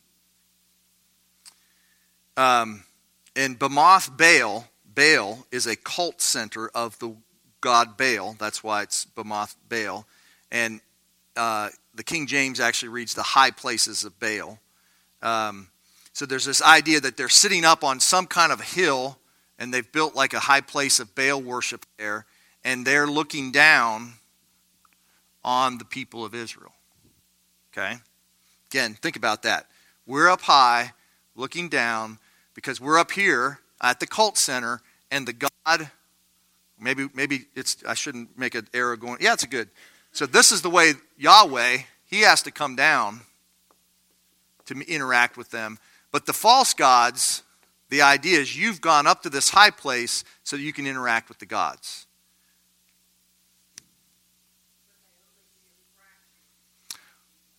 Um, 2.37 2.83
and 3.37 3.57
Bamoth 3.57 4.17
Baal, 4.17 4.67
Baal 4.85 5.47
is 5.53 5.69
a 5.69 5.77
cult 5.77 6.21
center 6.21 6.69
of 6.75 6.99
the 6.99 7.15
god 7.65 7.97
Baal. 7.97 8.37
That's 8.39 8.63
why 8.63 8.83
it's 8.83 9.07
Bamoth 9.17 9.57
Baal. 9.71 10.07
And 10.53 10.83
uh, 11.35 11.71
the 11.95 12.05
King 12.05 12.27
James 12.27 12.61
actually 12.61 12.91
reads 12.91 13.15
the 13.15 13.23
high 13.23 13.51
places 13.51 14.05
of 14.05 14.21
Baal. 14.21 14.59
Um, 15.23 15.69
so 16.13 16.27
there's 16.27 16.45
this 16.45 16.61
idea 16.61 17.01
that 17.01 17.17
they're 17.17 17.31
sitting 17.31 17.65
up 17.65 17.83
on 17.83 18.01
some 18.01 18.27
kind 18.27 18.53
of 18.53 18.61
hill 18.61 19.19
and 19.59 19.73
they've 19.73 19.91
built 19.91 20.15
like 20.15 20.35
a 20.35 20.41
high 20.41 20.61
place 20.61 21.01
of 21.01 21.15
Baal 21.15 21.41
worship 21.41 21.87
there, 21.97 22.27
and 22.65 22.85
they're 22.85 23.07
looking 23.07 23.51
down 23.51 24.15
on 25.43 25.79
the 25.79 25.85
people 25.85 26.25
of 26.25 26.35
Israel. 26.35 26.73
Okay? 27.73 27.95
Again, 28.71 28.95
think 28.95 29.17
about 29.17 29.45
that. 29.45 29.69
We're 30.07 30.29
up 30.29 30.43
high, 30.43 30.93
looking 31.35 31.69
down, 31.69 32.19
because 32.55 32.81
we're 32.81 32.99
up 32.99 33.13
here 33.13 33.61
at 33.81 34.01
the 34.01 34.07
cult 34.07 34.37
center, 34.37 34.81
and 35.11 35.27
the 35.27 35.33
God, 35.33 35.91
maybe 36.79 37.09
maybe 37.15 37.47
it's 37.55 37.83
I 37.87 37.95
shouldn't 37.95 38.39
make 38.39 38.55
an 38.55 38.69
error 38.75 38.97
going. 38.97 39.19
Yeah, 39.21 39.33
it's 39.33 39.45
a 39.45 39.49
good. 39.49 39.69
So 40.13 40.27
this 40.27 40.53
is 40.53 40.63
the 40.63 40.71
way 40.71 40.93
Yahweh, 41.19 41.79
he 42.05 42.21
has 42.21 42.43
to 42.43 42.51
come 42.51 42.77
down 42.77 43.23
to 44.67 44.75
interact 44.87 45.37
with 45.37 45.51
them. 45.51 45.79
But 46.13 46.27
the 46.27 46.33
false 46.33 46.73
gods, 46.73 47.43
the 47.91 48.03
idea 48.03 48.39
is 48.39 48.57
you've 48.57 48.81
gone 48.81 49.07
up 49.07 49.23
to 49.23 49.31
this 49.31 49.51
high 49.51 49.71
place 49.71 50.23
so 50.45 50.57
you 50.57 50.73
can 50.73 50.87
interact 50.87 51.29
with 51.29 51.39
the 51.39 51.47
gods. 51.47 52.07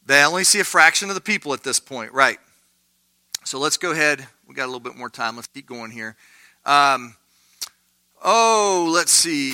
They 0.05 0.23
only 0.23 0.43
see 0.43 0.59
a 0.59 0.63
fraction 0.63 1.09
of 1.09 1.15
the 1.15 1.21
people 1.21 1.53
at 1.53 1.63
this 1.63 1.79
point, 1.79 2.13
right? 2.13 2.37
So 3.43 3.59
let's 3.59 3.77
go 3.77 3.91
ahead. 3.91 4.25
We 4.47 4.53
got 4.55 4.65
a 4.65 4.67
little 4.67 4.79
bit 4.79 4.95
more 4.95 5.09
time. 5.09 5.35
Let's 5.35 5.47
keep 5.47 5.65
going 5.65 5.91
here. 5.91 6.15
Um, 6.65 7.15
oh, 8.25 8.89
let's 8.91 9.11
see. 9.11 9.53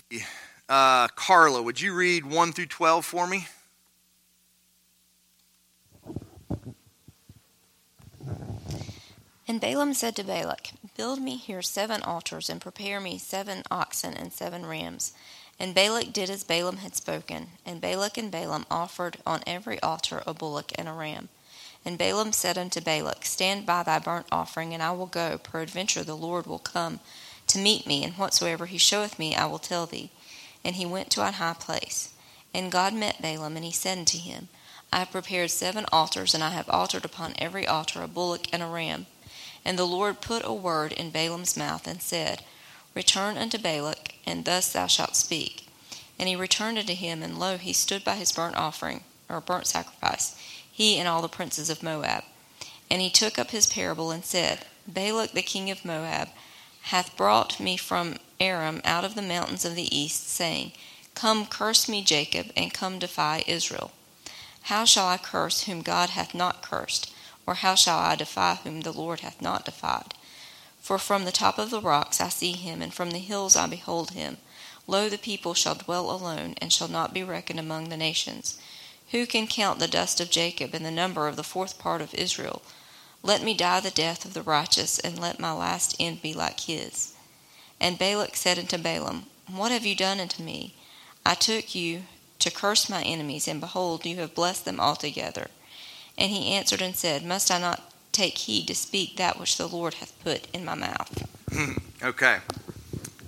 Uh, 0.67 1.07
Carla, 1.09 1.61
would 1.61 1.79
you 1.79 1.93
read 1.93 2.25
1 2.25 2.53
through 2.53 2.65
12 2.65 3.05
for 3.05 3.27
me? 3.27 3.45
And 9.47 9.59
Balaam 9.59 9.93
said 9.93 10.15
to 10.15 10.23
Balak, 10.23 10.69
Build 10.95 11.19
me 11.19 11.35
here 11.35 11.61
seven 11.61 12.01
altars, 12.03 12.49
and 12.49 12.61
prepare 12.61 13.01
me 13.01 13.17
seven 13.17 13.63
oxen 13.69 14.13
and 14.13 14.31
seven 14.31 14.65
rams. 14.65 15.11
And 15.59 15.75
Balak 15.75 16.13
did 16.13 16.29
as 16.29 16.45
Balaam 16.45 16.77
had 16.77 16.95
spoken. 16.95 17.47
And 17.65 17.81
Balak 17.81 18.17
and 18.17 18.31
Balaam 18.31 18.65
offered 18.71 19.17
on 19.25 19.41
every 19.45 19.77
altar 19.81 20.23
a 20.25 20.33
bullock 20.33 20.71
and 20.75 20.87
a 20.87 20.93
ram. 20.93 21.27
And 21.83 21.97
Balaam 21.97 22.31
said 22.31 22.57
unto 22.57 22.79
Balak, 22.79 23.25
Stand 23.25 23.65
by 23.65 23.83
thy 23.83 23.99
burnt 23.99 24.27
offering, 24.31 24.73
and 24.73 24.81
I 24.81 24.91
will 24.91 25.05
go. 25.05 25.37
Peradventure 25.37 26.03
the 26.05 26.15
Lord 26.15 26.47
will 26.47 26.59
come 26.59 27.01
to 27.51 27.59
meet 27.59 27.87
me, 27.87 28.03
and 28.03 28.13
whatsoever 28.13 28.65
he 28.65 28.77
showeth 28.77 29.19
me 29.19 29.35
I 29.35 29.45
will 29.45 29.59
tell 29.59 29.85
thee. 29.85 30.11
And 30.63 30.75
he 30.75 30.85
went 30.85 31.09
to 31.11 31.25
an 31.25 31.33
high 31.33 31.55
place. 31.57 32.13
And 32.53 32.71
God 32.71 32.93
met 32.93 33.21
Balaam, 33.21 33.55
and 33.55 33.65
he 33.65 33.71
said 33.71 33.97
unto 33.97 34.17
him, 34.17 34.49
I 34.93 34.99
have 34.99 35.11
prepared 35.11 35.51
seven 35.51 35.85
altars, 35.91 36.33
and 36.33 36.43
I 36.43 36.49
have 36.49 36.69
altered 36.69 37.05
upon 37.05 37.33
every 37.37 37.65
altar 37.65 38.01
a 38.01 38.07
bullock 38.07 38.47
and 38.51 38.61
a 38.61 38.67
ram. 38.67 39.07
And 39.63 39.77
the 39.77 39.85
Lord 39.85 40.21
put 40.21 40.43
a 40.45 40.53
word 40.53 40.91
in 40.91 41.11
Balaam's 41.11 41.55
mouth, 41.55 41.87
and 41.87 42.01
said, 42.01 42.43
Return 42.93 43.37
unto 43.37 43.57
Balak, 43.57 44.15
and 44.25 44.43
thus 44.43 44.71
thou 44.71 44.87
shalt 44.87 45.15
speak. 45.15 45.67
And 46.19 46.27
he 46.27 46.35
returned 46.35 46.77
unto 46.77 46.93
him, 46.93 47.23
and 47.23 47.39
lo, 47.39 47.57
he 47.57 47.73
stood 47.73 48.03
by 48.03 48.15
his 48.15 48.33
burnt 48.33 48.57
offering, 48.57 49.03
or 49.29 49.39
burnt 49.39 49.67
sacrifice, 49.67 50.35
he 50.69 50.97
and 50.97 51.07
all 51.07 51.21
the 51.21 51.29
princes 51.29 51.69
of 51.69 51.81
Moab. 51.81 52.23
And 52.89 53.01
he 53.01 53.09
took 53.09 53.39
up 53.39 53.51
his 53.51 53.67
parable, 53.67 54.11
and 54.11 54.25
said, 54.25 54.65
Balak 54.85 55.31
the 55.31 55.41
king 55.41 55.69
of 55.69 55.85
Moab 55.85 56.29
hath 56.83 57.15
brought 57.15 57.59
me 57.59 57.77
from 57.77 58.17
Aram 58.39 58.81
out 58.83 59.05
of 59.05 59.15
the 59.15 59.21
mountains 59.21 59.65
of 59.65 59.75
the 59.75 59.95
east, 59.95 60.29
saying, 60.29 60.71
Come 61.13 61.45
curse 61.45 61.87
me, 61.87 62.03
Jacob, 62.03 62.51
and 62.55 62.73
come 62.73 62.99
defy 62.99 63.43
Israel. 63.47 63.91
How 64.63 64.85
shall 64.85 65.07
I 65.07 65.17
curse 65.17 65.63
whom 65.63 65.81
God 65.81 66.11
hath 66.11 66.33
not 66.33 66.61
cursed? 66.61 67.11
Or 67.47 67.55
how 67.55 67.75
shall 67.75 67.99
I 67.99 68.15
defy 68.15 68.55
whom 68.55 68.81
the 68.81 68.93
Lord 68.93 69.21
hath 69.21 69.41
not 69.41 69.65
defied? 69.65 70.13
For 70.79 70.97
from 70.97 71.25
the 71.25 71.31
top 71.31 71.57
of 71.57 71.69
the 71.69 71.81
rocks 71.81 72.19
I 72.21 72.29
see 72.29 72.53
him, 72.53 72.81
and 72.81 72.93
from 72.93 73.11
the 73.11 73.19
hills 73.19 73.55
I 73.55 73.67
behold 73.67 74.11
him. 74.11 74.37
Lo, 74.87 75.09
the 75.09 75.17
people 75.17 75.53
shall 75.53 75.75
dwell 75.75 76.09
alone, 76.09 76.55
and 76.59 76.73
shall 76.73 76.87
not 76.87 77.13
be 77.13 77.23
reckoned 77.23 77.59
among 77.59 77.89
the 77.89 77.97
nations. 77.97 78.59
Who 79.11 79.25
can 79.25 79.47
count 79.47 79.79
the 79.79 79.87
dust 79.87 80.19
of 80.19 80.31
Jacob, 80.31 80.73
and 80.73 80.85
the 80.85 80.91
number 80.91 81.27
of 81.27 81.35
the 81.35 81.43
fourth 81.43 81.77
part 81.77 82.01
of 82.01 82.13
Israel? 82.13 82.61
Let 83.23 83.43
me 83.43 83.53
die 83.53 83.79
the 83.79 83.91
death 83.91 84.25
of 84.25 84.33
the 84.33 84.41
righteous, 84.41 84.99
and 84.99 85.19
let 85.19 85.39
my 85.39 85.51
last 85.51 85.95
end 85.99 86.21
be 86.21 86.33
like 86.33 86.61
his. 86.61 87.15
And 87.79 87.99
Balak 87.99 88.35
said 88.35 88.57
unto 88.57 88.77
Balaam, 88.77 89.25
What 89.49 89.71
have 89.71 89.85
you 89.85 89.95
done 89.95 90.19
unto 90.19 90.43
me? 90.43 90.75
I 91.25 91.35
took 91.35 91.75
you 91.75 92.03
to 92.39 92.51
curse 92.51 92.89
my 92.89 93.03
enemies, 93.03 93.47
and 93.47 93.59
behold, 93.59 94.05
you 94.05 94.17
have 94.17 94.35
blessed 94.35 94.65
them 94.65 94.79
altogether. 94.79 95.47
And 96.17 96.31
he 96.31 96.53
answered 96.53 96.81
and 96.81 96.95
said, 96.95 97.23
Must 97.23 97.51
I 97.51 97.59
not 97.59 97.91
take 98.11 98.37
heed 98.37 98.67
to 98.67 98.75
speak 98.75 99.17
that 99.17 99.39
which 99.39 99.57
the 99.57 99.67
Lord 99.67 99.95
hath 99.95 100.21
put 100.23 100.47
in 100.53 100.65
my 100.65 100.75
mouth. 100.75 101.27
Hmm, 101.51 101.73
okay. 102.03 102.37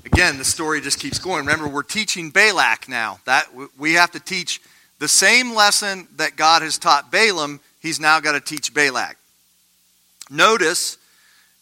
Again, 0.06 0.38
the 0.38 0.46
story 0.46 0.82
just 0.82 1.00
keeps 1.00 1.20
going. 1.20 1.39
Remember, 1.46 1.68
we're 1.68 1.84
teaching 1.84 2.30
Balak 2.30 2.88
now. 2.88 3.20
That 3.26 3.48
we 3.78 3.94
have 3.94 4.12
to 4.12 4.20
teach 4.20 4.62
the 5.00 5.08
same 5.08 5.56
lesson 5.56 6.08
that 6.18 6.36
God 6.36 6.62
has 6.62 6.78
taught 6.78 7.12
Balaam. 7.12 7.60
He's 7.80 8.00
now 8.00 8.20
got 8.20 8.34
to 8.34 8.39
teach 8.41 8.74
Balak. 8.74 9.18
Notice 10.30 10.97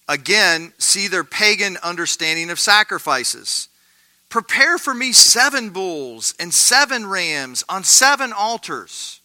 again, 0.08 0.74
see 0.78 1.08
their 1.08 1.24
pagan 1.24 1.78
understanding 1.84 2.50
of 2.50 2.60
sacrifices. 2.60 3.70
Prepare 4.30 4.78
for 4.78 4.94
me 4.94 5.12
seven 5.12 5.72
bulls 5.72 6.34
and 6.40 6.54
seven 6.54 7.06
rams 7.06 7.64
on 7.68 7.84
seven 7.84 8.32
altars. 8.32 9.20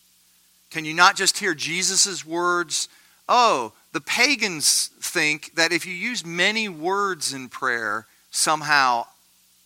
Can 0.70 0.84
you 0.84 0.94
not 0.94 1.16
just 1.16 1.38
hear 1.38 1.54
Jesus' 1.54 2.24
words? 2.24 2.88
Oh, 3.28 3.72
the 3.92 4.00
pagans 4.00 4.90
think 5.00 5.54
that 5.54 5.72
if 5.72 5.86
you 5.86 5.94
use 5.94 6.24
many 6.24 6.68
words 6.68 7.32
in 7.32 7.48
prayer, 7.48 8.06
somehow 8.30 9.06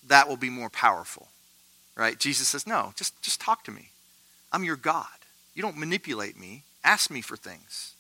that 0.09 0.29
will 0.29 0.37
be 0.37 0.51
more 0.51 0.71
powerful. 0.71 1.29
Right? 1.97 2.19
Jesus 2.19 2.49
says, 2.49 2.67
No, 2.67 2.93
just, 2.97 3.21
just 3.23 3.41
talk 3.41 3.65
to 3.65 3.71
me. 3.71 3.91
I'm 4.53 4.65
your 4.65 4.77
God. 4.77 5.07
You 5.55 5.63
don't 5.63 5.77
manipulate 5.77 6.39
me. 6.39 6.63
Ask 6.85 7.11
me 7.11 7.21
for 7.21 7.37
things. 7.37 7.95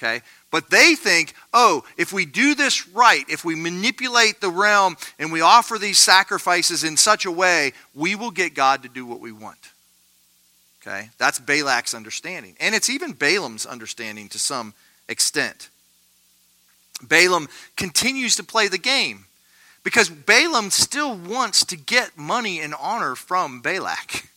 Okay? 0.00 0.22
But 0.50 0.70
they 0.70 0.94
think, 0.94 1.34
oh, 1.52 1.84
if 1.98 2.12
we 2.12 2.24
do 2.24 2.54
this 2.54 2.88
right, 2.88 3.24
if 3.28 3.44
we 3.44 3.54
manipulate 3.54 4.40
the 4.40 4.48
realm 4.48 4.96
and 5.18 5.30
we 5.30 5.42
offer 5.42 5.78
these 5.78 5.98
sacrifices 5.98 6.84
in 6.84 6.96
such 6.96 7.26
a 7.26 7.30
way, 7.30 7.72
we 7.94 8.14
will 8.14 8.30
get 8.30 8.54
God 8.54 8.82
to 8.82 8.88
do 8.88 9.04
what 9.04 9.20
we 9.20 9.30
want. 9.30 9.58
Okay? 10.80 11.10
That's 11.18 11.38
Balak's 11.38 11.92
understanding. 11.92 12.56
And 12.60 12.74
it's 12.74 12.88
even 12.88 13.12
Balaam's 13.12 13.66
understanding 13.66 14.30
to 14.30 14.38
some 14.38 14.72
extent. 15.08 15.68
Balaam 17.02 17.48
continues 17.76 18.36
to 18.36 18.42
play 18.42 18.68
the 18.68 18.78
game 18.78 19.26
because 19.84 20.08
Balaam 20.08 20.70
still 20.70 21.14
wants 21.14 21.64
to 21.66 21.76
get 21.76 22.16
money 22.16 22.60
and 22.60 22.74
honor 22.74 23.14
from 23.14 23.60
Balak. 23.60 24.28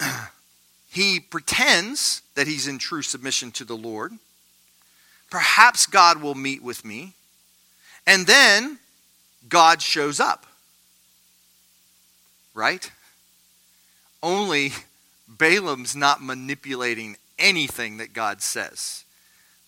he 0.94 1.18
pretends 1.18 2.22
that 2.36 2.46
he's 2.46 2.68
in 2.68 2.78
true 2.78 3.02
submission 3.02 3.50
to 3.50 3.64
the 3.64 3.76
Lord. 3.76 4.12
Perhaps 5.28 5.86
God 5.86 6.22
will 6.22 6.36
meet 6.36 6.62
with 6.62 6.84
me. 6.84 7.14
And 8.06 8.28
then 8.28 8.78
God 9.48 9.82
shows 9.82 10.20
up. 10.20 10.46
Right? 12.54 12.92
Only 14.22 14.70
Balaam's 15.26 15.96
not 15.96 16.22
manipulating 16.22 17.16
anything 17.40 17.96
that 17.96 18.12
God 18.12 18.40
says. 18.40 19.02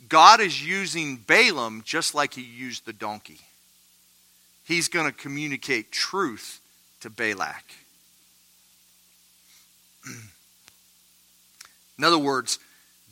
God 0.08 0.40
is 0.40 0.64
using 0.64 1.16
Balaam 1.16 1.82
just 1.84 2.14
like 2.14 2.34
he 2.34 2.42
used 2.42 2.86
the 2.86 2.92
donkey. 2.92 3.40
He's 4.64 4.86
going 4.86 5.06
to 5.06 5.12
communicate 5.12 5.90
truth 5.90 6.60
to 7.00 7.10
Balak. 7.10 7.64
In 11.98 12.04
other 12.04 12.18
words, 12.18 12.58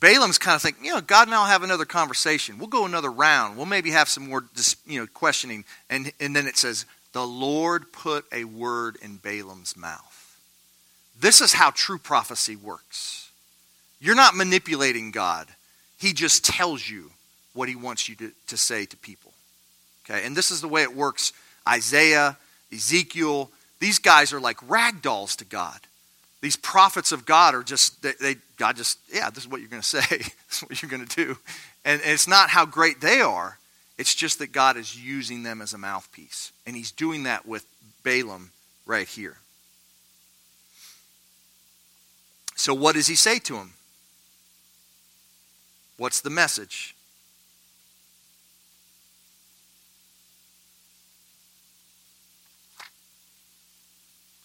Balaam's 0.00 0.38
kind 0.38 0.56
of 0.56 0.62
thinking, 0.62 0.84
you 0.84 0.94
know, 0.94 1.00
God 1.00 1.28
and 1.28 1.34
I'll 1.34 1.46
have 1.46 1.62
another 1.62 1.84
conversation. 1.84 2.58
We'll 2.58 2.68
go 2.68 2.84
another 2.84 3.10
round. 3.10 3.56
We'll 3.56 3.66
maybe 3.66 3.90
have 3.90 4.08
some 4.08 4.28
more, 4.28 4.44
you 4.86 5.00
know, 5.00 5.06
questioning. 5.06 5.64
And, 5.88 6.12
and 6.20 6.36
then 6.36 6.46
it 6.46 6.58
says, 6.58 6.84
the 7.12 7.26
Lord 7.26 7.92
put 7.92 8.26
a 8.32 8.44
word 8.44 8.96
in 9.00 9.16
Balaam's 9.16 9.76
mouth. 9.76 10.38
This 11.18 11.40
is 11.40 11.52
how 11.54 11.70
true 11.70 11.98
prophecy 11.98 12.56
works. 12.56 13.30
You're 14.00 14.16
not 14.16 14.36
manipulating 14.36 15.10
God, 15.10 15.48
He 15.96 16.12
just 16.12 16.44
tells 16.44 16.88
you 16.88 17.10
what 17.54 17.68
He 17.68 17.76
wants 17.76 18.08
you 18.08 18.16
to, 18.16 18.32
to 18.48 18.56
say 18.56 18.84
to 18.84 18.96
people. 18.96 19.32
Okay, 20.04 20.26
and 20.26 20.36
this 20.36 20.50
is 20.50 20.60
the 20.60 20.68
way 20.68 20.82
it 20.82 20.94
works. 20.94 21.32
Isaiah, 21.66 22.36
Ezekiel, 22.70 23.50
these 23.80 23.98
guys 23.98 24.32
are 24.34 24.40
like 24.40 24.58
rag 24.68 25.00
dolls 25.00 25.36
to 25.36 25.44
God. 25.46 25.78
These 26.44 26.56
prophets 26.56 27.10
of 27.10 27.24
God 27.24 27.54
are 27.54 27.62
just, 27.62 28.02
they, 28.02 28.12
they 28.20 28.36
God 28.58 28.76
just, 28.76 28.98
yeah, 29.10 29.30
this 29.30 29.44
is 29.44 29.50
what 29.50 29.62
you're 29.62 29.70
going 29.70 29.80
to 29.80 29.88
say. 29.88 30.00
this 30.18 30.34
is 30.50 30.60
what 30.60 30.82
you're 30.82 30.90
going 30.90 31.06
to 31.06 31.16
do. 31.16 31.38
And, 31.86 32.02
and 32.02 32.10
it's 32.10 32.28
not 32.28 32.50
how 32.50 32.66
great 32.66 33.00
they 33.00 33.22
are. 33.22 33.56
It's 33.96 34.14
just 34.14 34.40
that 34.40 34.52
God 34.52 34.76
is 34.76 34.94
using 34.94 35.42
them 35.42 35.62
as 35.62 35.72
a 35.72 35.78
mouthpiece. 35.78 36.52
And 36.66 36.76
he's 36.76 36.90
doing 36.90 37.22
that 37.22 37.46
with 37.46 37.64
Balaam 38.02 38.50
right 38.84 39.08
here. 39.08 39.38
So, 42.56 42.74
what 42.74 42.94
does 42.94 43.06
he 43.06 43.14
say 43.14 43.38
to 43.38 43.56
him? 43.56 43.72
What's 45.96 46.20
the 46.20 46.28
message? 46.28 46.94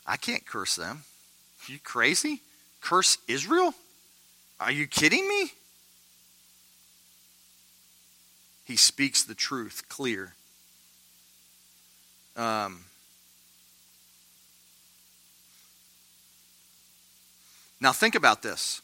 I 0.07 0.15
can't 0.15 0.45
curse 0.45 0.77
them. 0.77 1.03
You 1.69 1.77
crazy? 1.83 2.41
Curse 2.81 3.19
Israel? 3.27 3.75
Are 4.59 4.71
you 4.71 4.87
kidding 4.87 5.27
me? 5.27 5.51
He 8.65 8.75
speaks 8.75 9.23
the 9.23 9.35
truth 9.35 9.83
clear. 9.87 10.33
Um, 12.35 12.85
now, 17.79 17.91
think 17.91 18.15
about 18.15 18.41
this. 18.41 18.81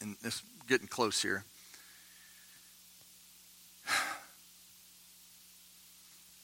And 0.00 0.16
this 0.22 0.42
getting 0.68 0.86
close 0.86 1.22
here. 1.22 1.44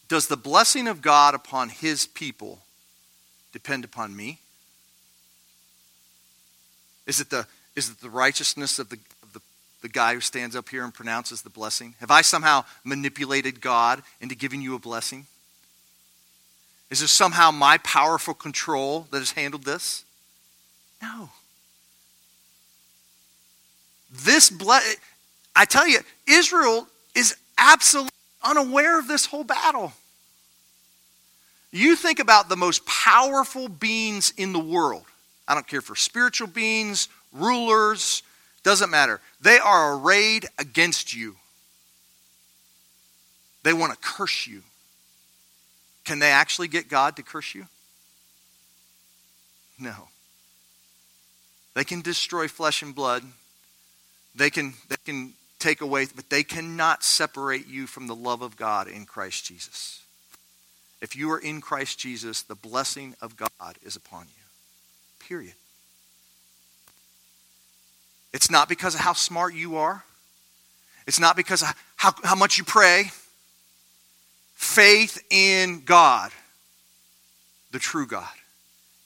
Does 0.09 0.29
the 0.29 0.37
blessing 0.37 0.87
of 0.87 1.03
God 1.03 1.35
upon 1.35 1.69
his 1.71 2.07
people 2.07 2.61
depend 3.53 3.85
upon 3.85 4.15
me? 4.15 4.39
Is 7.07 7.21
it 7.21 7.31
the, 7.31 7.47
is 7.75 7.91
it 7.91 8.01
the 8.01 8.11
righteousness 8.11 8.79
of 8.79 8.89
the, 8.89 8.99
of 9.23 9.33
the, 9.33 9.41
the 9.83 9.89
guy 9.89 10.15
who 10.15 10.21
stands 10.21 10.57
up 10.57 10.69
here 10.69 10.85
and 10.85 10.93
pronounces 10.93 11.43
the 11.43 11.51
blessing? 11.51 11.95
Have 12.01 12.11
I 12.11 12.23
somehow 12.23 12.65
manipulated 12.85 13.61
God 13.61 14.03
into 14.21 14.35
giving 14.35 14.61
you 14.61 14.75
a 14.75 14.79
blessing? 14.79 15.27
Is 16.91 17.03
it 17.03 17.09
somehow 17.09 17.51
my 17.51 17.79
powerful 17.79 18.35
control 18.35 19.07
that 19.11 19.19
has 19.19 19.33
handled 19.33 19.65
this? 19.65 20.05
No. 21.03 21.31
This 24.11 24.51
ble- 24.51 24.79
I 25.55 25.65
tell 25.65 25.87
you, 25.87 26.01
Israel 26.27 26.87
is 27.15 27.37
absolutely 27.59 28.11
unaware 28.43 28.99
of 28.99 29.09
this 29.09 29.27
whole 29.27 29.45
battle. 29.45 29.93
You 31.73 31.97
think 31.97 32.21
about 32.21 32.49
the 32.49 32.57
most 32.57 32.87
powerful 32.87 33.69
beings 33.69 34.33
in 34.37 34.53
the 34.53 34.59
world. 34.59 35.05
I 35.49 35.55
don't 35.55 35.67
care 35.67 35.81
for 35.81 35.95
spiritual 35.95 36.49
beings, 36.49 37.09
rulers, 37.33 38.23
doesn't 38.63 38.91
matter. 38.91 39.21
They 39.41 39.59
are 39.59 39.97
arrayed 39.97 40.47
against 40.59 41.15
you. 41.15 41.37
They 43.63 43.73
want 43.73 43.93
to 43.93 43.99
curse 43.99 44.47
you. 44.47 44.63
Can 46.05 46.19
they 46.19 46.31
actually 46.31 46.69
get 46.69 46.89
God 46.89 47.17
to 47.17 47.23
curse 47.23 47.55
you? 47.55 47.67
No. 49.79 50.09
They 51.75 51.85
can 51.85 52.01
destroy 52.01 52.49
flesh 52.49 52.83
and 52.83 52.95
blood. 52.95 53.23
They 54.35 54.51
can, 54.51 54.75
they 54.89 54.97
can 55.05 55.35
take 55.59 55.81
away, 55.81 56.07
but 56.15 56.31
they 56.31 56.43
cannot 56.43 57.03
separate 57.03 57.67
you 57.67 57.87
from 57.87 58.07
the 58.07 58.15
love 58.15 58.43
of 58.43 58.57
God 58.57 58.89
in 58.89 59.05
Christ 59.05 59.45
Jesus. 59.45 60.03
If 61.01 61.15
you 61.15 61.31
are 61.33 61.39
in 61.39 61.61
Christ 61.61 61.99
Jesus, 61.99 62.43
the 62.43 62.55
blessing 62.55 63.15
of 63.21 63.37
God 63.37 63.79
is 63.83 63.97
upon 63.97 64.27
you. 64.37 64.46
Period. 65.29 65.55
It's 68.33 68.51
not 68.51 68.69
because 68.69 68.95
of 68.95 69.01
how 69.01 69.13
smart 69.13 69.55
you 69.55 69.77
are. 69.77 70.05
It's 71.07 71.19
not 71.19 71.37
because 71.37 71.63
of 71.63 71.75
how, 71.97 72.13
how 72.23 72.37
much 72.37 72.59
you 72.59 72.65
pray. 72.65 73.11
Faith 74.55 75.23
in 75.31 75.83
God, 75.85 76.31
the 77.73 77.79
true 77.79 78.07
God. 78.07 78.29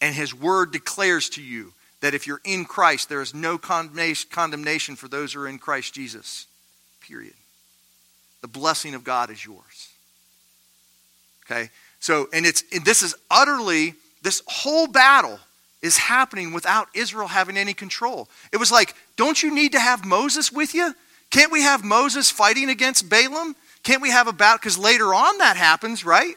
And 0.01 0.15
His 0.15 0.35
Word 0.35 0.73
declares 0.73 1.31
to 1.31 1.43
you 1.43 1.73
that 2.01 2.13
if 2.13 2.27
you're 2.27 2.41
in 2.45 2.65
Christ, 2.65 3.09
there 3.09 3.23
is 3.23 3.35
no 3.35 3.57
condemnation 3.57 4.97
for 4.97 5.09
those 5.09 5.33
who 5.33 5.41
are 5.41 5.49
in 5.49 5.59
Christ 5.59 5.95
Jesus. 5.95 6.47
Period. 7.01 7.35
The 8.43 8.49
blessing 8.49 8.95
of 8.95 9.05
God 9.05 9.31
is 9.31 9.45
yours. 9.45 9.89
Okay? 11.45 11.71
So, 11.99 12.29
and 12.33 12.45
it's 12.45 12.63
and 12.73 12.85
this 12.85 13.03
is 13.03 13.15
utterly 13.31 13.95
this 14.23 14.43
whole 14.47 14.87
battle 14.87 15.39
is 15.83 15.97
happening 15.97 16.53
without 16.53 16.89
Israel 16.95 17.29
having 17.29 17.57
any 17.57 17.75
control. 17.75 18.29
It 18.53 18.59
was 18.59 18.71
like, 18.71 18.95
don't 19.17 19.43
you 19.43 19.55
need 19.55 19.73
to 19.73 19.81
have 19.81 20.05
Moses 20.05 20.53
with 20.53 20.75
you? 20.75 20.95
Can't 21.31 21.53
we 21.53 21.63
have 21.63 21.85
Moses 21.85 22.31
fighting 22.31 22.69
against 22.69 23.09
Balaam? 23.09 23.57
Can't 23.83 24.03
we 24.03 24.11
have 24.11 24.27
a 24.27 24.33
battle? 24.33 24.59
Because 24.59 24.77
later 24.77 25.15
on 25.15 25.39
that 25.39 25.57
happens, 25.57 26.05
right? 26.05 26.35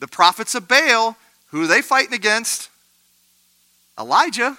The 0.00 0.08
prophets 0.08 0.54
of 0.54 0.66
Baal, 0.66 1.16
who 1.48 1.62
are 1.64 1.66
they 1.66 1.82
fighting 1.82 2.14
against? 2.14 2.68
Elijah, 3.98 4.56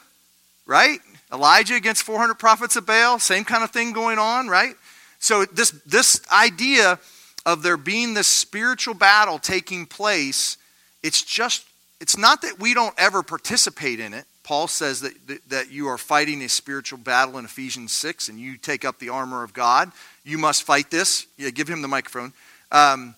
right? 0.66 1.00
Elijah 1.34 1.76
against 1.76 2.04
400 2.04 2.36
prophets 2.36 2.76
of 2.76 2.86
Baal, 2.86 3.20
same 3.20 3.44
kind 3.44 3.64
of 3.64 3.72
thing 3.72 3.92
going 3.92 4.20
on, 4.20 4.48
right? 4.48 4.76
So 5.20 5.46
this, 5.46 5.72
this 5.86 6.22
idea 6.32 7.00
of 7.46 7.64
there 7.64 7.78
being 7.78 8.14
this 8.14 8.28
spiritual 8.28 8.94
battle 8.94 9.40
taking 9.40 9.86
place, 9.86 10.58
it's 11.02 11.22
just, 11.22 11.66
it's 12.02 12.18
not 12.18 12.42
that 12.42 12.60
we 12.60 12.74
don't 12.74 12.96
ever 12.98 13.22
participate 13.22 14.00
in 14.00 14.16
it. 14.16 14.26
Paul 14.44 14.68
says 14.68 15.02
that, 15.02 15.14
that 15.50 15.72
you 15.72 15.88
are 15.88 16.00
fighting 16.00 16.42
a 16.42 16.50
spiritual 16.50 16.98
battle 16.98 17.38
in 17.38 17.46
Ephesians 17.46 17.92
6 17.92 18.28
and 18.28 18.40
you 18.40 18.58
take 18.58 18.84
up 18.84 18.98
the 18.98 19.10
armor 19.10 19.44
of 19.44 19.54
God. 19.54 19.92
You 20.26 20.40
must 20.40 20.64
fight 20.64 20.90
this. 20.90 21.28
Yeah, 21.38 21.52
give 21.52 21.68
him 21.68 21.84
the 21.84 21.88
microphone. 21.88 22.34
Um, 22.72 23.14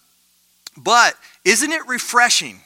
but 0.76 1.16
isn't 1.46 1.72
it 1.72 1.88
refreshing 1.88 2.60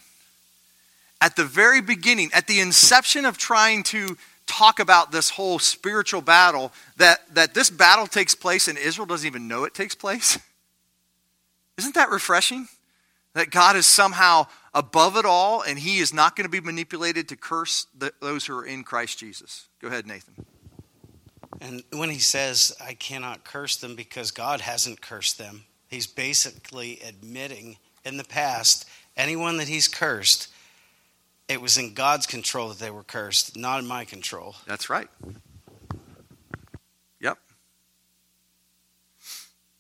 at 1.22 1.36
the 1.36 1.45
very 1.45 1.82
beginning, 1.82 2.32
at 2.34 2.47
the 2.47 2.61
inception 2.61 3.24
of 3.24 3.38
trying 3.38 3.84
to 3.84 4.18
talk 4.47 4.80
about 4.80 5.11
this 5.11 5.30
whole 5.30 5.59
spiritual 5.59 6.22
battle, 6.22 6.72
that, 6.97 7.20
that 7.36 7.53
this 7.53 7.70
battle 7.70 8.07
takes 8.07 8.34
place 8.34 8.68
and 8.68 8.78
Israel 8.80 9.05
doesn't 9.05 9.28
even 9.28 9.47
know 9.47 9.65
it 9.65 9.76
takes 9.76 9.93
place? 9.93 10.39
Isn't 11.78 11.93
that 11.93 12.09
refreshing? 12.09 12.68
That 13.36 13.51
God 13.51 13.76
is 13.76 13.86
somehow 13.86 14.47
above 14.78 15.17
it 15.17 15.25
all 15.25 15.63
and 15.63 15.80
he 15.80 15.97
is 15.97 16.13
not 16.13 16.36
going 16.36 16.45
to 16.45 16.51
be 16.51 16.61
manipulated 16.61 17.28
to 17.30 17.36
curse 17.36 17.88
the, 17.97 18.13
those 18.21 18.45
who 18.45 18.55
are 18.55 18.65
in 18.65 18.84
Christ 18.84 19.17
Jesus. 19.17 19.67
Go 19.82 19.88
ahead, 19.88 20.05
Nathan. 20.05 20.45
And 21.59 21.84
when 21.91 22.11
he 22.11 22.19
says, 22.19 22.71
I 22.80 22.93
cannot 22.93 23.43
curse 23.43 23.75
them 23.78 23.95
because 23.95 24.30
God 24.30 24.61
hasn't 24.61 25.01
cursed 25.01 25.39
them, 25.39 25.63
he's 25.88 26.05
basically 26.05 26.99
admitting 27.03 27.78
in 28.05 28.17
the 28.17 28.23
past, 28.23 28.88
anyone 29.17 29.57
that 29.57 29.67
he's 29.67 29.88
cursed, 29.88 30.47
it 31.47 31.59
was 31.59 31.80
in 31.80 31.95
God's 31.95 32.28
control 32.28 32.69
that 32.69 32.78
they 32.78 32.91
were 32.91 33.01
cursed, 33.01 33.57
not 33.57 33.80
in 33.80 33.88
my 33.88 34.05
control. 34.05 34.57
That's 34.67 34.91
right. 34.91 35.07
Yep. 37.19 37.39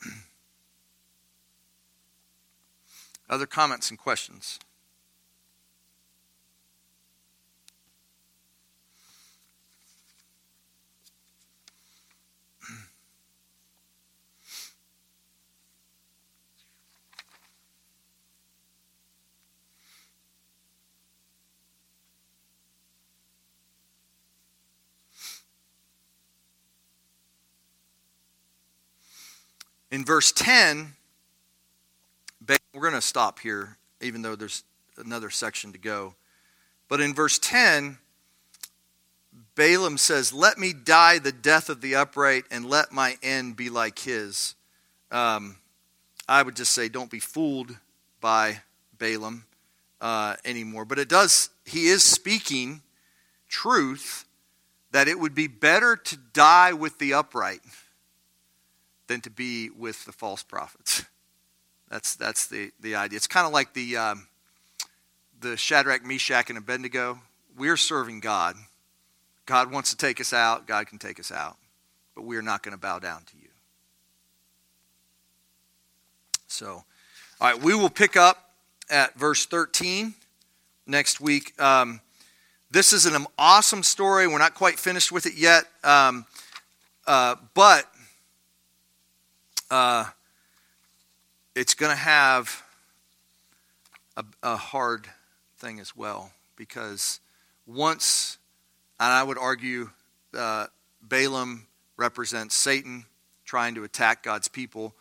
Other 3.29 3.45
comments 3.45 3.91
and 3.91 3.99
questions? 3.99 4.57
In 29.97 30.05
verse 30.05 30.31
10, 30.31 30.93
we're 32.47 32.81
going 32.81 32.93
to 32.93 33.01
stop 33.01 33.39
here, 33.39 33.77
even 33.99 34.21
though 34.21 34.35
there's 34.35 34.63
another 34.95 35.31
section 35.31 35.71
to 35.71 35.79
go. 35.79 36.13
But 36.87 37.01
in 37.01 37.15
verse 37.15 37.39
10, 37.39 37.97
Balaam 39.55 39.97
says, 39.97 40.31
Let 40.31 40.59
me 40.59 40.71
die 40.71 41.17
the 41.17 41.31
death 41.31 41.67
of 41.67 41.81
the 41.81 41.95
upright, 41.95 42.43
and 42.51 42.69
let 42.69 42.91
my 42.91 43.17
end 43.23 43.55
be 43.55 43.71
like 43.71 43.97
his. 43.97 44.53
Um, 45.09 45.55
I 46.29 46.43
would 46.43 46.55
just 46.55 46.73
say, 46.73 46.89
don't 46.89 47.09
be 47.09 47.19
fooled 47.19 47.75
by 48.21 48.61
Balaam. 48.99 49.45
uh, 49.99 50.35
anymore. 50.45 50.85
But 50.85 50.99
it 50.99 51.09
does, 51.09 51.49
he 51.65 51.87
is 51.87 52.03
speaking 52.03 52.83
truth 53.49 54.25
that 54.91 55.07
it 55.07 55.19
would 55.19 55.33
be 55.33 55.47
better 55.47 55.95
to 55.95 56.17
die 56.33 56.73
with 56.73 56.99
the 56.99 57.15
upright 57.15 57.61
than 59.07 59.21
to 59.21 59.29
be 59.29 59.69
with 59.69 60.05
the 60.05 60.11
false 60.11 60.43
prophets. 60.43 61.05
That's, 61.89 62.15
that's 62.15 62.47
the, 62.47 62.71
the 62.81 62.95
idea. 62.95 63.15
It's 63.15 63.27
kind 63.27 63.47
of 63.47 63.53
like 63.53 63.73
the, 63.73 63.95
um, 63.97 64.27
the 65.39 65.55
Shadrach, 65.55 66.05
Meshach, 66.05 66.49
and 66.49 66.57
Abednego. 66.57 67.19
We're 67.57 67.77
serving 67.77 68.19
God. 68.19 68.55
God 69.45 69.71
wants 69.71 69.91
to 69.91 69.97
take 69.97 70.19
us 70.19 70.33
out. 70.33 70.67
God 70.67 70.87
can 70.87 70.99
take 70.99 71.19
us 71.19 71.31
out. 71.31 71.55
But 72.13 72.25
we 72.25 72.35
are 72.35 72.41
not 72.41 72.61
going 72.61 72.73
to 72.73 72.77
bow 72.77 72.99
down 72.99 73.23
to 73.23 73.37
you. 73.37 73.47
So, 76.47 76.83
all 77.39 77.51
right, 77.51 77.61
we 77.61 77.73
will 77.73 77.89
pick 77.89 78.17
up 78.17 78.51
at 78.89 79.17
verse 79.17 79.45
13 79.45 80.13
next 80.85 81.21
week. 81.21 81.59
Um, 81.61 82.01
this 82.69 82.91
is 82.91 83.05
an 83.05 83.25
awesome 83.37 83.83
story. 83.83 84.27
We're 84.27 84.39
not 84.39 84.55
quite 84.55 84.79
finished 84.79 85.11
with 85.11 85.25
it 85.25 85.35
yet. 85.35 85.65
Um, 85.83 86.25
uh, 87.05 87.35
but 87.53 87.85
uh, 89.69 90.05
it's 91.55 91.73
going 91.73 91.91
to 91.91 92.01
have 92.01 92.63
a, 94.15 94.23
a 94.43 94.55
hard 94.55 95.07
thing 95.57 95.79
as 95.79 95.95
well 95.95 96.31
because 96.55 97.19
once, 97.65 98.37
and 98.99 99.11
I 99.11 99.23
would 99.23 99.37
argue, 99.37 99.89
uh, 100.37 100.67
Balaam 101.01 101.67
represents 101.97 102.55
Satan 102.55 103.05
trying 103.45 103.75
to 103.75 103.83
attack 103.83 104.23
God's 104.23 104.47
people. 104.47 104.93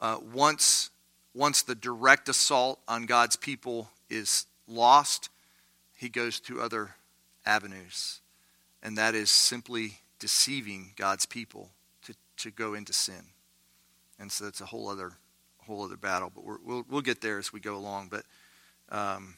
Uh, 0.00 0.18
once, 0.32 0.90
once 1.34 1.62
the 1.62 1.74
direct 1.74 2.28
assault 2.28 2.80
on 2.86 3.06
God's 3.06 3.36
people 3.36 3.90
is 4.08 4.46
lost, 4.66 5.30
he 5.96 6.08
goes 6.08 6.38
to 6.40 6.60
other 6.60 6.94
avenues, 7.44 8.20
and 8.82 8.96
that 8.98 9.14
is 9.14 9.30
simply 9.30 9.98
deceiving 10.18 10.92
God's 10.96 11.26
people 11.26 11.70
to, 12.04 12.14
to 12.36 12.50
go 12.50 12.74
into 12.74 12.92
sin. 12.92 13.24
And 14.18 14.30
so 14.30 14.46
it's 14.46 14.60
a 14.60 14.66
whole 14.66 14.88
other 14.88 15.12
whole 15.58 15.84
other 15.84 15.96
battle. 15.96 16.32
But 16.34 16.44
we 16.44 16.56
will 16.64 16.84
we'll 16.88 17.02
get 17.02 17.20
there 17.20 17.38
as 17.38 17.52
we 17.52 17.60
go 17.60 17.76
along. 17.76 18.08
But 18.10 18.24
um, 18.90 19.34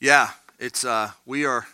yeah, 0.00 0.30
it's 0.58 0.84
uh, 0.84 1.10
we 1.24 1.44
are. 1.44 1.66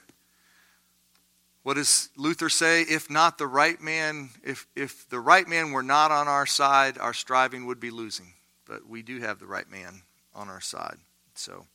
What 1.63 1.75
does 1.75 2.09
Luther 2.17 2.49
say? 2.49 2.83
If 2.83 3.09
not 3.09 3.39
the 3.39 3.47
right 3.47 3.81
man, 3.81 4.31
if 4.43 4.67
if 4.75 5.09
the 5.09 5.21
right 5.21 5.47
man 5.47 5.71
were 5.71 5.83
not 5.83 6.11
on 6.11 6.29
our 6.29 6.47
side, 6.47 6.99
our 6.99 7.15
striving 7.15 7.67
would 7.67 7.81
be 7.81 7.91
losing. 7.91 8.33
But 8.67 8.87
we 8.89 9.03
do 9.03 9.21
have 9.21 9.39
the 9.39 9.47
right 9.47 9.71
man 9.71 10.03
on 10.35 10.49
our 10.49 10.61
side. 10.61 10.97
So 11.35 11.67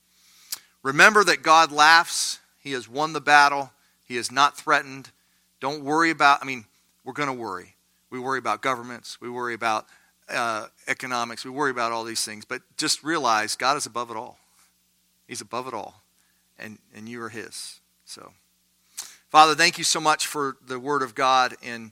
remember 0.83 1.23
that 1.23 1.41
God 1.41 1.71
laughs. 1.71 2.39
He 2.59 2.73
has 2.73 2.89
won 2.89 3.13
the 3.13 3.21
battle. 3.21 3.71
He 4.03 4.17
is 4.17 4.31
not 4.31 4.57
threatened. 4.57 5.09
Don't 5.59 5.83
worry 5.83 6.11
about. 6.11 6.39
I 6.41 6.45
mean, 6.45 6.65
we're 7.03 7.13
going 7.13 7.29
to 7.29 7.33
worry. 7.33 7.75
We 8.09 8.19
worry 8.19 8.39
about 8.39 8.61
governments. 8.61 9.19
We 9.19 9.29
worry 9.29 9.53
about 9.53 9.85
uh, 10.29 10.67
economics. 10.87 11.43
We 11.43 11.51
worry 11.51 11.71
about 11.71 11.91
all 11.91 12.03
these 12.03 12.23
things. 12.23 12.45
But 12.45 12.61
just 12.77 13.03
realize 13.03 13.55
God 13.55 13.77
is 13.77 13.85
above 13.85 14.11
it 14.11 14.17
all. 14.17 14.37
He's 15.27 15.41
above 15.41 15.67
it 15.67 15.73
all. 15.73 16.01
And, 16.57 16.79
and 16.95 17.07
you 17.07 17.21
are 17.21 17.29
His. 17.29 17.79
So, 18.05 18.31
Father, 19.29 19.55
thank 19.55 19.77
you 19.77 19.83
so 19.83 19.99
much 19.99 20.25
for 20.25 20.57
the 20.65 20.79
Word 20.79 21.01
of 21.01 21.15
God. 21.15 21.55
And 21.63 21.91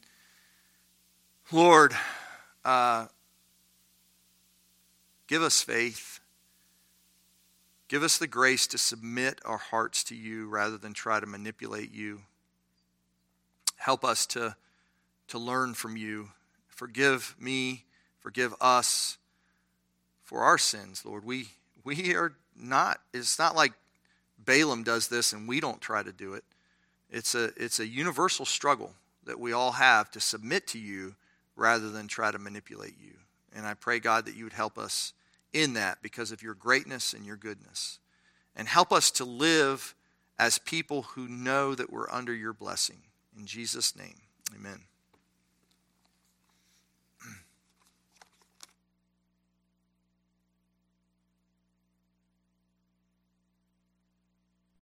Lord, 1.51 1.93
uh, 2.63 3.07
give 5.27 5.41
us 5.41 5.61
faith. 5.61 6.19
Give 7.87 8.01
us 8.01 8.17
the 8.17 8.27
grace 8.27 8.65
to 8.67 8.77
submit 8.77 9.39
our 9.45 9.57
hearts 9.57 10.03
to 10.05 10.15
you 10.15 10.49
rather 10.49 10.77
than 10.77 10.93
try 10.93 11.19
to 11.19 11.27
manipulate 11.27 11.93
you. 11.93 12.21
Help 13.75 14.03
us 14.03 14.25
to 14.27 14.55
to 15.29 15.39
learn 15.39 15.73
from 15.73 15.97
you. 15.97 16.29
Forgive 16.67 17.35
me, 17.39 17.85
forgive 18.19 18.53
us 18.59 19.17
for 20.23 20.41
our 20.41 20.57
sins, 20.57 21.05
Lord. 21.05 21.23
We 21.25 21.49
we 21.83 22.15
are 22.15 22.33
not 22.57 22.99
it's 23.13 23.39
not 23.39 23.55
like 23.55 23.73
Balaam 24.37 24.83
does 24.83 25.07
this 25.07 25.33
and 25.33 25.47
we 25.47 25.59
don't 25.59 25.81
try 25.81 26.03
to 26.03 26.11
do 26.11 26.33
it. 26.33 26.43
It's 27.09 27.35
a 27.35 27.51
it's 27.55 27.79
a 27.79 27.87
universal 27.87 28.45
struggle 28.45 28.93
that 29.25 29.39
we 29.39 29.53
all 29.53 29.73
have 29.73 30.11
to 30.11 30.19
submit 30.19 30.67
to 30.67 30.79
you 30.79 31.15
rather 31.55 31.89
than 31.89 32.07
try 32.07 32.31
to 32.31 32.39
manipulate 32.39 32.95
you. 32.99 33.13
And 33.55 33.65
I 33.65 33.73
pray 33.73 33.99
God 33.99 34.25
that 34.25 34.35
you 34.35 34.43
would 34.43 34.53
help 34.53 34.77
us 34.77 35.13
in 35.53 35.73
that 35.73 35.99
because 36.01 36.31
of 36.31 36.43
your 36.43 36.53
greatness 36.53 37.13
and 37.13 37.25
your 37.25 37.37
goodness. 37.37 37.99
And 38.55 38.67
help 38.67 38.91
us 38.91 39.11
to 39.11 39.25
live 39.25 39.95
as 40.37 40.59
people 40.59 41.03
who 41.03 41.27
know 41.27 41.75
that 41.75 41.91
we're 41.91 42.09
under 42.09 42.33
your 42.33 42.53
blessing. 42.53 42.97
In 43.37 43.45
Jesus' 43.45 43.95
name, 43.95 44.21
amen. 44.53 44.81